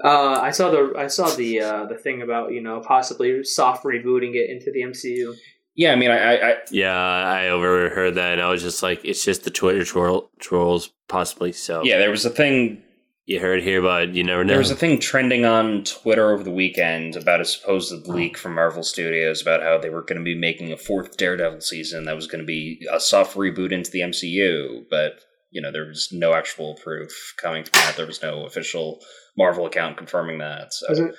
Uh, 0.02 0.38
I 0.40 0.50
saw 0.50 0.70
the 0.70 0.94
I 0.96 1.08
saw 1.08 1.28
the 1.28 1.60
uh, 1.60 1.84
the 1.86 1.96
thing 1.96 2.22
about 2.22 2.52
you 2.52 2.62
know 2.62 2.80
possibly 2.80 3.44
soft 3.44 3.84
rebooting 3.84 4.34
it 4.34 4.50
into 4.50 4.72
the 4.72 4.82
MCU. 4.82 5.34
Yeah, 5.76 5.92
I 5.92 5.96
mean, 5.96 6.10
I, 6.10 6.18
I, 6.18 6.50
I 6.50 6.56
Yeah, 6.70 6.96
I 6.96 7.48
overheard 7.48 8.14
that, 8.14 8.34
and 8.34 8.40
I 8.40 8.48
was 8.48 8.62
just 8.62 8.82
like, 8.82 9.04
it's 9.04 9.24
just 9.24 9.42
the 9.42 9.50
Twitter 9.50 9.84
troll- 9.84 10.30
trolls, 10.38 10.92
possibly. 11.08 11.50
So 11.52 11.82
yeah, 11.82 11.98
there 11.98 12.10
was 12.10 12.24
a 12.24 12.30
thing 12.30 12.83
You 13.26 13.40
heard 13.40 13.62
here, 13.62 13.80
but 13.80 14.14
you 14.14 14.22
never 14.22 14.44
know. 14.44 14.50
There 14.50 14.58
was 14.58 14.70
a 14.70 14.76
thing 14.76 15.00
trending 15.00 15.46
on 15.46 15.84
Twitter 15.84 16.30
over 16.30 16.42
the 16.42 16.50
weekend 16.50 17.16
about 17.16 17.40
a 17.40 17.44
supposed 17.46 18.06
leak 18.06 18.36
from 18.36 18.54
Marvel 18.54 18.82
Studios 18.82 19.40
about 19.40 19.62
how 19.62 19.78
they 19.78 19.88
were 19.88 20.02
going 20.02 20.18
to 20.18 20.24
be 20.24 20.34
making 20.34 20.72
a 20.72 20.76
fourth 20.76 21.16
Daredevil 21.16 21.62
season 21.62 22.04
that 22.04 22.16
was 22.16 22.26
going 22.26 22.40
to 22.40 22.46
be 22.46 22.86
a 22.92 23.00
soft 23.00 23.34
reboot 23.34 23.72
into 23.72 23.90
the 23.90 24.00
MCU, 24.00 24.84
but 24.90 25.20
you 25.50 25.62
know 25.62 25.72
there 25.72 25.86
was 25.86 26.08
no 26.12 26.34
actual 26.34 26.74
proof 26.74 27.34
coming 27.40 27.64
from 27.64 27.80
that. 27.80 27.96
There 27.96 28.06
was 28.06 28.22
no 28.22 28.44
official 28.44 29.00
Marvel 29.38 29.64
account 29.64 29.96
confirming 29.96 30.38
that. 30.38 30.74
So 30.74 30.86
Was 30.90 30.98
it- 31.00 31.14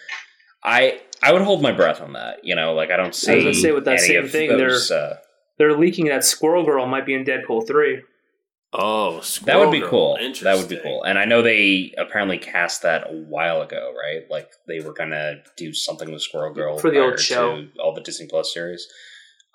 I 0.64 1.00
I 1.24 1.32
would 1.34 1.42
hold 1.42 1.64
my 1.64 1.72
breath 1.72 2.02
on 2.02 2.14
that. 2.14 2.44
You 2.44 2.56
know, 2.56 2.74
like 2.74 2.92
I 2.92 2.98
don't 2.98 3.16
see 3.16 3.40
gonna 3.40 3.54
say 3.54 3.72
with 3.72 3.86
that 3.86 4.00
same 4.00 4.28
thing, 4.28 4.50
those, 4.58 4.92
uh, 4.92 5.18
They're 5.58 5.78
leaking 5.78 6.06
that 6.06 6.24
Squirrel 6.24 6.66
Girl 6.66 6.86
might 6.86 7.06
be 7.06 7.14
in 7.16 7.24
Deadpool 7.24 7.66
three. 7.68 8.02
Oh, 8.78 9.22
that 9.44 9.60
would 9.60 9.72
be 9.72 9.80
Squirrel 9.80 10.18
cool. 10.18 10.34
That 10.42 10.58
would 10.58 10.70
be 10.70 10.78
cool. 10.78 11.04
And 11.04 11.18
I 11.18 11.26
know 11.26 11.42
they 11.42 11.94
apparently 11.98 12.38
cast 12.38 12.82
that 12.84 13.08
a 13.10 13.14
while 13.14 13.62
ago, 13.62 13.94
right? 13.98 14.24
Like 14.30 14.52
they 14.68 14.80
were 14.80 14.94
gonna 14.94 15.42
do 15.58 15.74
something 15.74 16.12
with 16.12 16.22
Squirrel 16.22 16.54
Girl 16.54 16.78
For 16.78 16.92
the 16.92 17.00
old 17.00 17.20
show. 17.20 17.62
to 17.62 17.70
all 17.80 17.94
the 17.94 18.02
Disney 18.02 18.28
Plus 18.28 18.54
series. 18.54 18.88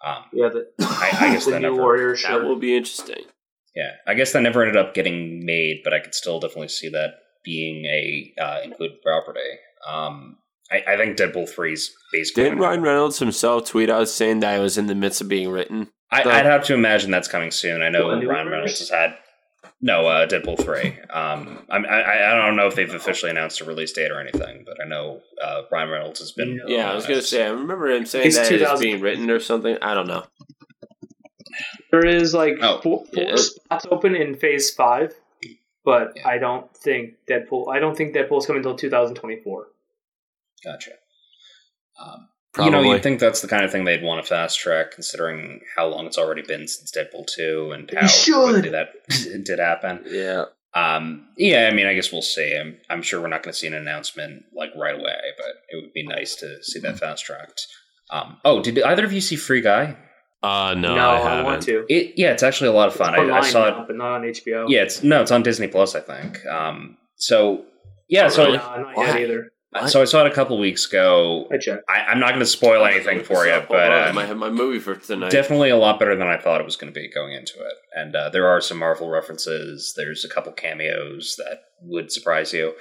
Um, 0.04 0.24
Yeah, 0.32 0.48
the, 0.48 0.68
I, 0.80 1.16
I 1.20 1.28
guess 1.32 1.44
the 1.44 1.52
that 1.52 1.62
new 1.62 1.70
never. 1.70 1.82
Warrior 1.82 2.16
That 2.16 2.42
will 2.44 2.56
be 2.56 2.76
interesting. 2.76 3.24
Yeah, 3.74 3.92
I 4.06 4.14
guess 4.14 4.32
that 4.32 4.42
never 4.42 4.62
ended 4.62 4.76
up 4.76 4.94
getting 4.94 5.44
made, 5.44 5.82
but 5.84 5.94
I 5.94 6.00
could 6.00 6.14
still 6.14 6.40
definitely 6.40 6.68
see 6.68 6.88
that 6.88 7.14
being 7.44 7.84
a 7.86 8.34
uh, 8.40 8.60
included 8.64 9.00
property. 9.02 9.40
Um, 9.88 10.38
I, 10.70 10.82
I 10.88 10.96
think 10.96 11.16
Deadpool 11.16 11.48
three 11.48 11.74
is 11.74 11.90
basically. 12.12 12.44
Didn't 12.44 12.58
Ryan 12.58 12.82
Reynolds 12.82 13.18
himself 13.18 13.66
tweet 13.68 13.90
out 13.90 14.08
saying 14.08 14.40
that 14.40 14.58
it 14.58 14.62
was 14.62 14.78
in 14.78 14.86
the 14.86 14.94
midst 14.94 15.20
of 15.20 15.28
being 15.28 15.50
written? 15.50 15.88
I, 16.12 16.22
the- 16.24 16.30
I'd 16.32 16.46
have 16.46 16.64
to 16.64 16.74
imagine 16.74 17.10
that's 17.10 17.28
coming 17.28 17.50
soon. 17.50 17.82
I 17.82 17.88
know 17.88 18.08
Ryan 18.08 18.26
Warriors? 18.26 18.50
Reynolds 18.50 18.78
has 18.80 18.88
had 18.90 19.16
no 19.82 20.06
uh, 20.06 20.26
Deadpool 20.26 20.62
three. 20.62 20.98
Um, 21.10 21.64
I'm- 21.70 21.86
I, 21.88 22.02
I 22.02 22.32
I 22.32 22.46
don't 22.46 22.56
know 22.56 22.66
if 22.66 22.74
they've 22.74 22.92
officially 22.92 23.30
announced 23.30 23.60
a 23.60 23.64
release 23.64 23.92
date 23.92 24.10
or 24.10 24.20
anything, 24.20 24.64
but 24.66 24.76
I 24.84 24.88
know 24.88 25.20
uh, 25.42 25.62
Ryan 25.70 25.90
Reynolds 25.90 26.20
has 26.20 26.32
been. 26.32 26.56
No. 26.56 26.64
Yeah, 26.66 26.90
I 26.90 26.94
was 26.94 27.06
gonna 27.06 27.22
say. 27.22 27.44
I 27.46 27.50
remember 27.50 27.88
him 27.90 28.06
saying 28.06 28.26
It's 28.26 28.36
that 28.36 28.50
it's 28.52 28.80
being 28.80 29.00
written 29.00 29.30
or 29.30 29.40
something. 29.40 29.76
I 29.82 29.94
don't 29.94 30.08
know. 30.08 30.24
There 31.90 32.06
is 32.06 32.34
like 32.34 32.54
Oh, 32.62 32.80
four, 32.80 33.04
four 33.12 33.24
yeah. 33.24 33.36
spots 33.36 33.86
open 33.90 34.14
in 34.14 34.36
Phase 34.36 34.70
Five, 34.70 35.12
but 35.84 36.12
Yeah. 36.16 36.28
I 36.28 36.38
don't 36.38 36.74
think 36.76 37.14
Deadpool. 37.28 37.72
I 37.74 37.78
don't 37.80 37.96
think 37.96 38.14
Deadpool's 38.14 38.46
coming 38.46 38.60
until 38.60 38.76
2024. 38.76 39.66
Gotcha. 40.64 40.90
Um, 42.00 42.28
Probably. 42.52 42.78
You 42.78 42.84
know, 42.84 42.92
you'd 42.92 43.02
think 43.02 43.20
that's 43.20 43.40
the 43.42 43.48
kind 43.48 43.64
of 43.64 43.70
thing 43.70 43.84
they'd 43.84 44.02
want 44.02 44.22
to 44.22 44.28
fast 44.28 44.58
track, 44.58 44.90
considering 44.90 45.60
how 45.76 45.86
long 45.86 46.06
it's 46.06 46.18
already 46.18 46.42
been 46.42 46.66
since 46.66 46.90
Deadpool 46.90 47.26
two 47.26 47.70
and 47.72 47.88
how 47.96 48.06
should. 48.08 48.50
quickly 48.50 48.70
that 48.70 48.90
did 49.44 49.58
happen. 49.58 50.04
yeah. 50.06 50.44
Um, 50.72 51.26
yeah, 51.36 51.68
I 51.70 51.74
mean, 51.74 51.86
I 51.86 51.94
guess 51.94 52.12
we'll 52.12 52.22
see. 52.22 52.56
I'm, 52.56 52.76
I'm 52.88 53.02
sure 53.02 53.20
we're 53.20 53.26
not 53.26 53.42
going 53.42 53.52
to 53.52 53.58
see 53.58 53.66
an 53.66 53.74
announcement 53.74 54.44
like 54.54 54.70
right 54.76 54.94
away, 54.94 55.18
but 55.36 55.46
it 55.68 55.82
would 55.82 55.92
be 55.92 56.06
nice 56.06 56.36
to 56.36 56.62
see 56.62 56.78
that 56.80 56.96
fast 56.98 57.24
tracked. 57.24 57.66
Um, 58.10 58.36
oh, 58.44 58.62
did 58.62 58.80
either 58.80 59.04
of 59.04 59.12
you 59.12 59.20
see 59.20 59.34
Free 59.36 59.60
Guy? 59.62 59.96
Uh, 60.42 60.74
no, 60.78 60.94
no, 60.94 61.10
I 61.10 61.16
I, 61.16 61.28
haven't. 61.28 61.44
want 61.44 61.62
to. 61.64 61.84
It, 61.88 62.14
yeah, 62.16 62.30
it's 62.30 62.42
actually 62.44 62.68
a 62.68 62.72
lot 62.72 62.88
of 62.88 62.94
fun. 62.94 63.14
It's 63.14 63.32
I, 63.32 63.38
I 63.38 63.40
saw 63.42 63.68
now, 63.68 63.82
it. 63.82 63.86
but 63.88 63.96
not 63.96 64.12
on 64.12 64.22
HBO. 64.22 64.66
Yeah, 64.68 64.82
it's 64.82 65.02
no, 65.02 65.20
it's 65.20 65.30
on 65.32 65.42
Disney 65.42 65.66
Plus, 65.66 65.94
I 65.94 66.00
think. 66.00 66.44
Um, 66.46 66.96
so 67.16 67.64
yeah, 68.08 68.28
so 68.28 68.44
really? 68.46 68.58
no, 68.58 68.92
not 68.94 68.96
yet 69.06 69.20
either. 69.20 69.50
What? 69.70 69.88
so 69.88 70.02
I 70.02 70.04
saw 70.04 70.24
it 70.24 70.32
a 70.32 70.34
couple 70.34 70.58
weeks 70.58 70.86
ago. 70.86 71.46
I 71.52 71.58
checked. 71.58 71.84
I, 71.88 72.00
I'm 72.00 72.18
not 72.18 72.30
going 72.30 72.40
to 72.40 72.46
spoil 72.46 72.84
anything 72.84 73.22
for 73.22 73.46
you, 73.46 73.62
but 73.68 73.92
on, 73.92 73.98
I 73.98 74.08
um, 74.08 74.16
might 74.16 74.26
have 74.26 74.36
my 74.36 74.50
movie 74.50 74.80
for 74.80 74.96
tonight. 74.96 75.30
definitely 75.30 75.70
a 75.70 75.76
lot 75.76 76.00
better 76.00 76.16
than 76.16 76.26
I 76.26 76.38
thought 76.38 76.60
it 76.60 76.64
was 76.64 76.74
going 76.76 76.92
to 76.92 77.00
be 77.00 77.08
going 77.08 77.34
into 77.34 77.54
it. 77.54 77.74
And 77.94 78.16
uh, 78.16 78.30
there 78.30 78.48
are 78.48 78.60
some 78.60 78.78
Marvel 78.78 79.08
references. 79.08 79.94
There's 79.96 80.24
a 80.24 80.28
couple 80.28 80.52
cameos 80.52 81.36
that 81.38 81.60
would 81.82 82.10
surprise 82.10 82.52
you. 82.52 82.74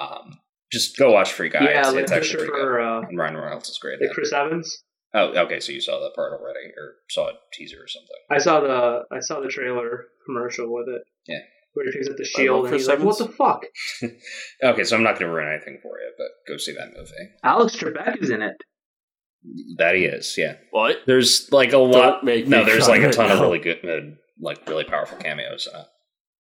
Um, 0.00 0.38
just 0.72 0.96
go 0.96 1.10
watch 1.10 1.32
Free 1.32 1.48
Guy. 1.48 1.64
yeah, 1.64 1.80
it's, 1.80 1.92
like 1.92 2.02
it's 2.04 2.12
actually 2.12 2.46
pretty 2.46 2.52
good. 2.52 2.80
Uh, 2.80 3.00
And 3.08 3.18
Ryan 3.18 3.36
Reynolds 3.36 3.68
is 3.68 3.78
great. 3.78 4.00
like. 4.00 4.10
Chris 4.12 4.32
Evans. 4.32 4.84
Oh, 5.12 5.32
okay. 5.36 5.58
So 5.58 5.72
you 5.72 5.80
saw 5.80 5.98
that 5.98 6.14
part 6.14 6.32
already, 6.32 6.68
or 6.76 6.94
saw 7.08 7.28
a 7.28 7.32
teaser 7.52 7.78
or 7.82 7.88
something. 7.88 8.16
I 8.30 8.38
saw 8.38 8.60
the 8.60 9.02
I 9.10 9.18
saw 9.20 9.40
the 9.40 9.48
trailer 9.48 10.04
commercial 10.26 10.72
with 10.72 10.86
it. 10.88 11.02
Yeah. 11.26 11.40
Where 11.74 11.86
he 11.86 11.92
picks 11.92 12.08
up 12.08 12.16
the 12.16 12.22
love 12.22 12.28
shield 12.28 12.64
and 12.66 12.74
he's 12.74 12.88
like, 12.88 12.98
"What 13.00 13.18
the 13.18 13.28
fuck?" 13.28 13.64
Okay, 14.62 14.84
so 14.84 14.96
I'm 14.96 15.02
not 15.02 15.18
going 15.18 15.30
to 15.30 15.32
ruin 15.34 15.48
anything 15.52 15.78
for 15.82 15.98
you, 16.00 16.10
but 16.18 16.26
go 16.52 16.56
see 16.58 16.72
that 16.72 16.92
movie. 16.96 17.12
Alex 17.44 17.76
Trebek 17.76 18.22
is 18.22 18.30
in 18.30 18.42
it. 18.42 18.56
That 19.78 19.94
he 19.94 20.04
is, 20.04 20.34
yeah. 20.36 20.56
what? 20.70 20.98
There's 21.06 21.50
like 21.52 21.72
a 21.72 21.78
lot. 21.78 22.24
make 22.24 22.46
No, 22.46 22.64
there's 22.64 22.88
like 22.88 23.00
a 23.00 23.04
right 23.06 23.14
ton 23.14 23.30
of 23.30 23.38
now. 23.38 23.42
really 23.44 23.58
good, 23.58 23.78
uh, 23.88 24.16
like 24.40 24.68
really 24.68 24.84
powerful 24.84 25.16
cameos. 25.18 25.66
In 25.72 25.80
it. 25.80 25.86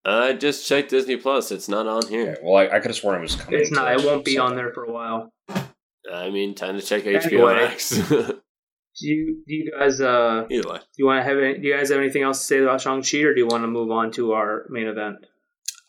I 0.05 0.33
just 0.35 0.67
checked 0.69 0.91
Disney 0.91 1.17
Plus. 1.17 1.53
It's 1.53 1.69
not 1.69 1.87
on 1.87 2.05
Okay, 2.05 2.15
here. 2.17 2.37
well, 2.43 2.57
I, 2.57 2.67
I 2.77 2.81
could 2.81 2.91
have 2.91 2.97
sworn 2.97 3.19
it 3.19 3.23
was 3.23 3.37
coming. 3.37 3.61
It's 3.61 3.71
not. 3.71 3.93
It 3.93 4.05
won't 4.05 4.25
be 4.25 4.37
on 4.37 4.57
there 4.57 4.73
for 4.73 4.85
a 4.85 4.93
while. 4.93 5.33
I 6.13 6.29
mean, 6.31 6.55
time 6.57 6.79
to 6.79 6.85
check 6.85 7.05
HBO 7.05 7.25
Anyway. 7.25 7.55
Max. 7.55 7.93
Do 9.01 9.07
you 9.09 9.43
do 9.47 9.55
you 9.55 9.73
guys 9.79 10.01
uh 10.01 10.45
Either 10.51 10.69
way. 10.69 10.79
do 10.79 10.85
you 10.99 11.07
want 11.07 11.21
to 11.21 11.29
have 11.29 11.39
any, 11.39 11.59
do 11.59 11.67
you 11.69 11.75
guys 11.77 11.89
have 11.91 11.99
anything 11.99 12.23
else 12.23 12.41
to 12.41 12.45
say 12.45 12.59
about 12.59 12.81
Shang 12.81 13.03
Chi 13.03 13.19
or 13.19 13.33
do 13.35 13.41
you 13.41 13.47
want 13.47 13.63
to 13.65 13.69
move 13.69 13.91
on 13.91 14.11
to 14.13 14.33
our 14.33 14.67
main 14.69 14.87
event? 14.87 15.17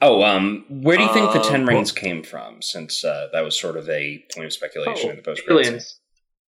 Oh, 0.02 0.22
um, 0.24 0.66
where 0.70 0.98
do 0.98 1.04
you 1.04 1.14
think 1.14 1.32
the 1.32 1.40
Uh, 1.40 1.44
Ten 1.50 1.66
well- 1.66 1.76
Rings 1.76 1.92
came 1.92 2.24
from? 2.24 2.62
Since 2.62 3.04
uh, 3.06 3.28
that 3.34 3.42
was 3.42 3.58
sort 3.60 3.78
of 3.78 3.90
a 3.90 4.26
point 4.34 4.46
of 4.46 4.54
speculation 4.54 5.08
Oh, 5.08 5.12
in 5.12 5.16
the 5.18 5.22
post 5.22 5.42
Aliens. 5.50 6.00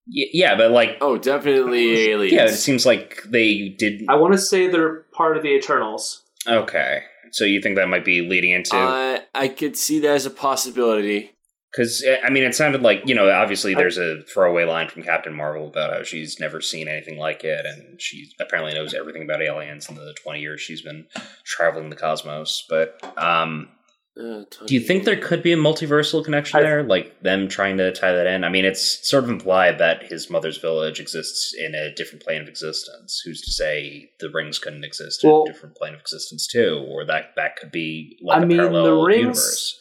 Yeah, 0.08 0.56
but 0.56 0.72
like, 0.72 0.98
Oh, 1.02 1.18
definitely 1.18 2.10
aliens. 2.12 2.34
yeah, 2.34 2.46
it 2.46 2.54
seems 2.58 2.86
like 2.86 3.24
they 3.28 3.70
did. 3.70 4.04
I 4.08 4.16
want 4.16 4.34
to 4.34 4.38
say 4.40 4.68
they're 4.68 5.04
part 5.14 5.36
of 5.36 5.42
the 5.44 5.50
Eternals. 5.56 6.22
Okay, 6.48 7.02
so 7.32 7.44
you 7.44 7.60
think 7.62 7.76
that 7.78 7.88
might 7.90 8.06
be 8.06 8.22
leading 8.22 8.52
into? 8.52 8.76
I 8.76 9.22
I 9.34 9.48
could 9.48 9.76
see 9.78 10.00
that 10.02 10.12
as 10.16 10.26
a 10.26 10.30
possibility. 10.30 11.32
Because 11.76 12.06
I 12.24 12.30
mean, 12.30 12.44
it 12.44 12.56
sounded 12.56 12.82
like 12.84 13.02
you 13.06 13.16
know, 13.16 13.30
obviously 13.30 13.74
there's 13.76 13.98
a 13.98 14.22
throwaway 14.24 14.64
line 14.64 14.88
from 14.88 15.04
Captain 15.04 15.34
Marvel 15.34 15.68
about 15.68 15.92
how 15.94 16.04
she's 16.04 16.40
never 16.40 16.62
seen 16.62 16.88
anything 16.88 17.18
like 17.18 17.44
it, 17.44 17.66
and 17.66 18.00
she 18.02 18.32
apparently 18.40 18.74
knows 18.74 18.94
everything 18.94 19.24
about 19.24 19.42
aliens 19.42 19.90
in 19.90 19.96
the 19.96 20.14
20 20.24 20.40
years 20.40 20.62
she's 20.62 20.82
been 20.82 21.06
traveling 21.44 21.90
the 21.90 21.96
cosmos. 21.98 22.66
But 22.70 22.98
um, 23.18 23.70
Uh, 24.18 24.46
do 24.66 24.74
you 24.74 24.80
think 24.80 25.04
there 25.04 25.18
could 25.20 25.44
be 25.44 25.52
a 25.52 25.58
multiversal 25.58 26.24
connection 26.24 26.60
I- 26.60 26.62
there, 26.64 26.84
like 26.84 27.20
them 27.22 27.50
trying 27.50 27.76
to 27.80 27.92
tie 27.92 28.14
that 28.14 28.28
in? 28.28 28.46
I 28.46 28.50
mean, 28.50 28.64
it's 28.64 29.06
sort 29.10 29.26
of 29.26 29.30
implied 29.30 29.78
that 29.80 30.04
his 30.04 30.30
mother's 30.30 30.58
village 30.58 31.02
exists 31.02 31.54
in 31.54 31.76
a 31.76 31.94
different 31.94 32.24
plane 32.24 32.42
of 32.42 32.48
existence. 32.48 33.22
Who's 33.26 33.42
to 33.42 33.52
say 33.52 34.12
the 34.22 34.30
rings 34.30 34.58
couldn't 34.60 34.86
exist 34.86 35.22
Well- 35.26 35.44
in 35.44 35.50
a 35.50 35.54
different 35.54 35.76
plane 35.76 35.94
of 35.96 36.00
existence 36.00 36.48
too, 36.48 36.86
or 36.88 37.04
that 37.08 37.32
that 37.36 37.58
could 37.58 37.72
be 37.72 38.18
like 38.22 38.40
I 38.40 38.44
a 38.44 38.46
mean, 38.46 38.56
the 38.58 38.64
parallel 38.64 39.02
rings- 39.04 39.20
universe? 39.22 39.80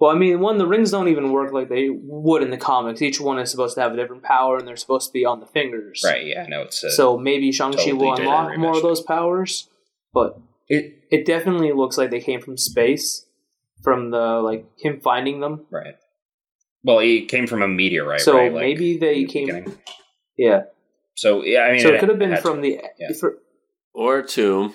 Well, 0.00 0.10
I 0.10 0.14
mean, 0.18 0.40
one 0.40 0.56
the 0.56 0.66
rings 0.66 0.90
don't 0.90 1.08
even 1.08 1.30
work 1.30 1.52
like 1.52 1.68
they 1.68 1.90
would 1.90 2.42
in 2.42 2.50
the 2.50 2.56
comics. 2.56 3.02
Each 3.02 3.20
one 3.20 3.38
is 3.38 3.50
supposed 3.50 3.74
to 3.74 3.82
have 3.82 3.92
a 3.92 3.96
different 3.96 4.22
power, 4.22 4.56
and 4.56 4.66
they're 4.66 4.76
supposed 4.76 5.08
to 5.08 5.12
be 5.12 5.26
on 5.26 5.40
the 5.40 5.46
fingers. 5.46 6.00
Right? 6.02 6.26
Yeah, 6.26 6.46
no, 6.48 6.62
it's 6.62 6.82
a, 6.82 6.90
So 6.90 7.18
maybe 7.18 7.52
Shang 7.52 7.72
Chi 7.72 7.78
totally 7.84 7.92
will 7.92 8.14
unlock 8.14 8.56
more 8.56 8.74
of 8.76 8.82
those 8.82 9.02
powers, 9.02 9.68
but 10.14 10.38
it 10.68 10.94
it 11.10 11.26
definitely 11.26 11.72
looks 11.72 11.98
like 11.98 12.10
they 12.10 12.20
came 12.20 12.40
from 12.40 12.56
space, 12.56 13.26
from 13.84 14.10
the 14.10 14.40
like 14.40 14.64
him 14.78 15.00
finding 15.00 15.40
them. 15.40 15.66
Right. 15.70 15.96
Well, 16.82 17.00
he 17.00 17.26
came 17.26 17.46
from 17.46 17.60
a 17.60 17.68
meteorite, 17.68 18.22
so 18.22 18.36
right? 18.36 18.50
Like, 18.50 18.60
maybe 18.62 18.96
they 18.96 19.24
the 19.24 19.26
came. 19.26 19.46
beginning. 19.46 19.78
Yeah. 20.38 20.62
So 21.14 21.44
yeah, 21.44 21.64
I 21.64 21.72
mean, 21.72 21.80
so 21.82 21.92
it 21.92 22.00
could 22.00 22.08
have 22.08 22.18
been 22.18 22.32
had- 22.32 22.42
from 22.42 22.62
the. 22.62 22.80
yeah. 22.98 23.12
For, 23.18 23.36
or 23.92 24.22
two? 24.22 24.72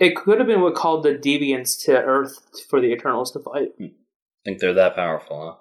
it 0.00 0.16
could 0.16 0.38
have 0.38 0.46
been 0.48 0.62
what 0.62 0.74
called 0.74 1.04
the 1.04 1.14
deviants 1.14 1.84
to 1.84 1.92
Earth 1.92 2.40
for 2.68 2.80
the 2.80 2.88
Eternals 2.88 3.30
to 3.32 3.40
fight. 3.40 3.72
Hmm. 3.78 3.86
Think 4.44 4.58
they're 4.58 4.74
that 4.74 4.96
powerful, 4.96 5.40
huh? 5.40 5.58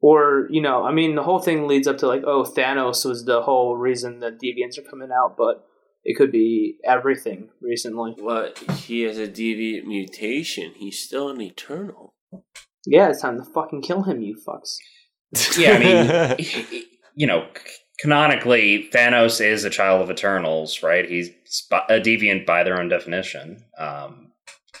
Or, 0.00 0.48
you 0.50 0.60
know, 0.60 0.84
I 0.84 0.92
mean, 0.92 1.14
the 1.14 1.22
whole 1.22 1.38
thing 1.38 1.68
leads 1.68 1.86
up 1.86 1.98
to 1.98 2.08
like, 2.08 2.22
oh, 2.26 2.42
Thanos 2.42 3.04
was 3.04 3.24
the 3.24 3.42
whole 3.42 3.76
reason 3.76 4.18
that 4.20 4.40
deviants 4.40 4.76
are 4.76 4.88
coming 4.88 5.10
out, 5.12 5.36
but 5.36 5.64
it 6.04 6.16
could 6.16 6.32
be 6.32 6.78
everything 6.84 7.50
recently. 7.60 8.14
What? 8.18 8.58
He 8.58 9.02
has 9.02 9.18
a 9.18 9.28
deviant 9.28 9.84
mutation. 9.84 10.72
He's 10.76 10.98
still 10.98 11.28
an 11.28 11.40
eternal. 11.40 12.14
Yeah, 12.84 13.10
it's 13.10 13.22
time 13.22 13.38
to 13.38 13.44
fucking 13.44 13.82
kill 13.82 14.02
him, 14.02 14.22
you 14.22 14.36
fucks. 14.36 14.76
Yeah, 15.56 15.74
I 15.74 15.78
mean, 15.78 16.84
you 17.14 17.28
know, 17.28 17.46
canonically, 18.00 18.88
Thanos 18.92 19.40
is 19.40 19.64
a 19.64 19.70
child 19.70 20.02
of 20.02 20.10
Eternals, 20.10 20.82
right? 20.82 21.08
He's 21.08 21.30
a 21.70 22.00
deviant 22.00 22.44
by 22.44 22.64
their 22.64 22.80
own 22.80 22.88
definition. 22.88 23.64
Um, 23.78 24.21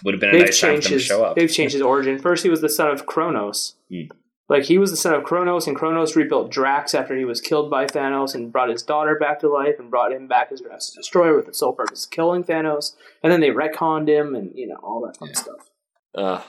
would 0.04 0.14
have 0.14 0.20
been 0.20 0.30
a 0.30 0.32
They've 0.32 0.46
nice 0.46 0.60
time 0.60 0.76
for 0.76 0.82
changed 0.82 0.86
them 0.86 0.90
to 0.90 0.94
his 0.94 1.04
show 1.04 1.24
up. 1.24 1.36
they've 1.36 1.50
changed 1.50 1.72
his 1.72 1.82
origin. 1.82 2.18
First 2.18 2.42
he 2.44 2.50
was 2.50 2.60
the 2.60 2.68
son 2.68 2.90
of 2.90 3.06
Kronos. 3.06 3.74
Hmm. 3.90 4.02
Like 4.48 4.64
he 4.64 4.76
was 4.76 4.90
the 4.90 4.96
son 4.96 5.14
of 5.14 5.24
Kronos 5.24 5.66
and 5.66 5.74
Kronos 5.76 6.14
rebuilt 6.16 6.50
Drax 6.50 6.94
after 6.94 7.16
he 7.16 7.24
was 7.24 7.40
killed 7.40 7.70
by 7.70 7.86
Thanos 7.86 8.34
and 8.34 8.52
brought 8.52 8.68
his 8.68 8.82
daughter 8.82 9.16
back 9.18 9.40
to 9.40 9.48
life 9.48 9.76
and 9.78 9.90
brought 9.90 10.12
him 10.12 10.26
back 10.28 10.50
as 10.52 10.60
Drax's 10.60 10.94
destroyer 10.94 11.34
with 11.36 11.46
the 11.46 11.54
sole 11.54 11.72
purpose 11.72 12.04
of 12.04 12.10
killing 12.10 12.44
Thanos. 12.44 12.94
And 13.22 13.32
then 13.32 13.40
they 13.40 13.48
retconned 13.50 14.08
him 14.08 14.34
and, 14.34 14.50
you 14.54 14.66
know, 14.66 14.76
all 14.82 15.00
that 15.06 15.16
fun 15.16 15.28
Yeah. 15.28 15.34
stuff. 15.40 15.70
Uh, 16.14 16.42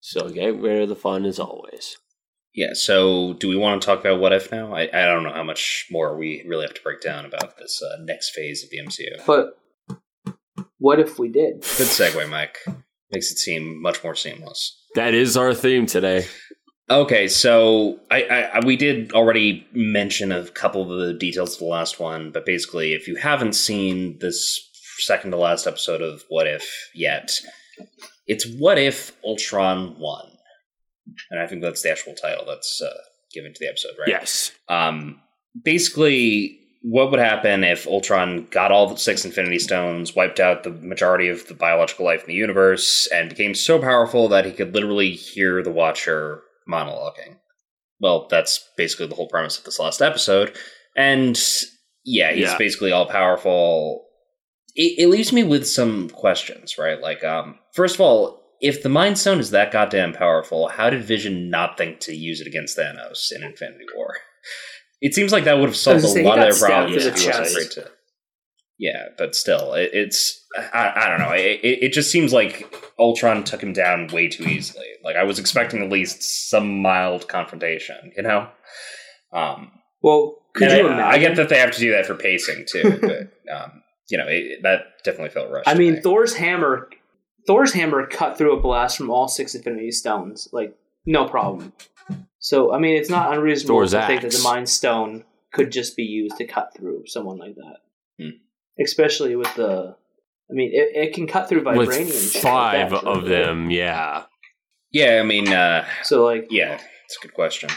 so 0.00 0.28
get 0.30 0.58
rid 0.58 0.82
of 0.82 0.88
the 0.88 0.96
fun 0.96 1.24
as 1.26 1.38
always. 1.38 1.96
Yeah. 2.54 2.70
So, 2.72 3.34
do 3.34 3.48
we 3.48 3.56
want 3.56 3.80
to 3.82 3.86
talk 3.86 4.00
about 4.00 4.18
what 4.20 4.32
if 4.32 4.50
now? 4.50 4.74
I, 4.74 4.82
I 4.92 5.06
don't 5.06 5.22
know 5.22 5.32
how 5.32 5.44
much 5.44 5.86
more 5.90 6.16
we 6.16 6.44
really 6.48 6.62
have 6.64 6.74
to 6.74 6.82
break 6.82 7.00
down 7.00 7.24
about 7.24 7.56
this 7.58 7.80
uh, 7.82 8.02
next 8.02 8.30
phase 8.30 8.64
of 8.64 8.70
the 8.70 8.78
MCU. 8.78 9.24
But 9.26 9.58
what 10.78 10.98
if 10.98 11.18
we 11.18 11.28
did? 11.28 11.60
Good 11.60 11.88
segue, 11.88 12.28
Mike. 12.28 12.58
Makes 13.10 13.30
it 13.32 13.38
seem 13.38 13.80
much 13.80 14.02
more 14.02 14.14
seamless. 14.14 14.82
That 14.94 15.14
is 15.14 15.36
our 15.36 15.54
theme 15.54 15.86
today. 15.86 16.26
Okay, 16.90 17.28
so 17.28 17.98
I, 18.10 18.50
I 18.54 18.64
we 18.64 18.76
did 18.76 19.12
already 19.12 19.66
mention 19.72 20.32
a 20.32 20.46
couple 20.50 20.82
of 20.82 21.06
the 21.06 21.14
details 21.14 21.54
of 21.54 21.60
the 21.60 21.64
last 21.64 21.98
one, 21.98 22.30
but 22.30 22.44
basically, 22.44 22.92
if 22.92 23.08
you 23.08 23.16
haven't 23.16 23.54
seen 23.54 24.18
this 24.20 24.60
second 24.98 25.30
to 25.30 25.38
last 25.38 25.66
episode 25.66 26.02
of 26.02 26.22
What 26.28 26.46
If 26.46 26.90
yet, 26.94 27.30
it's 28.26 28.46
What 28.58 28.78
If 28.78 29.16
Ultron 29.24 29.96
won, 29.98 30.26
and 31.30 31.40
I 31.40 31.46
think 31.46 31.62
that's 31.62 31.82
the 31.82 31.90
actual 31.90 32.14
title 32.14 32.44
that's 32.46 32.82
uh, 32.82 32.92
given 33.32 33.54
to 33.54 33.58
the 33.58 33.68
episode, 33.68 33.92
right? 33.98 34.08
Yes. 34.08 34.52
Um, 34.68 35.20
basically, 35.62 36.58
what 36.86 37.10
would 37.10 37.18
happen 37.18 37.64
if 37.64 37.86
Ultron 37.86 38.46
got 38.50 38.70
all 38.70 38.86
the 38.86 38.96
six 38.98 39.24
Infinity 39.24 39.58
Stones, 39.58 40.14
wiped 40.14 40.38
out 40.38 40.64
the 40.64 40.70
majority 40.70 41.28
of 41.28 41.48
the 41.48 41.54
biological 41.54 42.04
life 42.04 42.20
in 42.20 42.26
the 42.26 42.34
universe, 42.34 43.08
and 43.10 43.30
became 43.30 43.54
so 43.54 43.78
powerful 43.78 44.28
that 44.28 44.44
he 44.44 44.52
could 44.52 44.74
literally 44.74 45.12
hear 45.12 45.62
the 45.62 45.70
Watcher 45.70 46.42
monologuing? 46.70 47.38
Well, 48.00 48.26
that's 48.28 48.68
basically 48.76 49.06
the 49.06 49.14
whole 49.14 49.28
premise 49.28 49.56
of 49.56 49.64
this 49.64 49.78
last 49.78 50.02
episode. 50.02 50.54
And 50.94 51.40
yeah, 52.04 52.32
he's 52.32 52.50
Yeah. 52.50 52.58
basically 52.58 52.92
all 52.92 53.06
powerful. 53.06 54.04
It, 54.74 54.98
it 55.04 55.08
leaves 55.08 55.32
me 55.32 55.42
with 55.42 55.66
some 55.66 56.10
questions, 56.10 56.76
right? 56.76 57.00
Like, 57.00 57.24
um, 57.24 57.58
first 57.72 57.94
of 57.94 58.02
all, 58.02 58.42
if 58.60 58.82
the 58.82 58.90
Mind 58.90 59.16
Stone 59.18 59.40
is 59.40 59.50
that 59.52 59.72
goddamn 59.72 60.12
powerful, 60.12 60.68
how 60.68 60.90
did 60.90 61.02
Vision 61.02 61.48
not 61.48 61.78
think 61.78 62.00
to 62.00 62.14
use 62.14 62.42
it 62.42 62.46
against 62.46 62.76
Thanos 62.76 63.32
in 63.32 63.42
Infinity 63.42 63.86
War? 63.96 64.16
It 65.00 65.14
seems 65.14 65.32
like 65.32 65.44
that 65.44 65.58
would 65.58 65.68
have 65.68 65.76
solved 65.76 66.04
a 66.04 66.22
lot 66.22 66.38
of 66.38 66.58
their 66.58 66.68
problems. 66.68 67.04
if 67.04 67.18
he 67.18 67.26
wasn't 67.26 67.46
afraid 67.46 67.70
to. 67.72 67.90
Yeah, 68.78 69.08
but 69.16 69.34
still, 69.36 69.74
it, 69.74 69.90
it's 69.92 70.44
I, 70.56 70.92
I 70.96 71.08
don't 71.08 71.20
know. 71.20 71.32
It, 71.32 71.60
it 71.62 71.92
just 71.92 72.10
seems 72.10 72.32
like 72.32 72.74
Ultron 72.98 73.44
took 73.44 73.62
him 73.62 73.72
down 73.72 74.08
way 74.08 74.28
too 74.28 74.44
easily. 74.44 74.86
Like 75.04 75.16
I 75.16 75.22
was 75.24 75.38
expecting 75.38 75.82
at 75.82 75.90
least 75.90 76.48
some 76.50 76.82
mild 76.82 77.28
confrontation, 77.28 78.12
you 78.16 78.22
know. 78.24 78.48
Um, 79.32 79.70
Well, 80.02 80.38
could 80.54 80.70
you 80.70 80.76
I, 80.78 80.80
imagine? 80.80 81.04
I 81.04 81.18
get 81.18 81.36
that 81.36 81.48
they 81.48 81.58
have 81.58 81.72
to 81.72 81.78
do 81.78 81.92
that 81.92 82.06
for 82.06 82.14
pacing 82.14 82.66
too, 82.68 82.98
but 83.00 83.54
um, 83.54 83.82
you 84.08 84.18
know 84.18 84.26
it, 84.28 84.62
that 84.62 85.02
definitely 85.04 85.30
felt 85.30 85.50
rushed. 85.50 85.68
I 85.68 85.74
mean, 85.74 85.94
me. 85.94 86.00
Thor's 86.00 86.34
hammer, 86.34 86.88
Thor's 87.46 87.72
hammer 87.72 88.06
cut 88.06 88.36
through 88.36 88.56
a 88.56 88.60
blast 88.60 88.96
from 88.98 89.08
all 89.10 89.28
six 89.28 89.54
Infinity 89.54 89.92
Stones, 89.92 90.48
like 90.52 90.76
no 91.06 91.26
problem. 91.28 91.72
So, 92.44 92.74
I 92.74 92.78
mean, 92.78 92.96
it's 92.96 93.08
not 93.08 93.32
unreasonable 93.34 93.76
Thor's 93.76 93.92
to 93.92 94.06
think 94.06 94.20
that 94.20 94.32
the 94.32 94.42
Mind 94.42 94.68
Stone 94.68 95.24
could 95.50 95.72
just 95.72 95.96
be 95.96 96.02
used 96.02 96.36
to 96.36 96.44
cut 96.44 96.72
through 96.76 97.04
someone 97.06 97.38
like 97.38 97.54
that, 97.54 97.76
Hmm. 98.20 98.36
especially 98.78 99.34
with 99.34 99.54
the. 99.54 99.96
I 100.50 100.52
mean, 100.52 100.70
it, 100.74 100.94
it 100.94 101.14
can 101.14 101.26
cut 101.26 101.48
through 101.48 101.62
vibranium. 101.62 101.76
With 101.86 101.98
and 101.98 102.08
shit 102.10 102.34
like 102.34 102.42
five 102.42 102.90
that, 102.90 103.04
of 103.04 103.22
too. 103.22 103.28
them, 103.30 103.70
yeah. 103.70 104.24
yeah, 104.92 105.20
I 105.20 105.22
mean, 105.22 105.48
uh, 105.48 105.86
So, 106.02 106.22
like, 106.22 106.48
yeah, 106.50 106.78
it's 107.06 107.16
a 107.16 107.22
good 107.22 107.32
question. 107.32 107.70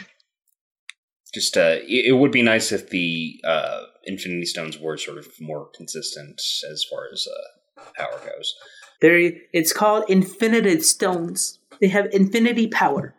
Just 1.34 1.55
uh, 1.55 1.78
it, 1.88 2.07
it 2.07 2.11
would 2.18 2.34
be 2.34 2.41
nice 2.41 2.74
if 2.74 2.89
the 2.89 3.39
uh, 3.45 3.84
Infinity 4.03 4.47
Stones 4.47 4.78
were 4.78 4.97
sort 4.97 5.18
of 5.18 5.28
more 5.39 5.70
consistent 5.74 6.41
as 6.70 6.84
far 6.89 7.07
as 7.13 7.26
uh, 7.26 7.84
power 7.95 8.20
goes. 8.20 8.53
They're, 8.99 9.32
it's 9.53 9.72
called 9.72 10.03
Infinity 10.09 10.82
Stones. 10.82 11.59
They 11.80 11.88
have 11.88 12.07
infinity 12.11 12.68
power. 12.68 13.13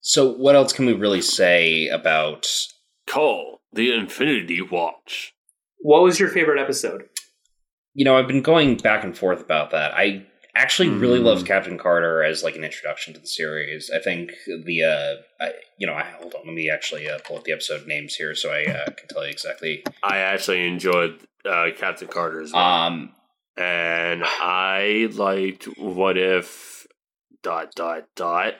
So, 0.00 0.32
what 0.32 0.54
else 0.56 0.72
can 0.72 0.86
we 0.86 0.92
really 0.94 1.22
say 1.22 1.88
about? 1.88 2.46
Call 3.06 3.60
the 3.72 3.92
Infinity 3.92 4.60
Watch. 4.62 5.32
What 5.78 6.02
was 6.02 6.18
your 6.20 6.28
favorite 6.28 6.60
episode? 6.60 7.04
You 7.94 8.04
know, 8.04 8.16
I've 8.16 8.28
been 8.28 8.42
going 8.42 8.76
back 8.76 9.02
and 9.04 9.16
forth 9.16 9.40
about 9.40 9.72
that. 9.72 9.92
I 9.94 10.26
actually 10.54 10.88
really 10.90 11.18
Hmm. 11.18 11.26
loved 11.26 11.46
Captain 11.46 11.76
Carter 11.78 12.22
as 12.22 12.42
like 12.44 12.56
an 12.56 12.64
introduction 12.64 13.14
to 13.14 13.20
the 13.20 13.26
series. 13.26 13.90
I 13.94 13.98
think 13.98 14.32
the 14.46 14.82
uh, 14.84 15.14
I, 15.44 15.52
you 15.78 15.86
know, 15.86 15.94
I, 15.94 16.04
hold 16.04 16.34
on, 16.34 16.42
let 16.46 16.54
me 16.54 16.70
actually 16.70 17.08
uh, 17.08 17.18
pull 17.24 17.36
up 17.38 17.44
the 17.44 17.52
episode 17.52 17.86
names 17.86 18.14
here 18.14 18.34
so 18.34 18.50
I 18.50 18.64
uh, 18.64 18.84
can 18.86 19.08
tell 19.08 19.24
you 19.24 19.30
exactly. 19.30 19.84
I 20.02 20.18
actually 20.18 20.66
enjoyed 20.66 21.20
uh, 21.44 21.66
Captain 21.76 22.08
Carter 22.08 22.40
as 22.42 22.52
well. 22.52 22.62
Um, 22.62 23.12
and 23.56 24.22
I 24.24 25.08
liked 25.12 25.64
what 25.78 26.16
if 26.16 26.86
dot 27.42 27.72
dot 27.74 28.04
dot. 28.16 28.54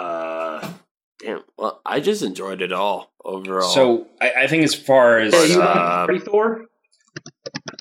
Uh, 0.00 0.72
damn. 1.18 1.42
Well, 1.56 1.80
I 1.84 2.00
just 2.00 2.22
enjoyed 2.22 2.62
it 2.62 2.72
all 2.72 3.12
overall. 3.24 3.68
so 3.68 4.06
I, 4.20 4.32
I 4.42 4.46
think 4.46 4.64
as 4.64 4.74
far 4.74 5.18
as 5.18 5.34
Oh, 5.34 5.44
you 5.44 5.60
uh, 5.62 5.64
like 5.66 6.06
Party 6.06 6.18
Thor? 6.20 6.66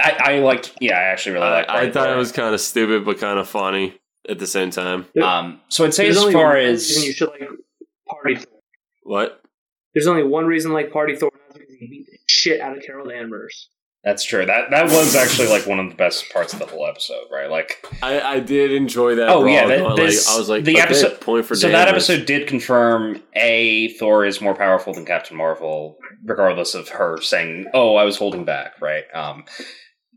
I, 0.02 0.18
I 0.20 0.40
liked, 0.40 0.74
yeah, 0.82 0.98
I 0.98 1.04
actually 1.04 1.34
really 1.34 1.48
I, 1.48 1.52
liked. 1.52 1.70
I 1.70 1.74
Party 1.74 1.92
thought 1.92 2.06
Thor. 2.08 2.16
it 2.16 2.18
was 2.18 2.32
kind 2.32 2.54
of 2.54 2.62
stupid, 2.62 3.06
but 3.06 3.20
kind 3.20 3.40
of 3.40 3.48
funny 3.48 4.00
at 4.28 4.40
the 4.40 4.48
same 4.48 4.72
time. 4.72 5.06
Um, 5.22 5.62
so 5.70 5.86
I'd 5.86 5.94
say 5.94 6.06
There's 6.06 6.18
as 6.24 6.34
far 6.34 6.58
as 6.58 7.06
you 7.06 7.14
should 7.14 7.30
like 7.30 7.48
Party 8.08 8.36
Thor. 8.36 8.60
What? 9.04 9.42
There's 9.94 10.08
only 10.08 10.24
one 10.24 10.46
reason 10.46 10.72
like 10.74 10.92
Party 10.92 11.16
Thor 11.16 11.32
that's 11.48 11.58
because 11.58 11.76
he 11.80 11.88
beat 11.88 12.06
the 12.08 12.18
shit 12.28 12.62
out 12.62 12.78
of 12.78 12.84
Carol 12.84 13.08
Danvers. 13.10 13.70
That's 14.04 14.24
true. 14.24 14.46
That 14.46 14.70
that 14.72 14.86
was 14.86 15.16
actually 15.16 15.50
like 15.50 15.68
one 15.68 15.80
of 15.80 15.90
the 15.90 15.96
best 15.96 16.32
parts 16.32 16.54
of 16.54 16.60
the 16.60 16.66
whole 16.66 16.86
episode, 16.88 17.26
right? 17.32 17.50
Like 17.50 17.86
I, 18.02 18.22
I 18.22 18.40
did 18.40 18.72
enjoy 18.72 19.16
that. 19.16 19.28
Oh, 19.30 19.46
yeah, 19.46 19.68
that- 19.68 19.80
going, 19.80 19.90
like, 19.98 20.00
I 20.30 20.38
was 20.38 20.48
like, 20.50 20.64
the 20.64 20.74
okay, 20.74 20.82
episode- 20.82 21.20
point 21.22 21.46
for 21.46 21.56
so 21.56 21.70
that 21.70 21.88
episode 21.88 22.26
did 22.26 22.48
confirm 22.48 23.22
a 23.36 23.90
Thor 23.98 24.26
is 24.26 24.40
more 24.42 24.56
powerful 24.56 24.94
than 24.94 25.06
Captain 25.06 25.36
Marvel, 25.38 25.98
regardless 26.24 26.76
of 26.76 26.90
her 26.90 27.22
saying, 27.22 27.66
"Oh, 27.74 27.96
I 27.96 28.04
was 28.06 28.18
holding 28.18 28.46
back." 28.46 28.80
Right. 28.82 29.04
Um, 29.14 29.44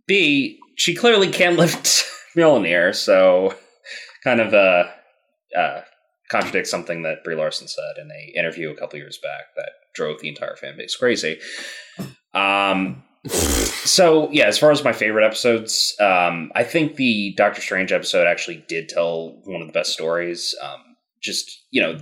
B, 0.07 0.59
she 0.77 0.95
clearly 0.95 1.29
can 1.31 1.57
lift 1.57 2.05
Mjolnir, 2.37 2.95
so 2.95 3.55
kind 4.25 4.41
of 4.41 4.55
uh, 4.55 4.85
uh, 5.59 5.81
contradicts 6.31 6.71
something 6.71 7.03
that 7.03 7.25
Brie 7.25 7.35
Larson 7.37 7.67
said 7.67 8.01
in 8.01 8.09
a 8.11 8.39
interview 8.39 8.71
a 8.71 8.77
couple 8.77 8.99
years 8.99 9.19
back 9.23 9.47
that 9.57 9.71
drove 9.95 10.21
the 10.21 10.29
entire 10.29 10.55
fan 10.57 10.77
base 10.77 10.95
crazy. 10.97 11.39
Um, 12.33 13.03
so 13.85 14.31
yeah, 14.31 14.47
as 14.47 14.59
far 14.59 14.71
as 14.71 14.85
my 14.85 14.93
favorite 14.93 15.25
episodes, 15.25 15.95
um, 16.01 16.51
I 16.55 16.65
think 16.65 16.97
the 16.97 17.35
Doctor 17.37 17.61
Strange 17.61 17.93
episode 17.93 18.27
actually 18.27 18.65
did 18.69 18.89
tell 18.89 19.41
one 19.45 19.61
of 19.61 19.67
the 19.67 19.73
best 19.73 19.93
stories. 19.93 20.55
Um, 20.63 20.81
just 21.23 21.67
you 21.71 21.81
know, 21.81 21.99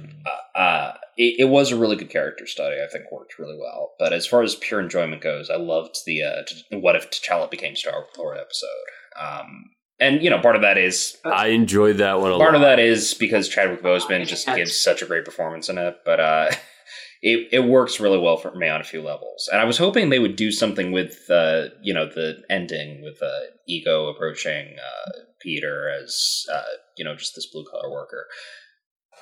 uh, 0.56 0.58
uh, 0.58 0.94
it, 1.16 1.40
it 1.40 1.48
was 1.48 1.70
a 1.70 1.76
really 1.76 1.96
good 1.96 2.10
character 2.10 2.46
study. 2.46 2.76
I 2.82 2.90
think 2.90 3.10
worked 3.12 3.38
really 3.38 3.58
well. 3.58 3.92
But 3.98 4.12
as 4.12 4.26
far 4.26 4.42
as 4.42 4.54
pure 4.56 4.80
enjoyment 4.80 5.22
goes, 5.22 5.50
I 5.50 5.56
loved 5.56 5.96
the 6.06 6.22
uh, 6.22 6.42
t- 6.46 6.78
what 6.78 6.96
if 6.96 7.10
T'Challa 7.10 7.50
became 7.50 7.76
Star 7.76 8.06
Lord 8.16 8.38
episode. 8.38 8.68
Um, 9.20 9.70
and 10.00 10.22
you 10.22 10.30
know, 10.30 10.40
part 10.40 10.56
of 10.56 10.62
that 10.62 10.78
is 10.78 11.18
I 11.24 11.48
enjoyed 11.48 11.98
that 11.98 12.20
one 12.20 12.32
a 12.32 12.38
part 12.38 12.52
lot. 12.52 12.54
of 12.54 12.60
that 12.62 12.78
is 12.78 13.12
because 13.14 13.48
Chadwick 13.48 13.82
Boseman 13.82 14.26
just 14.26 14.46
gives 14.46 14.80
such 14.80 15.02
a 15.02 15.06
great 15.06 15.26
performance 15.26 15.68
in 15.68 15.76
it, 15.76 15.96
but 16.04 16.18
uh, 16.18 16.50
it 17.22 17.48
it 17.52 17.60
works 17.64 18.00
really 18.00 18.18
well 18.18 18.36
for 18.36 18.54
me 18.54 18.68
on 18.68 18.80
a 18.80 18.84
few 18.84 19.02
levels. 19.02 19.48
And 19.52 19.60
I 19.60 19.64
was 19.64 19.78
hoping 19.78 20.08
they 20.08 20.18
would 20.18 20.36
do 20.36 20.50
something 20.50 20.92
with 20.92 21.28
uh, 21.30 21.66
you 21.82 21.92
know 21.94 22.06
the 22.06 22.42
ending 22.48 23.02
with 23.02 23.22
uh, 23.22 23.40
Ego 23.68 24.06
approaching 24.08 24.76
uh, 24.78 25.10
Peter 25.40 25.90
as 26.02 26.46
uh, 26.52 26.62
you 26.96 27.04
know 27.04 27.14
just 27.14 27.34
this 27.34 27.46
blue 27.46 27.64
collar 27.70 27.90
worker. 27.90 28.26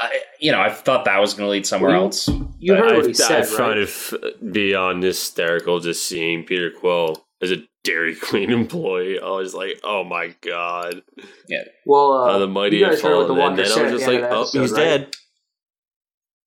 I, 0.01 0.20
you 0.40 0.53
know, 0.53 0.61
I 0.61 0.70
thought 0.70 1.07
that 1.07 1.18
was 1.18 1.34
going 1.34 1.49
to 1.49 1.51
lead 1.51 1.66
somewhere 1.66 1.90
Well, 1.90 2.03
else. 2.05 2.28
You 2.61 2.74
But 2.74 2.78
heard 2.78 2.92
I, 2.92 2.96
what 2.99 3.05
he 3.07 3.11
I 3.11 3.14
said, 3.14 3.46
find 3.46 3.80
right? 3.80 3.88
it 4.22 4.53
beyond 4.53 5.03
hysterical 5.03 5.80
just 5.80 6.05
seeing 6.09 6.44
Peter 6.44 6.70
Quill 6.70 7.26
as 7.42 7.51
a 7.51 7.57
Dairy 7.82 8.14
Queen 8.14 8.51
employee. 8.53 9.18
I 9.18 9.28
was 9.30 9.55
like, 9.55 9.80
oh 9.82 10.05
my 10.05 10.36
god, 10.40 11.03
Yeah. 11.49 11.64
Well, 11.84 12.12
uh, 12.12 12.32
how 12.32 12.38
the 12.38 12.46
mighty 12.46 12.76
you 12.76 12.84
have 12.84 12.92
guys 12.94 13.03
heard 13.03 13.16
what 13.16 13.22
the 13.28 13.34
fallen. 13.34 13.49
And 13.55 13.59
Watcher 13.59 13.74
then 13.74 13.78
I 13.78 13.82
was 13.90 13.92
just 14.01 14.07
like, 14.07 14.22
end 14.22 14.32
oh, 14.32 14.40
episode, 14.42 14.61
he's 14.61 14.72
right? 14.72 14.78
dead. 14.84 15.14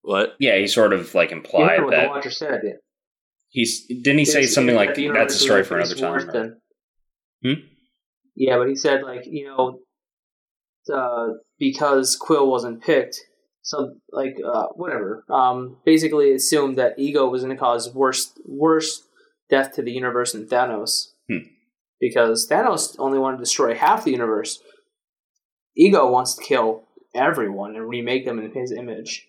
What? 0.04 0.34
Yeah, 0.40 0.58
he 0.58 0.68
sort 0.68 0.94
of 0.94 1.14
like 1.14 1.32
implied 1.32 1.78
heard 1.80 1.86
what 1.86 1.92
the 1.92 1.98
that 1.98 2.10
Watcher 2.10 2.32
said 2.32 2.54
at 2.54 2.62
the 2.62 2.70
end. 2.70 2.80
he's 3.50 3.86
didn't 3.88 4.20
he 4.20 4.26
say 4.26 4.46
something 4.46 4.76
like 4.76 4.96
the 4.96 5.10
that's 5.10 5.36
a 5.36 5.40
story 5.40 5.64
for 5.64 5.76
another 5.78 5.96
time. 5.96 6.20
smart 6.22 6.24
or- 6.24 6.32
then. 6.32 6.58
Hmm? 7.44 7.62
Yeah, 8.36 8.58
but 8.58 8.68
he 8.70 8.76
said 8.76 9.04
like 9.04 9.24
you 9.26 9.46
know, 9.48 9.80
uh, 10.94 11.34
because 11.60 12.16
Quill 12.16 12.50
wasn't 12.50 12.82
picked, 12.82 13.20
so 13.62 13.96
like 14.12 14.36
uh, 14.46 14.68
whatever. 14.76 15.24
Um, 15.30 15.78
basically 15.86 16.32
assumed 16.34 16.78
that 16.78 16.98
Ego 16.98 17.30
was 17.30 17.44
going 17.44 17.56
to 17.56 17.60
cause 17.60 17.94
worse 17.94 18.32
worse 18.46 19.04
death 19.50 19.74
to 19.76 19.82
the 19.82 19.92
universe 19.92 20.32
than 20.34 20.48
Thanos, 20.48 21.10
Hmm. 21.30 21.46
because 22.00 22.48
Thanos 22.50 22.96
only 23.00 23.20
wanted 23.20 23.38
to 23.38 23.44
destroy 23.44 23.76
half 23.76 24.04
the 24.06 24.12
universe. 24.12 24.60
Ego 25.76 26.10
wants 26.10 26.36
to 26.36 26.44
kill 26.44 26.84
everyone 27.14 27.76
and 27.76 27.88
remake 27.88 28.26
them 28.26 28.40
in 28.40 28.52
his 28.54 28.72
image. 28.72 29.28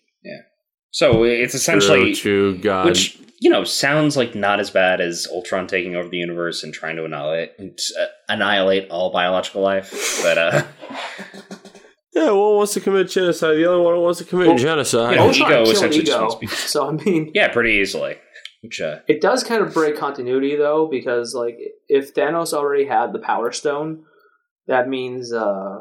So 0.93 1.23
it's 1.23 1.55
essentially 1.55 2.13
true, 2.13 2.53
true 2.53 2.57
God. 2.61 2.85
Which 2.85 3.19
you 3.41 3.49
know 3.49 3.63
sounds 3.63 4.15
like 4.15 4.35
not 4.35 4.59
as 4.59 4.69
bad 4.69 5.01
as 5.01 5.27
Ultron 5.29 5.67
taking 5.67 5.95
over 5.95 6.07
the 6.07 6.17
universe 6.17 6.63
and 6.63 6.73
trying 6.73 6.95
to 6.97 7.05
annihilate 7.05 7.51
uh, 7.59 8.05
annihilate 8.29 8.89
all 8.89 9.11
biological 9.11 9.61
life. 9.63 10.19
But 10.23 10.37
uh, 10.37 10.63
yeah, 12.13 12.29
one 12.31 12.55
wants 12.57 12.73
to 12.73 12.79
commit 12.79 13.09
genocide. 13.09 13.57
The 13.57 13.65
other 13.65 13.81
one 13.81 13.99
wants 14.01 14.19
to 14.19 14.25
commit 14.25 14.47
Well, 14.47 14.57
genocide. 14.57 15.11
you 15.13 15.17
know, 15.17 15.27
Ultron 15.27 15.51
ego 15.51 15.61
essentially 15.71 16.03
Ego, 16.03 16.19
wants 16.21 16.35
to 16.35 16.39
be- 16.41 16.47
so 16.47 16.87
I 16.87 16.91
mean, 16.91 17.31
yeah, 17.33 17.51
pretty 17.51 17.71
easily. 17.71 18.17
Which 18.61 18.79
uh, 18.79 18.99
It 19.09 19.19
does 19.19 19.43
kind 19.43 19.61
of 19.61 19.73
break 19.73 19.97
continuity 19.97 20.55
though, 20.55 20.87
because 20.89 21.33
like 21.33 21.57
if 21.89 22.13
Thanos 22.13 22.53
already 22.53 22.85
had 22.85 23.11
the 23.13 23.19
Power 23.19 23.51
Stone, 23.51 24.03
that 24.67 24.87
means 24.87 25.33
uh 25.33 25.79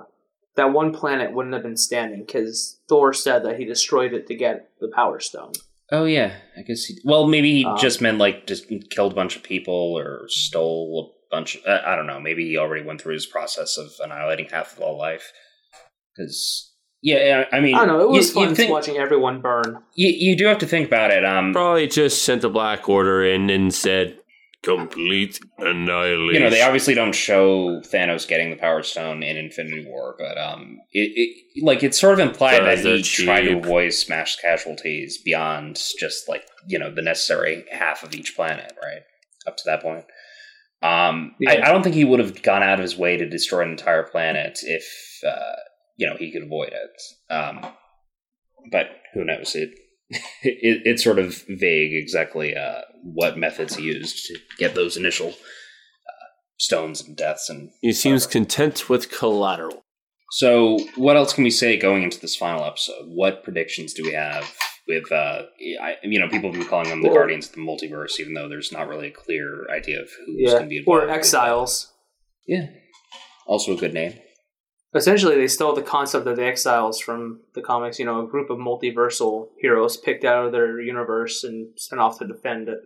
that 0.56 0.72
one 0.72 0.92
planet 0.92 1.32
wouldn't 1.32 1.54
have 1.54 1.62
been 1.62 1.76
standing 1.76 2.24
because 2.26 2.78
Thor 2.88 3.12
said 3.12 3.44
that 3.44 3.58
he 3.58 3.64
destroyed 3.64 4.12
it 4.12 4.26
to 4.26 4.34
get 4.34 4.70
the 4.80 4.88
Power 4.88 5.18
Stone. 5.20 5.52
Oh 5.90 6.04
yeah, 6.04 6.34
I 6.56 6.62
guess. 6.62 6.84
He, 6.84 6.98
well, 7.04 7.26
maybe 7.26 7.52
he 7.52 7.64
Um, 7.64 7.76
just 7.78 8.00
meant 8.00 8.18
like 8.18 8.46
just 8.46 8.66
killed 8.90 9.12
a 9.12 9.14
bunch 9.14 9.36
of 9.36 9.42
people 9.42 9.74
or 9.98 10.24
stole 10.28 11.14
a 11.30 11.34
bunch. 11.34 11.56
Of, 11.56 11.62
uh, 11.66 11.80
I 11.86 11.96
don't 11.96 12.06
know. 12.06 12.18
Maybe 12.20 12.46
he 12.48 12.56
already 12.56 12.84
went 12.84 13.00
through 13.02 13.14
his 13.14 13.26
process 13.26 13.76
of 13.76 13.90
annihilating 14.02 14.46
half 14.50 14.72
of 14.76 14.80
all 14.80 14.98
life. 14.98 15.32
Because 16.16 16.72
yeah, 17.02 17.44
I 17.52 17.60
mean, 17.60 17.74
I 17.74 17.78
don't 17.84 17.88
know. 17.88 18.00
It 18.00 18.10
was 18.10 18.34
you, 18.34 18.40
you 18.40 18.46
fun 18.46 18.54
think- 18.54 18.70
watching 18.70 18.96
everyone 18.96 19.40
burn. 19.40 19.78
You, 19.94 20.08
you 20.08 20.36
do 20.36 20.46
have 20.46 20.58
to 20.58 20.66
think 20.66 20.86
about 20.86 21.10
it. 21.10 21.24
Um, 21.24 21.52
Probably 21.52 21.88
just 21.88 22.22
sent 22.22 22.42
the 22.42 22.48
Black 22.48 22.88
Order 22.88 23.24
in 23.24 23.50
and 23.50 23.74
said, 23.74 24.18
complete 24.62 25.40
annihilation. 25.58 26.34
you 26.34 26.40
know, 26.40 26.50
they 26.50 26.62
obviously 26.62 26.94
don't 26.94 27.14
show 27.14 27.80
Thanos 27.80 28.26
getting 28.26 28.50
the 28.50 28.56
Power 28.56 28.82
Stone 28.82 29.22
in 29.22 29.36
Infinity 29.36 29.84
War, 29.86 30.14
but 30.18 30.38
um, 30.38 30.78
it, 30.92 31.12
it 31.14 31.64
like 31.64 31.82
it's 31.82 31.98
sort 31.98 32.14
of 32.14 32.20
implied 32.20 32.60
that 32.60 32.78
Because 32.78 32.82
they're 32.82 32.96
he 32.96 33.24
tried 33.24 33.42
to 33.42 33.58
avoid 33.58 33.92
smash 33.92 34.36
casualties 34.36 35.18
beyond 35.18 35.80
just 35.98 36.28
like 36.28 36.46
you 36.66 36.78
know 36.78 36.94
the 36.94 37.02
necessary 37.02 37.64
half 37.70 38.02
of 38.02 38.14
each 38.14 38.36
planet, 38.36 38.72
right? 38.82 39.02
Up 39.46 39.56
to 39.56 39.62
that 39.66 39.82
point. 39.82 40.04
Um, 40.82 41.36
I, 41.46 41.58
I 41.58 41.72
don't 41.72 41.82
think 41.82 41.94
he 41.94 42.04
would 42.04 42.18
have 42.18 42.42
gone 42.42 42.62
out 42.62 42.74
of 42.74 42.82
his 42.82 42.96
way 42.96 43.16
to 43.16 43.28
destroy 43.28 43.62
an 43.62 43.70
entire 43.70 44.02
planet 44.02 44.58
if 44.62 44.84
uh, 45.26 45.56
you 45.96 46.06
know 46.06 46.16
he 46.16 46.32
could 46.32 46.42
avoid 46.42 46.72
it. 46.72 47.32
Um, 47.32 47.72
but 48.70 48.86
who 49.14 49.24
knows? 49.24 49.54
It, 49.54 49.70
it 50.10 50.82
it's 50.84 51.02
sort 51.02 51.18
of 51.18 51.44
vague 51.48 51.94
exactly 51.94 52.56
uh, 52.56 52.82
what 53.02 53.36
methods 53.38 53.76
he 53.76 53.84
used 53.84 54.26
to 54.26 54.38
get 54.58 54.74
those 54.74 54.96
initial 54.96 55.28
uh, 55.28 56.26
stones 56.58 57.02
and 57.02 57.16
deaths 57.16 57.48
and 57.50 57.70
He 57.80 57.92
seems 57.92 58.26
content 58.26 58.88
with 58.88 59.10
collateral. 59.10 59.82
so, 60.32 60.78
what 60.96 61.16
else 61.16 61.32
can 61.32 61.44
we 61.44 61.50
say 61.50 61.76
going 61.76 62.02
into 62.02 62.18
this 62.20 62.36
final 62.36 62.64
episode? 62.64 63.04
What 63.08 63.44
predictions 63.44 63.92
do 63.92 64.02
we 64.04 64.12
have 64.12 64.50
with, 64.88 65.10
uh, 65.12 65.42
I, 65.80 65.96
you 66.02 66.18
know, 66.18 66.28
people 66.28 66.50
have 66.50 66.58
been 66.58 66.68
calling 66.68 66.88
them 66.88 67.02
the 67.02 67.08
Well- 67.08 67.16
Guardians 67.18 67.48
of 67.48 67.54
the 67.54 67.60
Multiverse, 67.60 68.18
even 68.20 68.34
though 68.34 68.48
there's 68.48 68.72
not 68.72 68.88
really 68.88 69.08
a 69.08 69.12
clear 69.12 69.66
idea 69.70 70.00
of 70.00 70.08
who's 70.26 70.36
Yeah, 70.40 70.50
going 70.52 70.62
to 70.64 70.68
be 70.68 70.78
involved. 70.78 71.04
or 71.04 71.10
Exiles. 71.10 71.92
Yeah. 72.46 72.66
Also 73.46 73.72
a 73.74 73.76
good 73.76 73.94
name. 73.94 74.14
Essentially, 74.94 75.36
they 75.36 75.46
stole 75.48 75.74
the 75.74 75.82
concept 75.82 76.26
of 76.26 76.36
the 76.36 76.44
Exiles 76.44 77.00
from 77.00 77.40
the 77.54 77.62
comics. 77.62 77.98
You 77.98 78.04
know, 78.04 78.22
a 78.24 78.28
group 78.28 78.50
of 78.50 78.58
multiversal 78.58 79.46
heroes 79.60 79.96
picked 79.96 80.24
out 80.24 80.44
of 80.46 80.52
their 80.52 80.80
universe 80.80 81.44
and 81.44 81.68
sent 81.78 82.00
off 82.00 82.18
to 82.18 82.26
defend 82.26 82.68
it. 82.68 82.78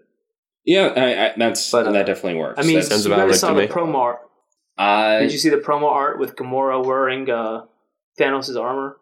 Yeah, 0.66 0.86
I, 0.96 1.26
I, 1.28 1.32
that's 1.36 1.70
But, 1.70 1.86
uh, 1.86 1.92
that 1.92 2.06
definitely 2.06 2.40
works. 2.40 2.58
I 2.58 2.62
mean, 2.62 2.74
That's- 2.74 2.88
Sounds 2.90 3.06
you 3.06 3.12
about 3.14 3.28
guys 3.28 3.40
saw 3.40 3.48
to 3.50 3.54
the 3.54 3.60
me. 3.62 3.66
promo 3.68 3.94
art. 3.96 4.18
uh, 4.76 5.20
Did 5.20 5.32
you 5.32 5.38
see 5.38 5.48
the 5.48 5.58
promo 5.58 5.84
art 5.84 6.18
with 6.18 6.34
Gamora 6.36 6.84
wearing 6.84 7.30
uh, 7.30 7.62
Thanos' 8.20 8.60
armor? 8.60 8.98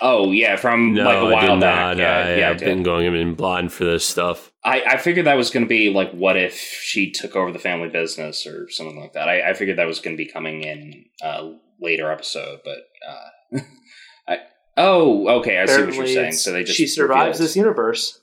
oh, 0.00 0.30
yeah, 0.32 0.56
from 0.56 0.94
No, 0.94 1.04
like 1.04 1.16
a 1.18 1.24
while 1.24 1.54
did 1.56 1.60
back. 1.60 1.96
not. 1.96 1.96
yeah, 1.98 2.18
I, 2.18 2.34
yeah, 2.36 2.46
I 2.48 2.50
I've 2.50 2.56
did. 2.58 2.64
been 2.66 2.82
going 2.82 3.06
in 3.14 3.34
blind 3.34 3.72
for 3.72 3.84
this 3.84 4.06
stuff. 4.06 4.50
I, 4.64 4.82
I 4.82 4.96
figured 4.96 5.26
that 5.26 5.36
was 5.36 5.50
going 5.50 5.64
to 5.64 5.68
be 5.68 5.90
like, 5.90 6.10
what 6.12 6.36
if 6.36 6.54
she 6.56 7.10
took 7.10 7.34
over 7.36 7.52
the 7.52 7.58
family 7.58 7.88
business 7.88 8.46
or 8.46 8.68
something 8.70 8.98
like 9.00 9.12
that. 9.14 9.28
I, 9.28 9.50
I 9.50 9.54
figured 9.54 9.78
that 9.78 9.86
was 9.86 10.00
going 10.00 10.16
to 10.16 10.22
be 10.22 10.30
coming 10.30 10.62
in 10.62 11.04
uh, 11.22 11.50
later 11.80 12.10
episode, 12.12 12.60
but 12.64 12.78
uh, 13.08 13.60
I 14.28 14.38
oh 14.76 15.28
okay, 15.40 15.58
I 15.58 15.66
see 15.66 15.82
what 15.84 15.94
you're 15.94 16.06
saying. 16.06 16.32
So 16.32 16.52
they 16.52 16.64
just 16.64 16.76
she 16.76 16.86
survives 16.86 17.38
revealed- 17.38 17.48
this 17.48 17.56
universe. 17.56 18.17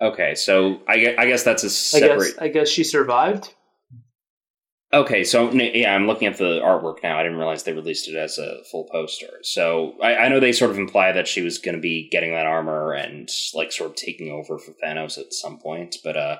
Okay, 0.00 0.34
so 0.34 0.80
I, 0.86 0.98
gue- 0.98 1.16
I 1.18 1.26
guess 1.26 1.42
that's 1.42 1.64
a 1.64 1.66
I 1.66 2.00
separate. 2.00 2.18
guess. 2.34 2.38
I 2.38 2.48
guess 2.48 2.68
she 2.68 2.84
survived. 2.84 3.52
Okay, 4.90 5.22
so 5.22 5.50
yeah, 5.52 5.94
I'm 5.94 6.06
looking 6.06 6.28
at 6.28 6.38
the 6.38 6.60
artwork 6.60 7.02
now. 7.02 7.18
I 7.18 7.22
didn't 7.22 7.36
realize 7.36 7.62
they 7.62 7.74
released 7.74 8.08
it 8.08 8.16
as 8.16 8.38
a 8.38 8.62
full 8.70 8.88
poster. 8.90 9.28
So 9.42 9.96
I, 10.02 10.16
I 10.16 10.28
know 10.28 10.40
they 10.40 10.52
sort 10.52 10.70
of 10.70 10.78
imply 10.78 11.12
that 11.12 11.28
she 11.28 11.42
was 11.42 11.58
going 11.58 11.74
to 11.74 11.80
be 11.80 12.08
getting 12.10 12.32
that 12.32 12.46
armor 12.46 12.94
and 12.94 13.28
like 13.52 13.70
sort 13.70 13.90
of 13.90 13.96
taking 13.96 14.30
over 14.32 14.58
for 14.58 14.72
Thanos 14.82 15.18
at 15.18 15.34
some 15.34 15.58
point. 15.58 15.96
But 16.02 16.16
uh, 16.16 16.36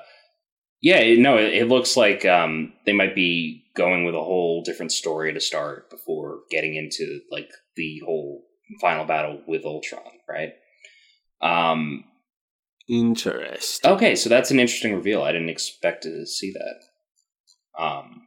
yeah, 0.81 1.01
no, 1.21 1.37
it, 1.37 1.53
it 1.53 1.67
looks 1.67 1.95
like 1.95 2.25
um, 2.25 2.73
they 2.87 2.93
might 2.93 3.13
be 3.13 3.65
going 3.75 4.03
with 4.03 4.15
a 4.15 4.19
whole 4.19 4.63
different 4.63 4.93
story 4.93 5.31
to 5.31 5.39
start 5.39 5.91
before 5.91 6.39
getting 6.49 6.73
into 6.73 7.19
like 7.29 7.51
the 7.75 8.01
whole 8.03 8.45
final 8.81 9.05
battle 9.05 9.41
with 9.47 9.63
Ultron, 9.63 10.01
right? 10.27 10.53
Um, 11.39 12.03
Interesting. 12.89 13.91
Okay, 13.91 14.15
so 14.15 14.29
that's 14.29 14.49
an 14.49 14.59
interesting 14.59 14.95
reveal. 14.95 15.21
I 15.21 15.31
didn't 15.31 15.49
expect 15.49 16.03
to 16.03 16.25
see 16.25 16.51
that. 16.53 17.81
Um, 17.81 18.23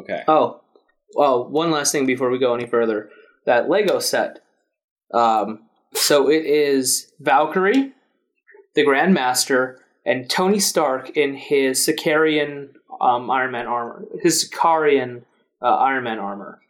okay. 0.00 0.22
Oh, 0.26 0.60
well, 1.14 1.48
one 1.48 1.70
last 1.70 1.92
thing 1.92 2.04
before 2.04 2.30
we 2.30 2.38
go 2.38 2.54
any 2.54 2.66
further. 2.66 3.10
That 3.46 3.68
Lego 3.68 4.00
set. 4.00 4.40
Um, 5.14 5.60
so 5.94 6.28
it 6.28 6.44
is 6.44 7.12
Valkyrie, 7.20 7.92
the 8.74 8.84
Grandmaster, 8.84 9.76
and 10.04 10.28
Tony 10.28 10.58
Stark 10.58 11.16
in 11.16 11.34
his 11.34 11.86
Sakaarian 11.86 12.70
um, 13.00 13.30
Iron 13.30 13.52
Man 13.52 13.66
armor. 13.66 14.04
His 14.20 14.50
Sakaarian 14.50 15.22
uh, 15.62 15.76
Iron 15.76 16.04
Man 16.04 16.18
armor. 16.18 16.60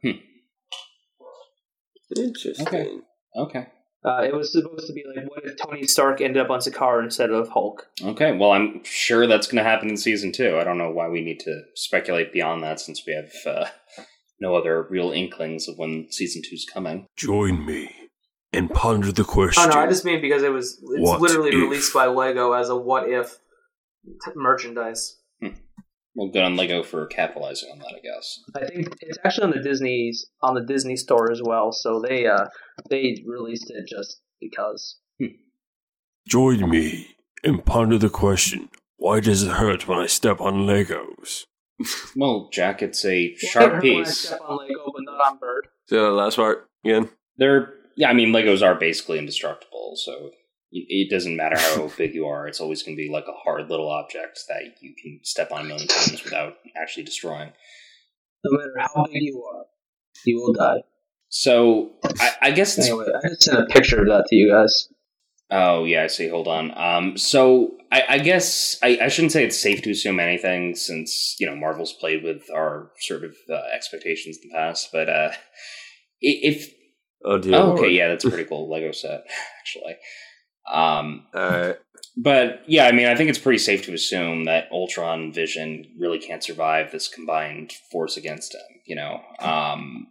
Interesting. 2.16 2.66
Okay. 2.66 2.90
Okay. 3.36 3.66
Uh, 4.04 4.22
it 4.22 4.34
was 4.34 4.50
supposed 4.52 4.86
to 4.86 4.92
be 4.94 5.04
like, 5.14 5.28
what 5.28 5.44
if 5.44 5.56
Tony 5.58 5.86
Stark 5.86 6.20
ended 6.22 6.42
up 6.42 6.48
on 6.50 6.60
Sakaar 6.60 7.02
instead 7.02 7.30
of 7.30 7.50
Hulk? 7.50 7.86
Okay. 8.02 8.32
Well, 8.36 8.52
I'm 8.52 8.82
sure 8.82 9.26
that's 9.26 9.46
going 9.46 9.62
to 9.62 9.68
happen 9.68 9.90
in 9.90 9.96
season 9.98 10.32
two. 10.32 10.56
I 10.58 10.64
don't 10.64 10.78
know 10.78 10.90
why 10.90 11.08
we 11.08 11.20
need 11.20 11.40
to 11.40 11.62
speculate 11.74 12.32
beyond 12.32 12.62
that 12.62 12.80
since 12.80 13.02
we 13.06 13.12
have 13.12 13.30
uh, 13.46 13.66
no 14.40 14.54
other 14.54 14.86
real 14.88 15.10
inklings 15.10 15.68
of 15.68 15.76
when 15.76 16.06
season 16.10 16.40
two's 16.48 16.64
coming. 16.64 17.06
Join 17.16 17.66
me 17.66 17.94
and 18.54 18.70
ponder 18.70 19.12
the 19.12 19.20
Oh 19.22 19.26
question. 19.26 19.68
no, 19.68 19.76
I 19.78 19.86
just 19.86 20.06
mean 20.06 20.22
because 20.22 20.42
it 20.42 20.52
was 20.52 20.78
it's 20.82 20.82
What 21.08 21.20
literally 21.20 21.50
if? 21.50 21.56
released 21.56 21.92
by 21.92 22.06
Lego 22.06 22.52
as 22.52 22.70
a 22.70 22.76
what 22.76 23.06
if 23.08 23.38
t- 24.24 24.32
merchandise. 24.34 25.18
Well, 26.20 26.28
good 26.28 26.42
on 26.42 26.54
Lego 26.54 26.82
for 26.82 27.06
capitalizing 27.06 27.70
on 27.72 27.78
that, 27.78 27.94
I 27.96 28.00
guess. 28.00 28.40
I 28.54 28.66
think 28.66 28.94
it's 29.00 29.16
actually 29.24 29.44
on 29.44 29.50
the 29.52 29.62
Disney's 29.62 30.26
on 30.42 30.54
the 30.54 30.60
Disney 30.60 30.94
store 30.96 31.32
as 31.32 31.40
well. 31.42 31.72
So 31.72 32.02
they 32.06 32.26
uh 32.26 32.44
they 32.90 33.16
released 33.26 33.70
it 33.70 33.86
just 33.88 34.20
because. 34.38 34.98
Join 36.28 36.68
me 36.68 37.16
and 37.42 37.64
ponder 37.64 37.96
the 37.96 38.10
question. 38.10 38.68
Why 38.98 39.20
does 39.20 39.44
it 39.44 39.52
hurt 39.52 39.88
when 39.88 39.98
I 39.98 40.04
step 40.04 40.42
on 40.42 40.66
Legos? 40.66 41.44
Well, 42.14 42.50
Jack, 42.52 42.82
it's 42.82 43.02
a 43.06 43.18
It 43.28 43.38
sharp 43.38 43.68
when 43.72 43.76
I 43.78 43.80
piece. 43.80 44.18
step 44.18 44.40
on 44.46 44.58
Lego, 44.58 44.92
but 44.94 45.02
not 45.06 45.32
on 45.32 45.38
Bird. 45.38 45.68
So 45.86 46.12
last 46.12 46.36
part 46.36 46.66
again. 46.84 47.08
They're 47.38 47.72
yeah, 47.96 48.10
I 48.10 48.12
mean 48.12 48.28
Legos 48.28 48.62
are 48.62 48.74
basically 48.74 49.18
indestructible, 49.18 49.94
so 49.96 50.12
y- 50.24 50.30
it 50.72 51.10
doesn't 51.10 51.36
matter 51.36 51.58
how 51.58 51.90
big 51.98 52.14
you 52.14 52.26
are. 52.26 52.46
It's 52.46 52.60
always 52.60 52.82
going 52.82 52.96
to 52.96 53.02
be 53.02 53.10
like 53.10 53.26
a 53.28 53.32
hard 53.44 53.68
little 53.70 53.88
object 53.90 54.40
that 54.48 54.62
you 54.80 54.94
can 55.00 55.20
step 55.22 55.50
on 55.52 55.62
a 55.62 55.64
million 55.64 55.88
times 55.88 56.22
without 56.22 56.54
actually 56.80 57.04
destroying. 57.04 57.52
No 58.44 58.58
matter 58.58 58.74
how 58.78 59.04
big 59.04 59.22
you 59.22 59.42
are, 59.44 59.64
you 60.24 60.40
will 60.40 60.52
die. 60.54 60.82
So 61.28 61.92
I, 62.18 62.32
I 62.42 62.50
guess 62.52 62.78
it's 62.78 62.88
Anyway, 62.88 63.06
I 63.06 63.28
just 63.28 63.42
sent 63.42 63.58
a 63.58 63.66
picture 63.66 64.00
of 64.00 64.06
that 64.08 64.26
to 64.28 64.36
you 64.36 64.50
guys. 64.50 64.88
Oh 65.50 65.84
yeah, 65.84 66.04
I 66.04 66.06
see. 66.06 66.28
Hold 66.28 66.48
on. 66.48 66.76
Um, 66.76 67.16
so 67.16 67.76
I, 67.92 68.04
I 68.08 68.18
guess 68.18 68.78
I, 68.82 68.98
I 69.02 69.08
shouldn't 69.08 69.32
say 69.32 69.44
it's 69.44 69.58
safe 69.60 69.82
to 69.82 69.90
assume 69.90 70.20
anything 70.20 70.74
since 70.76 71.36
you 71.38 71.46
know 71.46 71.56
Marvel's 71.56 71.92
played 71.92 72.22
with 72.22 72.42
our 72.54 72.90
sort 73.00 73.24
of 73.24 73.34
uh, 73.48 73.60
expectations 73.74 74.38
in 74.42 74.48
the 74.48 74.54
past. 74.54 74.90
But 74.92 75.08
uh, 75.08 75.32
if 76.20 76.72
Oh 77.24 77.38
dear. 77.38 77.54
oh, 77.56 77.72
okay, 77.72 77.90
yeah, 77.90 78.08
that's 78.08 78.24
a 78.24 78.30
pretty 78.30 78.48
cool 78.48 78.70
Lego 78.70 78.92
set 78.92 79.24
actually. 79.60 79.96
Um, 80.70 81.26
All 81.34 81.50
right. 81.50 81.76
but 82.16 82.62
yeah, 82.66 82.86
I 82.86 82.92
mean, 82.92 83.06
I 83.06 83.16
think 83.16 83.30
it's 83.30 83.38
pretty 83.38 83.58
safe 83.58 83.84
to 83.86 83.94
assume 83.94 84.44
that 84.44 84.70
Ultron 84.72 85.20
and 85.20 85.34
Vision 85.34 85.84
really 85.98 86.18
can't 86.18 86.42
survive 86.44 86.92
this 86.92 87.08
combined 87.08 87.72
force 87.90 88.16
against 88.16 88.54
him. 88.54 88.60
You 88.86 88.96
know, 88.96 89.20
um, 89.40 90.06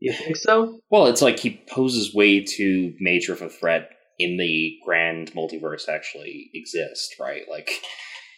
You 0.00 0.12
think 0.12 0.36
so? 0.36 0.80
well, 0.90 1.06
it's 1.06 1.22
like 1.22 1.38
he 1.38 1.62
poses 1.68 2.14
way 2.14 2.44
too 2.44 2.94
major 3.00 3.32
of 3.32 3.42
a 3.42 3.48
threat 3.48 3.90
in 4.18 4.36
the 4.36 4.76
grand 4.84 5.32
multiverse 5.32 5.88
actually 5.88 6.50
exist, 6.54 7.16
right? 7.18 7.42
Like, 7.50 7.70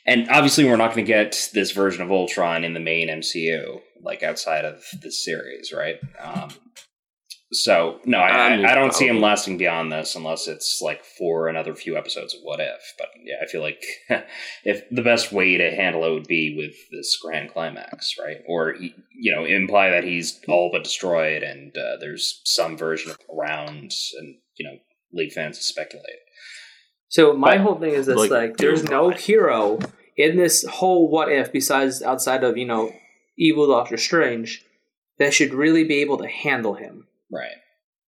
and 0.07 0.29
obviously 0.31 0.65
we're 0.65 0.77
not 0.77 0.95
going 0.95 1.05
to 1.05 1.13
get 1.13 1.51
this 1.53 1.73
version 1.73 2.03
of 2.03 2.11
Ultron 2.11 2.65
in 2.65 2.75
the 2.75 2.81
main 2.81 3.09
MCU, 3.09 3.81
like 4.03 4.23
outside 4.23 4.65
of 4.65 4.83
this 5.03 5.23
series, 5.25 5.73
right? 5.73 5.97
Um, 6.21 6.49
so 7.55 8.01
no, 8.05 8.19
I, 8.19 8.29
I 8.29 8.57
mean, 8.57 8.67
I, 8.67 8.73
I 8.73 8.75
don't 8.75 8.95
see 8.95 9.07
him 9.07 9.21
lasting 9.21 9.59
beyond 9.59 9.93
this 9.93 10.15
unless 10.15 10.47
it's 10.49 10.81
like 10.83 11.05
for 11.05 11.49
another 11.49 11.75
few 11.75 11.97
episodes 11.97 12.35
of 12.35 12.41
What 12.43 12.61
If. 12.61 12.95
But 12.99 13.09
yeah, 13.25 13.37
I 13.43 13.47
feel 13.47 13.63
like 13.63 13.85
if 14.65 14.89
the 14.91 15.03
best 15.03 15.33
way 15.33 15.57
to 15.57 15.71
handle 15.75 16.05
it 16.05 16.13
would 16.13 16.27
be 16.27 16.55
with 16.57 16.75
this 16.91 17.17
grand 17.23 17.53
climax, 17.53 18.15
right? 18.19 18.39
Or 18.47 18.75
you 18.77 19.35
know, 19.35 19.45
imply 19.45 19.91
that 19.91 20.05
he's 20.05 20.41
all 20.49 20.71
but 20.73 20.85
destroyed 20.85 21.43
and 21.43 21.77
uh, 21.77 21.97
there's 22.01 22.41
some 22.45 22.77
version 22.77 23.11
of 23.11 23.19
around, 23.35 23.93
and 24.19 24.37
you 24.57 24.67
know, 24.69 24.77
leave 25.13 25.33
fans 25.33 25.59
to 25.59 25.65
speculate. 25.65 26.05
So 27.09 27.33
my 27.33 27.57
But- 27.57 27.61
whole 27.63 27.75
thing 27.77 27.93
is 27.93 28.07
this: 28.07 28.17
Like, 28.17 28.31
like, 28.31 28.57
there's 28.57 28.85
no 28.85 29.11
hero 29.11 29.79
in 30.17 30.37
this 30.37 30.65
whole 30.65 31.09
what 31.09 31.31
if 31.31 31.53
besides 31.53 32.03
outside 32.03 32.45
of 32.45 32.57
you 32.57 32.67
know 32.67 32.93
evil 33.39 33.67
Doctor 33.67 33.97
Strange 33.97 34.65
that 35.19 35.33
should 35.35 35.55
really 35.55 35.85
be 35.85 35.97
able 36.01 36.19
to 36.19 36.27
handle 36.29 36.75
him. 36.75 37.07
Right. 37.35 37.57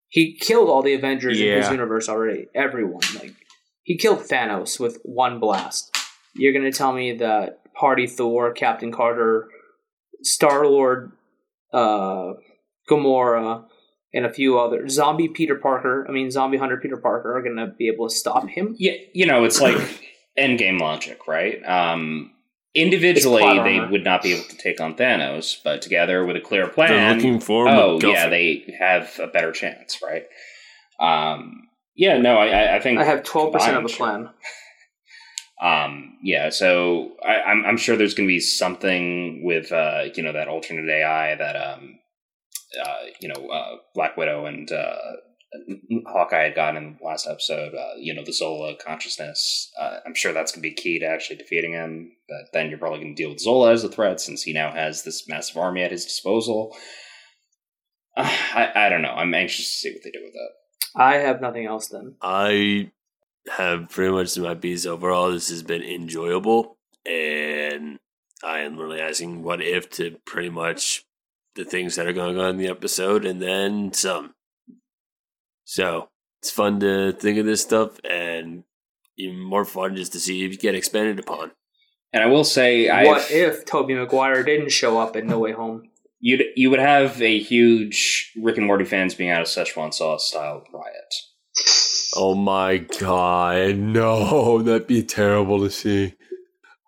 he 0.09 0.39
killed 0.39 0.69
all 0.69 0.83
the 0.83 0.95
Avengers 0.95 1.41
in 1.41 1.59
his 1.59 1.71
universe 1.71 2.09
already. 2.09 2.47
Everyone, 2.55 3.03
like 3.17 3.35
he 3.83 3.97
killed 3.97 4.21
Thanos 4.21 4.79
with 4.81 4.99
one 5.03 5.41
blast. 5.41 5.97
You're 6.35 6.53
gonna 6.53 6.73
tell 6.73 6.93
me 6.93 7.17
that 7.19 7.61
Party 7.75 8.07
Thor, 8.07 8.53
Captain 8.53 8.93
Carter, 8.93 9.49
Star 10.23 10.67
Lord, 10.67 11.13
uh, 11.73 12.35
Gamora, 12.89 13.65
and 14.15 14.25
a 14.25 14.33
few 14.33 14.59
other 14.59 14.89
zombie 14.89 15.29
Peter 15.29 15.57
Parker. 15.57 16.07
I 16.09 16.13
mean, 16.13 16.31
zombie 16.31 16.57
Hunter 16.59 16.79
Peter 16.79 16.97
Parker 16.97 17.37
are 17.37 17.43
gonna 17.43 17.73
be 17.79 17.89
able 17.89 18.09
to 18.09 18.15
stop 18.15 18.49
him. 18.49 18.75
Yeah, 18.79 18.95
you 19.13 19.27
know, 19.27 19.45
it's 19.45 19.61
like 19.61 19.77
endgame 20.39 20.81
logic, 20.81 21.27
right? 21.27 21.63
Um, 21.67 22.33
individually, 22.77 23.43
they 23.43 23.79
armor. 23.79 23.91
would 23.91 24.05
not 24.05 24.23
be 24.23 24.35
able 24.35 24.45
to 24.45 24.57
take 24.57 24.81
on 24.81 24.95
Thanos, 24.95 25.57
but 25.65 25.83
together 25.83 26.25
with 26.25 26.37
a 26.37 26.41
clear 26.41 26.65
They're 26.67 26.73
plan, 26.75 27.17
looking 27.17 27.41
for 27.41 27.67
oh 27.69 27.99
MacGuffin. 27.99 28.13
yeah, 28.13 28.29
they 28.29 28.77
have 28.79 29.19
a 29.21 29.27
better 29.27 29.51
chance, 29.53 30.01
right? 30.03 30.25
Um, 31.01 31.69
yeah, 31.97 32.19
no, 32.19 32.37
I- 32.37 32.49
I, 32.49 32.77
I 32.77 32.81
think 32.81 32.99
I 33.01 33.05
have 33.05 33.23
twelve 33.25 33.53
percent 33.53 33.77
of 33.77 33.83
the 33.85 33.89
plan. 33.89 34.31
Um, 35.63 36.19
yeah, 36.23 36.51
so 36.51 37.13
I, 37.27 37.37
I'm, 37.41 37.65
I'm 37.65 37.77
sure 37.79 37.97
there's 37.97 38.13
going 38.13 38.29
to 38.29 38.33
be 38.35 38.41
something 38.41 39.41
with, 39.43 39.73
uh, 39.73 40.03
you 40.15 40.23
know, 40.23 40.35
that 40.35 40.49
alternate 40.49 40.87
AI 40.91 41.35
that, 41.35 41.57
um, 41.57 41.99
uh, 42.79 42.97
you 43.21 43.29
know, 43.29 43.49
uh, 43.49 43.77
Black 43.95 44.19
Widow 44.19 44.45
and 44.45 44.71
uh, 44.71 44.99
Hawkeye 46.07 46.45
had 46.45 46.55
gotten 46.55 46.83
in 46.83 46.97
the 46.99 47.05
last 47.05 47.27
episode. 47.27 47.75
Uh, 47.75 47.97
you 47.99 48.15
know, 48.15 48.25
the 48.25 48.33
Zola 48.33 48.75
consciousness. 48.77 49.73
Uh, 49.79 49.99
I'm 50.05 50.15
sure 50.15 50.33
that's 50.33 50.53
going 50.53 50.63
to 50.63 50.69
be 50.69 50.75
key 50.75 50.99
to 51.01 51.07
actually 51.07 51.37
defeating 51.37 51.73
him. 51.73 52.13
But 52.29 52.53
then 52.53 52.69
you're 52.69 52.79
probably 52.79 53.01
going 53.01 53.15
to 53.15 53.23
deal 53.23 53.31
with 53.31 53.41
Zola 53.41 53.73
as 53.73 53.85
a 53.85 53.89
threat 53.89 54.21
since 54.21 54.43
he 54.43 54.53
now 54.53 54.73
has 54.73 55.03
this 55.03 55.29
massive 55.29 55.57
army 55.57 55.83
at 55.83 55.91
his 55.91 56.05
disposal. 56.05 56.77
Uh, 58.17 58.23
I, 58.55 58.73
I 58.75 58.89
don't 58.89 59.03
know. 59.03 59.11
I'm 59.11 59.35
anxious 59.35 59.67
to 59.67 59.77
see 59.77 59.93
what 59.93 60.03
they 60.03 60.11
do 60.11 60.21
with 60.23 60.33
that. 60.33 60.51
I 60.97 61.17
have 61.17 61.41
nothing 61.41 61.67
else 61.67 61.89
then. 61.89 62.15
I 62.23 62.91
have 63.57 63.91
pretty 63.91 64.13
much 64.13 64.37
my 64.39 64.55
piece 64.55 64.87
overall. 64.87 65.31
This 65.31 65.51
has 65.51 65.63
been 65.63 65.83
enjoyable, 65.83 66.79
and 67.05 67.99
I 68.43 68.61
am 68.61 68.79
really 68.79 69.01
asking 69.01 69.43
what 69.43 69.61
if 69.61 69.91
to 69.91 70.17
pretty 70.25 70.51
much 70.51 71.05
the 71.55 71.65
things 71.65 71.97
that 71.97 72.07
are 72.07 72.13
going 72.13 72.39
on 72.39 72.51
in 72.51 72.57
the 72.57 72.69
episode, 72.69 73.25
and 73.25 73.41
then 73.41 73.93
some. 73.93 74.35
So 75.69 76.09
it's 76.41 76.51
fun 76.51 76.81
to 76.81 77.13
think 77.13 77.39
of 77.39 77.45
this 77.45 77.61
stuff, 77.61 77.99
and 78.09 78.63
even 79.19 79.39
more 79.41 79.65
fun 79.65 79.97
just 79.97 80.13
to 80.13 80.21
see 80.21 80.45
it 80.45 80.61
get 80.61 80.75
expanded 80.75 81.19
upon. 81.19 81.51
And 82.13 82.23
I 82.23 82.27
will 82.27 82.45
say, 82.45 82.89
I 82.89 83.05
what 83.05 83.31
if 83.31 83.65
Tobey 83.67 83.95
Maguire 83.95 84.43
didn't 84.43 84.71
show 84.71 84.99
up 84.99 85.17
in 85.17 85.27
No 85.27 85.39
Way 85.41 85.53
Home? 85.53 85.91
You'd 86.21 86.45
you 86.55 86.71
would 86.71 86.79
have 86.79 87.21
a 87.21 87.39
huge 87.39 88.33
Rick 88.41 88.57
and 88.57 88.67
Morty 88.67 88.85
fans 88.87 89.15
being 89.15 89.31
out 89.31 89.43
of 89.43 89.49
Szechuan 89.49 89.93
sauce 89.93 90.29
style 90.29 90.65
riot. 90.73 91.15
Oh 92.15 92.35
my 92.35 92.79
god, 92.79 93.77
no, 93.77 94.63
that'd 94.63 94.87
be 94.87 95.03
terrible 95.03 95.61
to 95.61 95.71
see. 95.71 96.15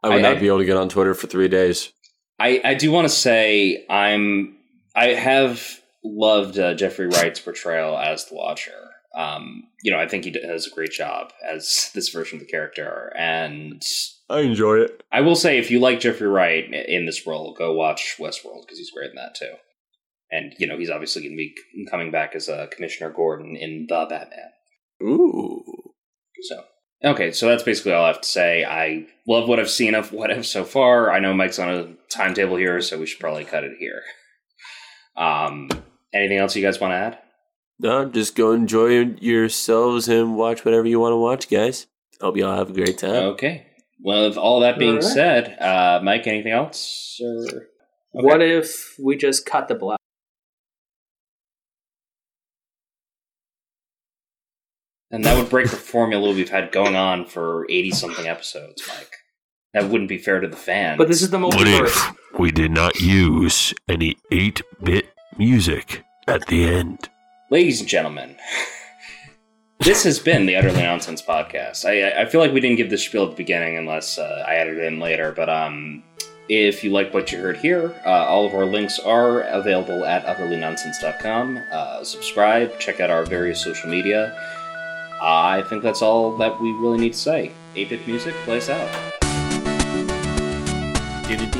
I 0.02 0.08
would 0.08 0.18
I- 0.18 0.22
not 0.22 0.36
I- 0.36 0.40
be 0.40 0.46
able 0.46 0.58
to 0.58 0.64
get 0.64 0.76
on 0.76 0.88
Twitter 0.88 1.14
for 1.14 1.26
three 1.26 1.48
days. 1.48 1.92
I 2.38 2.60
I 2.64 2.74
do 2.74 2.92
want 2.92 3.06
to 3.08 3.14
say 3.14 3.84
I'm 3.90 4.56
I 4.94 5.08
have 5.08 5.77
loved 6.04 6.58
uh, 6.58 6.74
Jeffrey 6.74 7.06
Wright's 7.06 7.40
portrayal 7.40 7.96
as 7.98 8.26
the 8.26 8.34
Watcher. 8.34 8.90
Um, 9.14 9.64
you 9.82 9.90
know, 9.90 9.98
I 9.98 10.06
think 10.06 10.24
he 10.24 10.30
does 10.30 10.66
a 10.66 10.74
great 10.74 10.92
job 10.92 11.32
as 11.46 11.90
this 11.94 12.10
version 12.10 12.36
of 12.36 12.46
the 12.46 12.50
character, 12.50 13.12
and 13.16 13.82
I 14.28 14.40
enjoy 14.40 14.80
it. 14.80 15.02
I 15.10 15.22
will 15.22 15.36
say, 15.36 15.58
if 15.58 15.70
you 15.70 15.80
like 15.80 16.00
Jeffrey 16.00 16.28
Wright 16.28 16.64
in 16.72 17.06
this 17.06 17.26
role, 17.26 17.54
go 17.54 17.72
watch 17.72 18.16
Westworld 18.18 18.62
because 18.62 18.78
he's 18.78 18.90
great 18.90 19.10
in 19.10 19.16
that 19.16 19.34
too. 19.34 19.54
And 20.30 20.54
you 20.58 20.66
know, 20.66 20.78
he's 20.78 20.90
obviously 20.90 21.22
going 21.22 21.32
to 21.32 21.36
be 21.36 21.54
coming 21.90 22.10
back 22.10 22.34
as 22.34 22.48
uh, 22.48 22.66
Commissioner 22.70 23.10
Gordon 23.10 23.56
in 23.56 23.86
the 23.88 24.06
Batman. 24.08 24.50
Ooh. 25.02 25.64
So 26.42 26.64
okay, 27.04 27.32
so 27.32 27.48
that's 27.48 27.62
basically 27.62 27.92
all 27.92 28.04
I 28.04 28.08
have 28.08 28.20
to 28.20 28.28
say. 28.28 28.64
I 28.64 29.06
love 29.26 29.48
what 29.48 29.58
I've 29.58 29.70
seen 29.70 29.94
of 29.94 30.12
what 30.12 30.30
if 30.30 30.46
so 30.46 30.64
far. 30.64 31.10
I 31.10 31.18
know 31.18 31.34
Mike's 31.34 31.58
on 31.58 31.70
a 31.70 31.94
timetable 32.10 32.56
here, 32.56 32.80
so 32.80 32.98
we 32.98 33.06
should 33.06 33.20
probably 33.20 33.44
cut 33.44 33.64
it 33.64 33.76
here. 33.78 34.02
Um, 35.16 35.68
anything 36.12 36.38
else 36.38 36.56
you 36.56 36.62
guys 36.62 36.80
want 36.80 36.92
to 36.92 36.96
add? 36.96 37.18
No, 37.80 38.06
just 38.06 38.34
go 38.34 38.52
enjoy 38.52 39.14
yourselves 39.20 40.08
and 40.08 40.36
watch 40.36 40.64
whatever 40.64 40.86
you 40.86 40.98
want 40.98 41.12
to 41.12 41.16
watch, 41.16 41.48
guys. 41.48 41.86
Hope 42.20 42.36
you 42.36 42.44
all 42.44 42.56
have 42.56 42.70
a 42.70 42.72
great 42.72 42.98
time. 42.98 43.22
Okay. 43.34 43.66
Well, 44.00 44.28
with 44.28 44.36
all 44.36 44.60
that 44.60 44.78
being 44.78 44.96
All 44.96 44.96
right. 44.96 45.04
said, 45.04 45.56
uh, 45.60 46.00
Mike, 46.02 46.26
anything 46.26 46.52
else? 46.52 47.20
Or 47.22 47.68
Okay. 48.14 48.24
What 48.24 48.40
if 48.40 48.94
we 48.98 49.16
just 49.16 49.44
cut 49.44 49.68
the 49.68 49.74
black? 49.74 49.98
And 55.10 55.24
that 55.24 55.36
would 55.36 55.50
break 55.50 55.70
the 55.70 55.76
formula 55.76 56.32
we've 56.32 56.48
had 56.50 56.72
going 56.72 56.96
on 56.96 57.26
for 57.26 57.66
eighty 57.70 57.90
something 57.90 58.26
episodes, 58.26 58.82
Mike. 58.88 59.10
That 59.74 59.90
wouldn't 59.90 60.08
be 60.08 60.18
fair 60.18 60.40
to 60.40 60.48
the 60.48 60.56
fans. 60.56 60.98
But 60.98 61.08
this 61.08 61.22
is 61.22 61.30
the 61.30 61.38
What 61.38 61.66
if 61.66 62.12
we 62.38 62.50
did 62.50 62.70
not 62.70 63.00
use 63.00 63.74
any 63.88 64.16
8 64.30 64.62
bit 64.82 65.06
music 65.38 66.04
at 66.26 66.46
the 66.48 66.64
end? 66.64 67.08
Ladies 67.50 67.80
and 67.80 67.88
gentlemen, 67.88 68.36
this 69.80 70.02
has 70.04 70.18
been 70.18 70.46
the 70.46 70.56
Utterly 70.56 70.82
Nonsense 70.82 71.22
podcast. 71.22 71.84
I, 71.84 72.22
I 72.22 72.26
feel 72.26 72.40
like 72.40 72.52
we 72.52 72.60
didn't 72.60 72.76
give 72.76 72.90
this 72.90 73.04
spiel 73.04 73.24
at 73.24 73.30
the 73.30 73.36
beginning 73.36 73.78
unless 73.78 74.18
uh, 74.18 74.44
I 74.46 74.56
added 74.56 74.78
it 74.78 74.84
in 74.84 74.98
later, 74.98 75.32
but 75.32 75.48
um, 75.48 76.02
if 76.48 76.82
you 76.82 76.90
like 76.90 77.14
what 77.14 77.30
you 77.30 77.38
heard 77.38 77.56
here, 77.56 77.94
uh, 78.04 78.26
all 78.26 78.46
of 78.46 78.54
our 78.54 78.66
links 78.66 78.98
are 78.98 79.42
available 79.42 80.04
at 80.04 80.26
utterlynonsense.com. 80.26 81.62
Uh, 81.70 82.04
subscribe, 82.04 82.78
check 82.78 83.00
out 83.00 83.10
our 83.10 83.24
various 83.24 83.62
social 83.62 83.88
media. 83.88 84.36
I 85.20 85.64
think 85.68 85.82
that's 85.82 86.02
all 86.02 86.36
that 86.38 86.60
we 86.60 86.70
really 86.72 86.98
need 86.98 87.12
to 87.12 87.18
say. 87.18 87.52
8-bit 87.74 88.06
music, 88.06 88.34
play 88.44 88.58
us 88.58 88.68
out. 88.68 88.88
Do-do-dee. 91.26 91.57